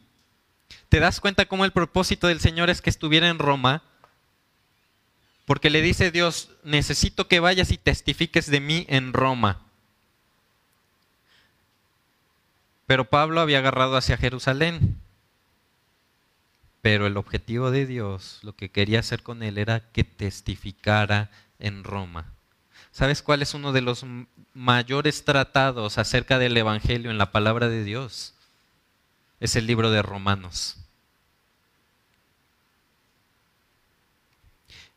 ¿Te 0.87 1.01
das 1.01 1.19
cuenta 1.19 1.45
cómo 1.45 1.65
el 1.65 1.73
propósito 1.73 2.27
del 2.27 2.39
Señor 2.39 2.69
es 2.69 2.81
que 2.81 2.89
estuviera 2.89 3.27
en 3.27 3.37
Roma? 3.37 3.83
Porque 5.43 5.69
le 5.69 5.81
dice 5.81 6.11
Dios, 6.11 6.51
necesito 6.63 7.27
que 7.27 7.41
vayas 7.41 7.71
y 7.71 7.77
testifiques 7.77 8.49
de 8.49 8.61
mí 8.61 8.85
en 8.87 9.11
Roma. 9.11 9.59
Pero 12.87 13.09
Pablo 13.09 13.41
había 13.41 13.57
agarrado 13.57 13.97
hacia 13.97 14.15
Jerusalén. 14.15 15.01
Pero 16.81 17.07
el 17.07 17.17
objetivo 17.17 17.71
de 17.71 17.85
Dios, 17.85 18.39
lo 18.41 18.55
que 18.55 18.69
quería 18.69 18.99
hacer 18.99 19.23
con 19.23 19.43
él 19.43 19.57
era 19.57 19.91
que 19.91 20.03
testificara 20.03 21.29
en 21.59 21.83
Roma. 21.83 22.33
¿Sabes 22.91 23.21
cuál 23.21 23.41
es 23.41 23.53
uno 23.53 23.71
de 23.71 23.81
los 23.81 24.05
mayores 24.53 25.25
tratados 25.25 25.97
acerca 25.97 26.39
del 26.39 26.57
Evangelio 26.57 27.11
en 27.11 27.17
la 27.17 27.31
palabra 27.31 27.67
de 27.69 27.83
Dios? 27.83 28.33
Es 29.39 29.55
el 29.55 29.67
libro 29.67 29.91
de 29.91 30.01
Romanos. 30.01 30.77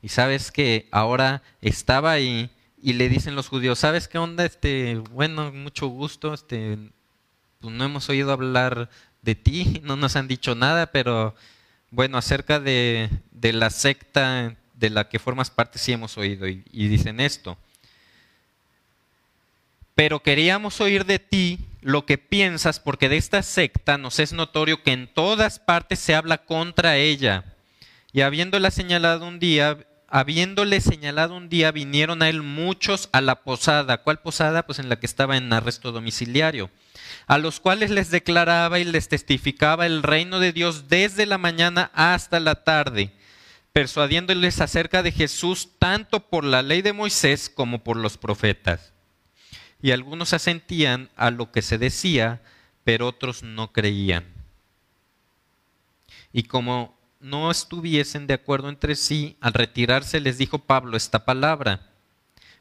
Y 0.02 0.08
sabes 0.08 0.50
que 0.50 0.88
ahora 0.90 1.42
estaba 1.60 2.10
ahí 2.10 2.50
y 2.82 2.94
le 2.94 3.08
dicen 3.08 3.36
los 3.36 3.48
judíos, 3.48 3.78
¿sabes 3.78 4.08
qué 4.08 4.18
onda? 4.18 4.44
Este, 4.44 4.96
bueno, 5.12 5.52
mucho 5.52 5.86
gusto, 5.86 6.34
este, 6.34 6.76
pues 7.60 7.72
no 7.72 7.84
hemos 7.84 8.08
oído 8.08 8.32
hablar 8.32 8.90
de 9.22 9.36
ti, 9.36 9.80
no 9.84 9.96
nos 9.96 10.16
han 10.16 10.26
dicho 10.26 10.56
nada, 10.56 10.86
pero 10.86 11.36
bueno, 11.92 12.18
acerca 12.18 12.58
de, 12.58 13.08
de 13.30 13.52
la 13.52 13.70
secta 13.70 14.56
de 14.74 14.90
la 14.90 15.08
que 15.08 15.20
formas 15.20 15.50
parte 15.50 15.78
sí 15.78 15.92
hemos 15.92 16.18
oído 16.18 16.48
y, 16.48 16.64
y 16.72 16.88
dicen 16.88 17.20
esto. 17.20 17.56
Pero 19.94 20.22
queríamos 20.22 20.80
oír 20.80 21.04
de 21.04 21.18
ti 21.18 21.60
lo 21.82 22.06
que 22.06 22.16
piensas, 22.16 22.80
porque 22.80 23.10
de 23.10 23.18
esta 23.18 23.42
secta 23.42 23.98
nos 23.98 24.18
es 24.18 24.32
notorio 24.32 24.82
que 24.82 24.92
en 24.92 25.06
todas 25.06 25.58
partes 25.58 25.98
se 25.98 26.14
habla 26.14 26.38
contra 26.38 26.96
ella. 26.96 27.44
Y 28.12 28.22
habiéndola 28.22 28.70
señalado 28.70 29.26
un 29.28 29.38
día, 29.38 29.78
habiéndole 30.12 30.82
señalado 30.82 31.34
un 31.34 31.48
día, 31.48 31.72
vinieron 31.72 32.20
a 32.20 32.28
él 32.28 32.42
muchos 32.42 33.08
a 33.12 33.22
la 33.22 33.36
posada. 33.36 34.02
¿Cuál 34.02 34.20
posada? 34.20 34.66
Pues 34.66 34.78
en 34.78 34.90
la 34.90 35.00
que 35.00 35.06
estaba 35.06 35.38
en 35.38 35.50
arresto 35.50 35.90
domiciliario. 35.90 36.70
A 37.26 37.38
los 37.38 37.60
cuales 37.60 37.90
les 37.90 38.10
declaraba 38.10 38.78
y 38.78 38.84
les 38.84 39.08
testificaba 39.08 39.86
el 39.86 40.02
reino 40.02 40.38
de 40.38 40.52
Dios 40.52 40.88
desde 40.88 41.24
la 41.24 41.38
mañana 41.38 41.90
hasta 41.94 42.40
la 42.40 42.56
tarde, 42.56 43.10
persuadiéndoles 43.72 44.60
acerca 44.60 45.02
de 45.02 45.12
Jesús 45.12 45.70
tanto 45.78 46.20
por 46.20 46.44
la 46.44 46.60
ley 46.60 46.82
de 46.82 46.92
Moisés 46.92 47.48
como 47.48 47.82
por 47.82 47.96
los 47.96 48.18
profetas. 48.18 48.92
Y 49.80 49.92
algunos 49.92 50.34
asentían 50.34 51.08
a 51.16 51.30
lo 51.30 51.50
que 51.52 51.62
se 51.62 51.78
decía, 51.78 52.42
pero 52.84 53.08
otros 53.08 53.42
no 53.42 53.72
creían. 53.72 54.26
Y 56.34 56.42
como 56.42 57.01
no 57.22 57.50
estuviesen 57.50 58.26
de 58.26 58.34
acuerdo 58.34 58.68
entre 58.68 58.96
sí, 58.96 59.36
al 59.40 59.54
retirarse 59.54 60.20
les 60.20 60.38
dijo 60.38 60.58
Pablo 60.58 60.96
esta 60.96 61.24
palabra. 61.24 61.92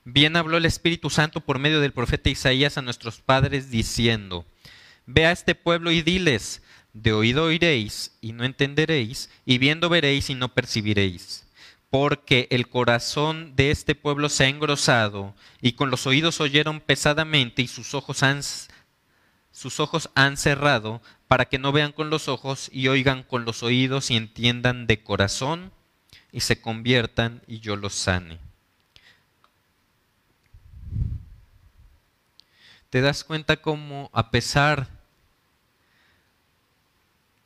Bien 0.05 0.35
habló 0.35 0.57
el 0.57 0.65
Espíritu 0.65 1.09
Santo 1.09 1.41
por 1.41 1.59
medio 1.59 1.81
del 1.81 1.93
profeta 1.93 2.29
Isaías 2.29 2.77
a 2.77 2.81
nuestros 2.81 3.19
padres 3.19 3.69
diciendo, 3.69 4.45
Ve 5.05 5.25
a 5.25 5.31
este 5.31 5.55
pueblo 5.55 5.91
y 5.91 6.01
diles, 6.01 6.61
de 6.93 7.13
oído 7.13 7.45
oiréis 7.45 8.17
y 8.21 8.33
no 8.33 8.43
entenderéis, 8.43 9.29
y 9.45 9.57
viendo 9.57 9.89
veréis 9.89 10.29
y 10.29 10.35
no 10.35 10.53
percibiréis. 10.53 11.45
Porque 11.89 12.47
el 12.51 12.69
corazón 12.69 13.55
de 13.55 13.71
este 13.71 13.95
pueblo 13.95 14.29
se 14.29 14.45
ha 14.45 14.47
engrosado, 14.47 15.35
y 15.61 15.73
con 15.73 15.89
los 15.89 16.07
oídos 16.07 16.39
oyeron 16.39 16.79
pesadamente, 16.79 17.61
y 17.61 17.67
sus 17.67 17.93
ojos 17.93 18.23
han, 18.23 18.41
sus 19.61 19.79
ojos 19.79 20.09
han 20.15 20.37
cerrado, 20.37 21.03
para 21.27 21.45
que 21.45 21.59
no 21.59 21.71
vean 21.71 21.91
con 21.91 22.09
los 22.09 22.27
ojos 22.27 22.67
y 22.73 22.87
oigan 22.87 23.21
con 23.21 23.45
los 23.45 23.61
oídos 23.61 24.09
y 24.09 24.15
entiendan 24.15 24.87
de 24.87 25.03
corazón 25.03 25.71
y 26.31 26.39
se 26.39 26.59
conviertan 26.59 27.43
y 27.45 27.59
yo 27.59 27.75
los 27.75 27.93
sane. 27.93 28.39
Te 32.89 33.01
das 33.01 33.23
cuenta 33.23 33.57
cómo 33.57 34.09
a 34.13 34.31
pesar 34.31 34.87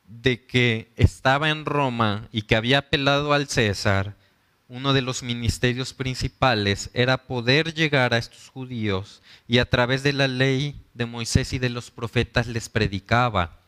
de 0.08 0.46
que 0.46 0.90
estaba 0.96 1.50
en 1.50 1.66
Roma 1.66 2.28
y 2.32 2.42
que 2.42 2.56
había 2.56 2.78
apelado 2.78 3.34
al 3.34 3.46
César, 3.46 4.16
uno 4.68 4.92
de 4.92 5.02
los 5.02 5.22
ministerios 5.22 5.94
principales 5.94 6.90
era 6.92 7.18
poder 7.26 7.72
llegar 7.74 8.14
a 8.14 8.18
estos 8.18 8.48
judíos 8.48 9.22
y 9.46 9.58
a 9.58 9.70
través 9.70 10.02
de 10.02 10.12
la 10.12 10.28
ley 10.28 10.80
de 10.94 11.06
Moisés 11.06 11.52
y 11.52 11.58
de 11.58 11.70
los 11.70 11.90
profetas 11.90 12.46
les 12.46 12.68
predicaba 12.68 13.60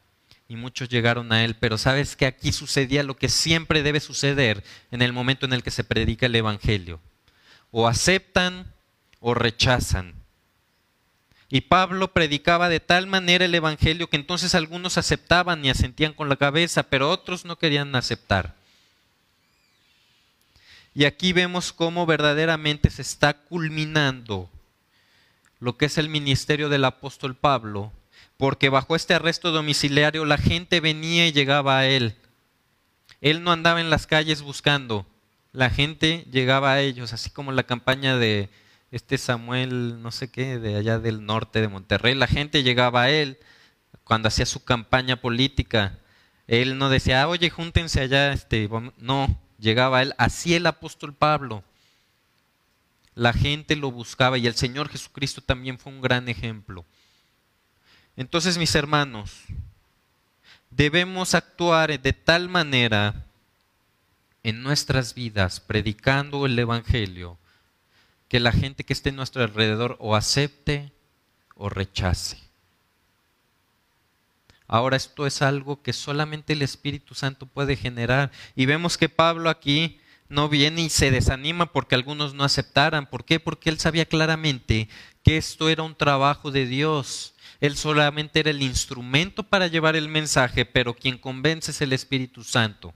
y 0.48 0.56
muchos 0.56 0.88
llegaron 0.88 1.30
a 1.30 1.44
él, 1.44 1.56
pero 1.56 1.76
sabes 1.76 2.16
que 2.16 2.24
aquí 2.24 2.52
sucedía 2.52 3.02
lo 3.02 3.16
que 3.16 3.28
siempre 3.28 3.82
debe 3.82 4.00
suceder 4.00 4.64
en 4.90 5.02
el 5.02 5.12
momento 5.12 5.44
en 5.44 5.52
el 5.52 5.62
que 5.62 5.70
se 5.70 5.84
predica 5.84 6.24
el 6.24 6.34
Evangelio. 6.34 7.00
O 7.70 7.86
aceptan 7.86 8.72
o 9.20 9.34
rechazan. 9.34 10.14
Y 11.50 11.62
Pablo 11.62 12.12
predicaba 12.14 12.70
de 12.70 12.80
tal 12.80 13.06
manera 13.06 13.44
el 13.44 13.54
Evangelio 13.54 14.08
que 14.08 14.16
entonces 14.16 14.54
algunos 14.54 14.96
aceptaban 14.96 15.62
y 15.64 15.70
asentían 15.70 16.14
con 16.14 16.30
la 16.30 16.36
cabeza, 16.36 16.82
pero 16.84 17.10
otros 17.10 17.44
no 17.44 17.58
querían 17.58 17.94
aceptar. 17.94 18.54
Y 20.98 21.04
aquí 21.04 21.32
vemos 21.32 21.72
cómo 21.72 22.06
verdaderamente 22.06 22.90
se 22.90 23.02
está 23.02 23.44
culminando 23.44 24.50
lo 25.60 25.76
que 25.76 25.86
es 25.86 25.96
el 25.96 26.08
ministerio 26.08 26.68
del 26.68 26.84
apóstol 26.84 27.36
Pablo 27.36 27.92
porque 28.36 28.68
bajo 28.68 28.96
este 28.96 29.14
arresto 29.14 29.52
domiciliario 29.52 30.24
la 30.24 30.38
gente 30.38 30.80
venía 30.80 31.28
y 31.28 31.32
llegaba 31.32 31.78
a 31.78 31.86
él. 31.86 32.16
Él 33.20 33.44
no 33.44 33.52
andaba 33.52 33.80
en 33.80 33.90
las 33.90 34.08
calles 34.08 34.42
buscando, 34.42 35.06
la 35.52 35.70
gente 35.70 36.26
llegaba 36.32 36.72
a 36.72 36.80
ellos, 36.80 37.12
así 37.12 37.30
como 37.30 37.52
la 37.52 37.62
campaña 37.62 38.16
de 38.16 38.50
este 38.90 39.18
Samuel, 39.18 40.02
no 40.02 40.10
sé 40.10 40.32
qué, 40.32 40.58
de 40.58 40.74
allá 40.74 40.98
del 40.98 41.24
norte 41.24 41.60
de 41.60 41.68
Monterrey, 41.68 42.16
la 42.16 42.26
gente 42.26 42.64
llegaba 42.64 43.02
a 43.02 43.10
él 43.10 43.38
cuando 44.02 44.26
hacía 44.26 44.46
su 44.46 44.64
campaña 44.64 45.20
política. 45.20 46.00
Él 46.48 46.76
no 46.76 46.88
decía, 46.88 47.22
ah, 47.22 47.28
oye, 47.28 47.50
júntense 47.50 48.00
allá, 48.00 48.32
este, 48.32 48.68
no, 48.96 49.38
llegaba 49.58 49.98
a 49.98 50.02
él, 50.02 50.14
así 50.18 50.54
el 50.54 50.66
apóstol 50.66 51.14
Pablo. 51.14 51.62
La 53.14 53.32
gente 53.32 53.76
lo 53.76 53.90
buscaba 53.90 54.38
y 54.38 54.46
el 54.46 54.54
Señor 54.54 54.88
Jesucristo 54.88 55.40
también 55.40 55.78
fue 55.78 55.92
un 55.92 56.00
gran 56.00 56.28
ejemplo. 56.28 56.84
Entonces, 58.16 58.58
mis 58.58 58.74
hermanos, 58.74 59.42
debemos 60.70 61.34
actuar 61.34 62.00
de 62.00 62.12
tal 62.12 62.48
manera 62.48 63.26
en 64.42 64.62
nuestras 64.62 65.14
vidas, 65.14 65.60
predicando 65.60 66.46
el 66.46 66.58
Evangelio, 66.58 67.38
que 68.28 68.40
la 68.40 68.52
gente 68.52 68.84
que 68.84 68.92
esté 68.92 69.08
en 69.08 69.16
nuestro 69.16 69.42
alrededor 69.42 69.96
o 70.00 70.14
acepte 70.14 70.92
o 71.54 71.68
rechace. 71.68 72.47
Ahora 74.68 74.96
esto 74.96 75.26
es 75.26 75.42
algo 75.42 75.82
que 75.82 75.92
solamente 75.92 76.52
el 76.52 76.62
Espíritu 76.62 77.14
Santo 77.14 77.46
puede 77.46 77.74
generar. 77.74 78.30
Y 78.54 78.66
vemos 78.66 78.96
que 78.96 79.08
Pablo 79.08 79.50
aquí 79.50 79.98
no 80.28 80.48
viene 80.48 80.82
y 80.82 80.90
se 80.90 81.10
desanima 81.10 81.72
porque 81.72 81.96
algunos 81.96 82.34
no 82.34 82.44
aceptaran. 82.44 83.10
¿Por 83.10 83.24
qué? 83.24 83.40
Porque 83.40 83.70
él 83.70 83.80
sabía 83.80 84.06
claramente 84.06 84.88
que 85.24 85.36
esto 85.36 85.68
era 85.68 85.82
un 85.82 85.96
trabajo 85.96 86.52
de 86.52 86.66
Dios 86.66 87.34
él 87.60 87.76
solamente 87.76 88.40
era 88.40 88.50
el 88.50 88.62
instrumento 88.62 89.42
para 89.42 89.66
llevar 89.66 89.96
el 89.96 90.08
mensaje, 90.08 90.64
pero 90.64 90.94
quien 90.94 91.18
convence 91.18 91.72
es 91.72 91.80
el 91.80 91.92
Espíritu 91.92 92.44
Santo. 92.44 92.94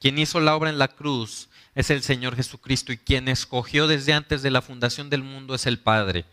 Quien 0.00 0.18
hizo 0.18 0.40
la 0.40 0.54
obra 0.54 0.70
en 0.70 0.78
la 0.78 0.88
cruz 0.88 1.48
es 1.74 1.90
el 1.90 2.02
Señor 2.02 2.36
Jesucristo 2.36 2.92
y 2.92 2.98
quien 2.98 3.28
escogió 3.28 3.86
desde 3.86 4.12
antes 4.12 4.42
de 4.42 4.50
la 4.50 4.62
fundación 4.62 5.10
del 5.10 5.22
mundo 5.22 5.54
es 5.54 5.66
el 5.66 5.78
Padre. 5.78 6.24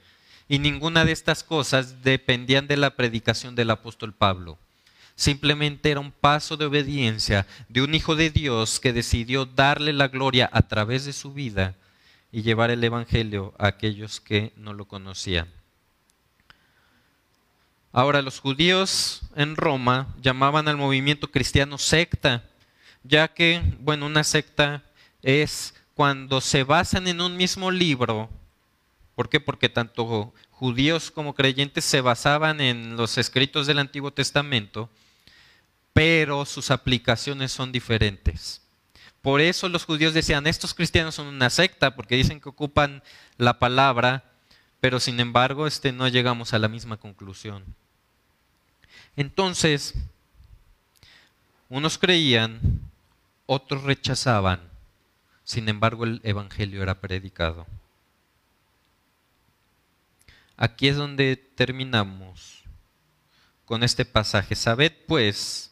Y 0.50 0.60
ninguna 0.60 1.06
de 1.06 1.14
estas 1.14 1.44
cosas 1.44 2.04
dependían 2.04 2.68
de 2.68 2.76
la 2.76 2.98
predicación 2.98 3.56
del 3.56 3.70
apóstol 3.70 4.14
Pablo. 4.14 4.58
Simplemente 5.16 5.92
era 5.92 6.00
un 6.00 6.12
paso 6.12 6.58
de 6.58 6.66
obediencia 6.66 7.46
de 7.68 7.82
un 7.82 7.94
Hijo 7.94 8.16
de 8.16 8.32
Dios 8.32 8.80
que 8.80 8.92
decidió 8.92 9.46
darle 9.46 9.94
la 9.94 10.08
gloria 10.08 10.50
a 10.52 10.64
través 10.64 11.06
de 11.06 11.14
su 11.14 11.34
vida 11.34 11.76
y 12.32 12.42
llevar 12.42 12.72
el 12.72 12.84
Evangelio 12.84 13.54
a 13.60 13.68
aquellos 13.68 14.20
que 14.20 14.54
no 14.56 14.74
lo 14.74 14.86
conocían. 14.86 15.48
Ahora, 17.92 18.22
los 18.22 18.40
judíos 18.40 19.22
en 19.36 19.56
Roma 19.56 20.16
llamaban 20.22 20.68
al 20.68 20.78
movimiento 20.78 21.30
cristiano 21.30 21.78
secta, 21.78 22.44
ya 23.04 23.28
que, 23.28 23.62
bueno, 23.80 24.06
una 24.06 24.24
secta 24.24 24.84
es 25.22 25.74
cuando 25.96 26.40
se 26.40 26.64
basan 26.64 27.08
en 27.08 27.20
un 27.20 27.36
mismo 27.36 27.72
libro. 27.72 28.30
¿Por 29.20 29.28
qué? 29.28 29.42
Porque 29.42 29.68
tanto 29.68 30.34
judíos 30.50 31.12
como 31.12 31.36
creyentes 31.36 31.84
se 31.84 32.00
basaban 32.00 32.62
en 32.62 32.96
los 32.96 33.18
escritos 33.18 33.68
del 33.68 33.80
Antiguo 33.80 34.12
Testamento, 34.12 34.90
pero 35.92 36.46
sus 36.46 36.72
aplicaciones 36.72 37.52
son 37.52 37.74
diferentes. 37.74 38.62
Por 39.22 39.42
eso 39.42 39.68
los 39.68 39.84
judíos 39.84 40.14
decían, 40.14 40.48
estos 40.48 40.74
cristianos 40.74 41.16
son 41.16 41.28
una 41.28 41.50
secta, 41.50 41.98
porque 41.98 42.16
dicen 42.16 42.40
que 42.40 42.48
ocupan 42.48 43.04
la 43.36 43.60
palabra, 43.60 44.24
pero 44.80 45.02
sin 45.02 45.20
embargo 45.20 45.68
este, 45.68 45.92
no 45.92 46.08
llegamos 46.08 46.54
a 46.54 46.60
la 46.60 46.70
misma 46.70 46.96
conclusión. 46.96 47.66
Entonces, 49.18 49.96
unos 51.68 51.98
creían, 51.98 52.62
otros 53.48 53.84
rechazaban, 53.84 54.62
sin 55.44 55.68
embargo 55.68 56.06
el 56.06 56.22
Evangelio 56.24 56.82
era 56.82 57.02
predicado. 57.02 57.68
Aquí 60.62 60.90
es 60.90 60.98
donde 60.98 61.38
terminamos 61.38 62.66
con 63.64 63.82
este 63.82 64.04
pasaje. 64.04 64.56
Sabed 64.56 64.92
pues 65.08 65.72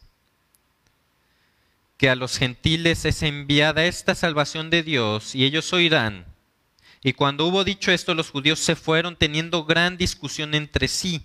que 1.98 2.08
a 2.08 2.16
los 2.16 2.38
gentiles 2.38 3.04
es 3.04 3.22
enviada 3.22 3.84
esta 3.84 4.14
salvación 4.14 4.70
de 4.70 4.82
Dios 4.82 5.34
y 5.34 5.44
ellos 5.44 5.74
oirán. 5.74 6.24
Y 7.02 7.12
cuando 7.12 7.44
hubo 7.44 7.64
dicho 7.64 7.92
esto, 7.92 8.14
los 8.14 8.30
judíos 8.30 8.60
se 8.60 8.76
fueron 8.76 9.14
teniendo 9.14 9.66
gran 9.66 9.98
discusión 9.98 10.54
entre 10.54 10.88
sí. 10.88 11.20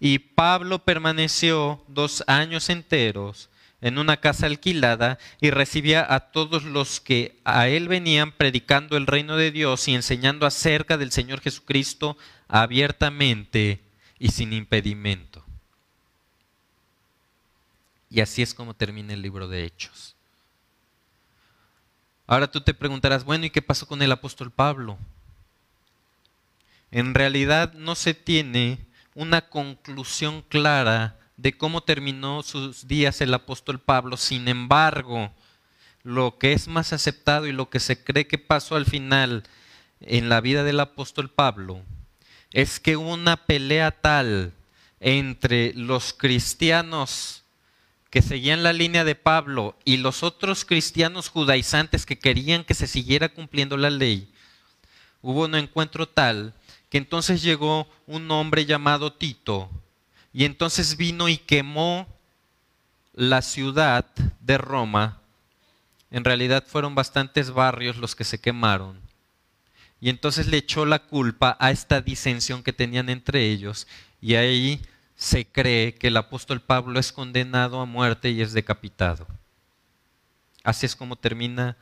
Y 0.00 0.18
Pablo 0.18 0.78
permaneció 0.82 1.84
dos 1.86 2.24
años 2.26 2.70
enteros 2.70 3.49
en 3.80 3.98
una 3.98 4.18
casa 4.18 4.46
alquilada 4.46 5.18
y 5.40 5.50
recibía 5.50 6.06
a 6.12 6.30
todos 6.32 6.64
los 6.64 7.00
que 7.00 7.38
a 7.44 7.68
él 7.68 7.88
venían 7.88 8.32
predicando 8.32 8.96
el 8.96 9.06
reino 9.06 9.36
de 9.36 9.50
Dios 9.50 9.88
y 9.88 9.94
enseñando 9.94 10.46
acerca 10.46 10.98
del 10.98 11.12
Señor 11.12 11.40
Jesucristo 11.40 12.16
abiertamente 12.48 13.80
y 14.18 14.28
sin 14.28 14.52
impedimento. 14.52 15.44
Y 18.10 18.20
así 18.20 18.42
es 18.42 18.54
como 18.54 18.74
termina 18.74 19.14
el 19.14 19.22
libro 19.22 19.48
de 19.48 19.64
Hechos. 19.64 20.16
Ahora 22.26 22.50
tú 22.50 22.60
te 22.60 22.74
preguntarás, 22.74 23.24
bueno, 23.24 23.46
¿y 23.46 23.50
qué 23.50 23.62
pasó 23.62 23.86
con 23.86 24.02
el 24.02 24.12
apóstol 24.12 24.50
Pablo? 24.50 24.98
En 26.90 27.14
realidad 27.14 27.72
no 27.74 27.94
se 27.94 28.14
tiene 28.14 28.78
una 29.14 29.48
conclusión 29.48 30.42
clara 30.42 31.19
de 31.40 31.56
cómo 31.56 31.82
terminó 31.82 32.42
sus 32.42 32.86
días 32.86 33.20
el 33.22 33.32
apóstol 33.32 33.80
Pablo. 33.80 34.18
Sin 34.18 34.46
embargo, 34.46 35.32
lo 36.02 36.38
que 36.38 36.52
es 36.52 36.68
más 36.68 36.92
aceptado 36.92 37.46
y 37.46 37.52
lo 37.52 37.70
que 37.70 37.80
se 37.80 38.02
cree 38.04 38.26
que 38.26 38.36
pasó 38.36 38.76
al 38.76 38.84
final 38.84 39.44
en 40.00 40.28
la 40.28 40.42
vida 40.42 40.64
del 40.64 40.80
apóstol 40.80 41.30
Pablo 41.30 41.82
es 42.52 42.78
que 42.78 42.96
una 42.96 43.46
pelea 43.46 43.90
tal 43.90 44.52
entre 44.98 45.72
los 45.74 46.12
cristianos 46.12 47.44
que 48.10 48.20
seguían 48.20 48.62
la 48.62 48.74
línea 48.74 49.04
de 49.04 49.14
Pablo 49.14 49.78
y 49.84 49.96
los 49.98 50.22
otros 50.22 50.66
cristianos 50.66 51.28
judaizantes 51.30 52.04
que 52.04 52.18
querían 52.18 52.64
que 52.64 52.74
se 52.74 52.86
siguiera 52.86 53.30
cumpliendo 53.30 53.76
la 53.78 53.88
ley, 53.88 54.30
hubo 55.22 55.44
un 55.44 55.54
encuentro 55.54 56.06
tal 56.06 56.52
que 56.90 56.98
entonces 56.98 57.40
llegó 57.40 57.88
un 58.06 58.30
hombre 58.30 58.66
llamado 58.66 59.12
Tito 59.12 59.70
y 60.32 60.44
entonces 60.44 60.96
vino 60.96 61.28
y 61.28 61.36
quemó 61.36 62.06
la 63.14 63.42
ciudad 63.42 64.06
de 64.40 64.58
Roma. 64.58 65.20
En 66.10 66.24
realidad 66.24 66.64
fueron 66.66 66.94
bastantes 66.94 67.50
barrios 67.50 67.96
los 67.96 68.14
que 68.14 68.24
se 68.24 68.40
quemaron. 68.40 69.00
Y 70.00 70.08
entonces 70.08 70.46
le 70.46 70.56
echó 70.56 70.86
la 70.86 71.00
culpa 71.00 71.56
a 71.60 71.70
esta 71.70 72.00
disensión 72.00 72.62
que 72.62 72.72
tenían 72.72 73.08
entre 73.10 73.46
ellos. 73.46 73.86
Y 74.20 74.34
ahí 74.36 74.80
se 75.14 75.46
cree 75.46 75.94
que 75.94 76.06
el 76.06 76.16
apóstol 76.16 76.60
Pablo 76.60 76.98
es 76.98 77.12
condenado 77.12 77.80
a 77.80 77.86
muerte 77.86 78.30
y 78.30 78.40
es 78.40 78.52
decapitado. 78.52 79.26
Así 80.62 80.86
es 80.86 80.96
como 80.96 81.16
termina, 81.16 81.76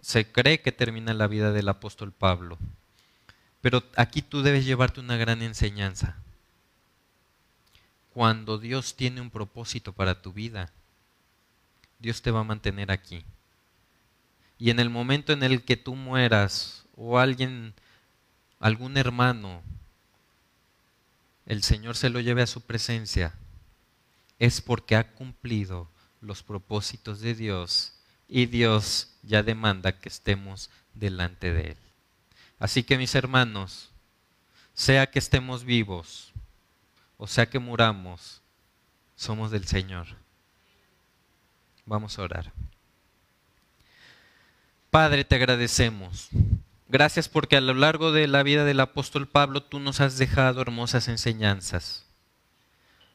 se 0.00 0.30
cree 0.30 0.60
que 0.60 0.72
termina 0.72 1.14
la 1.14 1.28
vida 1.28 1.52
del 1.52 1.68
apóstol 1.68 2.12
Pablo. 2.12 2.58
Pero 3.60 3.82
aquí 3.96 4.22
tú 4.22 4.42
debes 4.42 4.64
llevarte 4.64 5.00
una 5.00 5.16
gran 5.16 5.42
enseñanza. 5.42 6.16
Cuando 8.16 8.56
Dios 8.56 8.96
tiene 8.96 9.20
un 9.20 9.28
propósito 9.28 9.92
para 9.92 10.22
tu 10.22 10.32
vida, 10.32 10.72
Dios 11.98 12.22
te 12.22 12.30
va 12.30 12.40
a 12.40 12.44
mantener 12.44 12.90
aquí. 12.90 13.22
Y 14.58 14.70
en 14.70 14.80
el 14.80 14.88
momento 14.88 15.34
en 15.34 15.42
el 15.42 15.66
que 15.66 15.76
tú 15.76 15.94
mueras 15.94 16.86
o 16.96 17.18
alguien, 17.18 17.74
algún 18.58 18.96
hermano, 18.96 19.60
el 21.44 21.62
Señor 21.62 21.94
se 21.94 22.08
lo 22.08 22.20
lleve 22.20 22.40
a 22.40 22.46
su 22.46 22.62
presencia, 22.62 23.34
es 24.38 24.62
porque 24.62 24.96
ha 24.96 25.12
cumplido 25.12 25.90
los 26.22 26.42
propósitos 26.42 27.20
de 27.20 27.34
Dios 27.34 27.92
y 28.28 28.46
Dios 28.46 29.10
ya 29.24 29.42
demanda 29.42 30.00
que 30.00 30.08
estemos 30.08 30.70
delante 30.94 31.52
de 31.52 31.72
Él. 31.72 31.78
Así 32.58 32.82
que 32.82 32.96
mis 32.96 33.14
hermanos, 33.14 33.90
sea 34.72 35.10
que 35.10 35.18
estemos 35.18 35.64
vivos 35.64 36.32
o 37.16 37.26
sea 37.26 37.46
que 37.46 37.58
muramos, 37.58 38.42
somos 39.14 39.50
del 39.50 39.66
Señor. 39.66 40.06
Vamos 41.84 42.18
a 42.18 42.22
orar. 42.22 42.52
Padre, 44.90 45.24
te 45.24 45.36
agradecemos. 45.36 46.28
Gracias 46.88 47.28
porque 47.28 47.56
a 47.56 47.60
lo 47.60 47.74
largo 47.74 48.12
de 48.12 48.26
la 48.28 48.42
vida 48.42 48.64
del 48.64 48.80
apóstol 48.80 49.26
Pablo 49.26 49.62
tú 49.62 49.80
nos 49.80 50.00
has 50.00 50.18
dejado 50.18 50.62
hermosas 50.62 51.08
enseñanzas. 51.08 52.04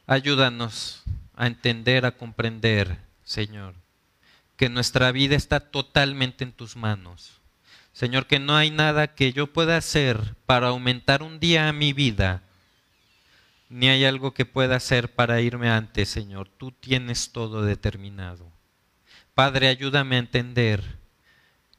Ayúdanos 0.06 1.02
a 1.34 1.46
entender, 1.46 2.04
a 2.04 2.12
comprender, 2.12 2.98
Señor, 3.24 3.74
que 4.56 4.68
nuestra 4.68 5.10
vida 5.12 5.36
está 5.36 5.60
totalmente 5.60 6.44
en 6.44 6.52
tus 6.52 6.76
manos. 6.76 7.40
Señor, 7.92 8.26
que 8.26 8.38
no 8.38 8.56
hay 8.56 8.70
nada 8.70 9.14
que 9.14 9.32
yo 9.32 9.46
pueda 9.46 9.76
hacer 9.76 10.34
para 10.46 10.68
aumentar 10.68 11.22
un 11.22 11.40
día 11.40 11.72
mi 11.72 11.92
vida, 11.92 12.42
ni 13.72 13.88
hay 13.88 14.04
algo 14.04 14.34
que 14.34 14.44
pueda 14.44 14.76
hacer 14.76 15.14
para 15.14 15.40
irme 15.40 15.70
antes, 15.70 16.10
Señor. 16.10 16.50
Tú 16.50 16.72
tienes 16.72 17.32
todo 17.32 17.62
determinado. 17.62 18.52
Padre, 19.34 19.68
ayúdame 19.68 20.16
a 20.16 20.18
entender 20.18 20.98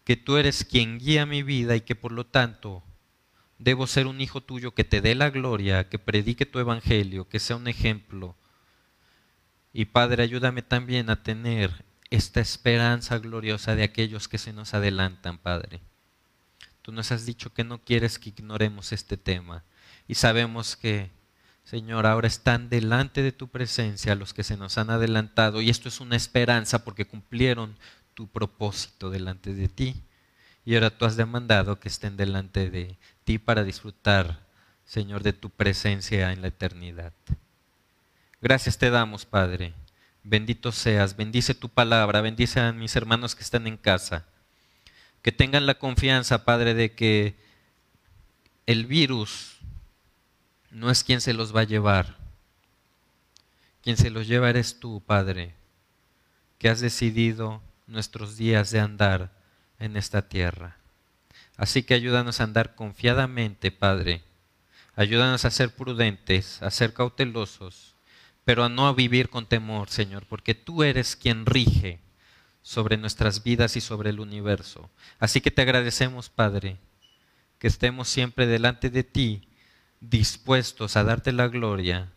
que 0.04 0.18
tú 0.18 0.38
eres 0.38 0.66
quien 0.66 0.98
guía 0.98 1.28
mi 1.28 1.44
vida 1.44 1.76
y 1.76 1.82
que 1.82 1.94
por 1.94 2.12
lo 2.12 2.26
tanto 2.26 2.84
debo 3.60 3.86
ser 3.86 4.08
un 4.08 4.22
hijo 4.22 4.42
tuyo 4.42 4.74
que 4.74 4.84
te 4.84 5.02
dé 5.02 5.14
la 5.14 5.30
gloria, 5.30 5.88
que 5.88 6.00
predique 6.00 6.48
tu 6.48 6.58
evangelio, 6.58 7.30
que 7.30 7.40
sea 7.40 7.58
un 7.58 7.68
ejemplo. 7.68 8.36
Y 9.72 9.86
Padre, 9.86 10.24
ayúdame 10.24 10.64
también 10.64 11.12
a 11.12 11.22
tener 11.22 11.86
esta 12.10 12.40
esperanza 12.40 13.20
gloriosa 13.20 13.76
de 13.76 13.84
aquellos 13.84 14.28
que 14.28 14.40
se 14.40 14.52
nos 14.52 14.74
adelantan, 14.74 15.38
Padre. 15.38 15.80
Tú 16.82 16.92
nos 16.92 17.12
has 17.12 17.28
dicho 17.28 17.54
que 17.54 17.64
no 17.64 17.84
quieres 17.84 18.18
que 18.18 18.30
ignoremos 18.30 18.92
este 18.94 19.16
tema 19.16 19.64
y 20.08 20.16
sabemos 20.16 20.76
que, 20.76 21.12
Señor, 21.64 22.06
ahora 22.06 22.28
están 22.28 22.70
delante 22.70 23.22
de 23.22 23.32
tu 23.32 23.48
presencia 23.48 24.16
los 24.16 24.34
que 24.34 24.44
se 24.44 24.58
nos 24.58 24.78
han 24.78 24.90
adelantado 24.90 25.62
y 25.62 25.70
esto 25.70 25.88
es 25.88 26.02
una 26.02 26.16
esperanza 26.16 26.84
porque 26.84 27.06
cumplieron 27.06 27.78
tu 28.14 28.28
propósito 28.28 29.10
delante 29.10 29.54
de 29.54 29.70
ti. 29.70 30.04
Y 30.66 30.76
ahora 30.76 30.92
tú 30.92 31.06
has 31.06 31.16
demandado 31.16 31.80
que 31.80 31.88
estén 31.88 32.16
delante 32.16 32.70
de 32.70 32.98
ti 33.24 33.38
para 33.38 33.64
disfrutar, 33.64 34.46
Señor, 34.86 35.24
de 35.24 35.34
tu 35.34 35.50
presencia 35.50 36.32
en 36.32 36.42
la 36.42 36.48
eternidad. 36.48 37.14
Gracias 38.42 38.78
te 38.78 38.90
damos, 38.90 39.26
Padre. 39.26 39.74
Bendito 40.24 40.72
seas, 40.72 41.18
bendice 41.18 41.54
tu 41.54 41.70
palabra, 41.70 42.22
bendice 42.22 42.60
a 42.60 42.72
mis 42.72 42.96
hermanos 42.96 43.36
que 43.36 43.44
están 43.44 43.68
en 43.68 43.78
casa. 43.78 44.26
Que 45.22 45.32
tengan 45.32 45.66
la 45.66 45.76
confianza, 45.76 46.46
Padre, 46.46 46.74
de 46.74 46.94
que 46.94 47.36
el 48.66 48.86
virus 48.86 49.53
no 50.74 50.90
es 50.90 51.04
quien 51.04 51.22
se 51.22 51.34
los 51.34 51.56
va 51.56 51.62
a 51.62 51.66
llevar. 51.66 52.18
Quien 53.82 53.96
se 53.96 54.10
los 54.10 54.28
lleva 54.28 54.50
eres 54.50 54.80
tú, 54.80 55.02
Padre, 55.06 55.54
que 56.58 56.70
has 56.70 56.80
decidido 56.80 57.62
nuestros 57.86 58.38
días 58.38 58.72
de 58.72 58.80
andar 58.80 59.32
en 59.78 59.98
esta 59.98 60.28
tierra. 60.28 60.78
Así 61.58 61.84
que 61.84 61.94
ayúdanos 61.94 62.40
a 62.40 62.46
andar 62.46 62.76
confiadamente, 62.76 63.72
Padre. 63.72 64.24
Ayúdanos 64.96 65.46
a 65.46 65.52
ser 65.52 65.76
prudentes, 65.76 66.62
a 66.64 66.72
ser 66.72 66.94
cautelosos, 66.94 67.96
pero 68.44 68.64
a 68.64 68.70
no 68.70 68.94
vivir 68.96 69.30
con 69.30 69.46
temor, 69.46 69.90
Señor, 69.90 70.26
porque 70.28 70.56
tú 70.56 70.84
eres 70.84 71.16
quien 71.16 71.46
rige 71.46 72.00
sobre 72.64 72.98
nuestras 72.98 73.44
vidas 73.44 73.76
y 73.76 73.82
sobre 73.82 74.10
el 74.10 74.20
universo. 74.20 74.90
Así 75.20 75.42
que 75.42 75.52
te 75.52 75.62
agradecemos, 75.62 76.30
Padre, 76.30 76.78
que 77.60 77.68
estemos 77.68 78.08
siempre 78.08 78.48
delante 78.48 78.90
de 78.90 79.04
ti, 79.04 79.48
dispuestos 80.10 80.98
a 80.98 81.04
darte 81.04 81.32
la 81.32 81.48
gloria, 81.48 82.12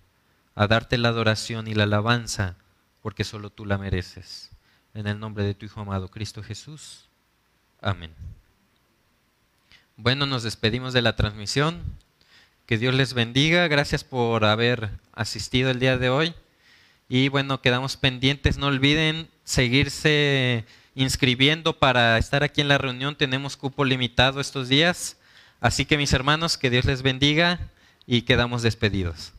a 0.55 0.66
darte 0.66 0.99
la 0.99 1.09
adoración 1.09 1.68
y 1.68 1.74
la 1.74 1.84
alabanza, 1.84 2.57
porque 3.01 3.24
solo 3.24 3.51
tú 3.51 3.64
la 3.64 3.78
mereces. 3.78 4.51
En 4.95 5.07
el 5.07 5.20
nombre 5.20 5.45
de 5.45 5.55
tu 5.55 5.66
Hijo 5.66 5.80
amado, 5.80 6.09
Cristo 6.09 6.43
Jesús. 6.43 7.09
Amén. 7.80 8.12
Bueno, 9.97 10.26
nos 10.26 10.43
despedimos 10.43 10.93
de 10.93 11.03
la 11.03 11.16
transmisión. 11.16 11.82
Que 12.66 12.78
Dios 12.78 12.95
les 12.95 13.14
bendiga. 13.14 13.68
Gracias 13.68 14.03
por 14.03 14.45
haber 14.45 14.91
asistido 15.12 15.70
el 15.70 15.78
día 15.78 15.99
de 15.99 16.11
hoy. 16.11 16.34
Y 17.09 17.28
bueno, 17.28 17.61
quedamos 17.61 17.97
pendientes. 17.97 18.59
No 18.59 18.66
olviden 18.66 19.28
seguirse 19.45 20.64
inscribiendo 20.95 21.78
para 21.78 22.18
estar 22.18 22.43
aquí 22.43 22.62
en 22.62 22.68
la 22.68 22.78
reunión. 22.78 23.16
Tenemos 23.16 23.57
cupo 23.57 23.84
limitado 23.84 24.41
estos 24.41 24.68
días. 24.68 25.18
Así 25.61 25.84
que 25.84 25.97
mis 25.97 26.12
hermanos, 26.12 26.59
que 26.59 26.70
Dios 26.70 26.87
les 26.87 27.03
bendiga 27.03 27.70
y 28.07 28.22
quedamos 28.22 28.62
despedidos. 28.62 29.32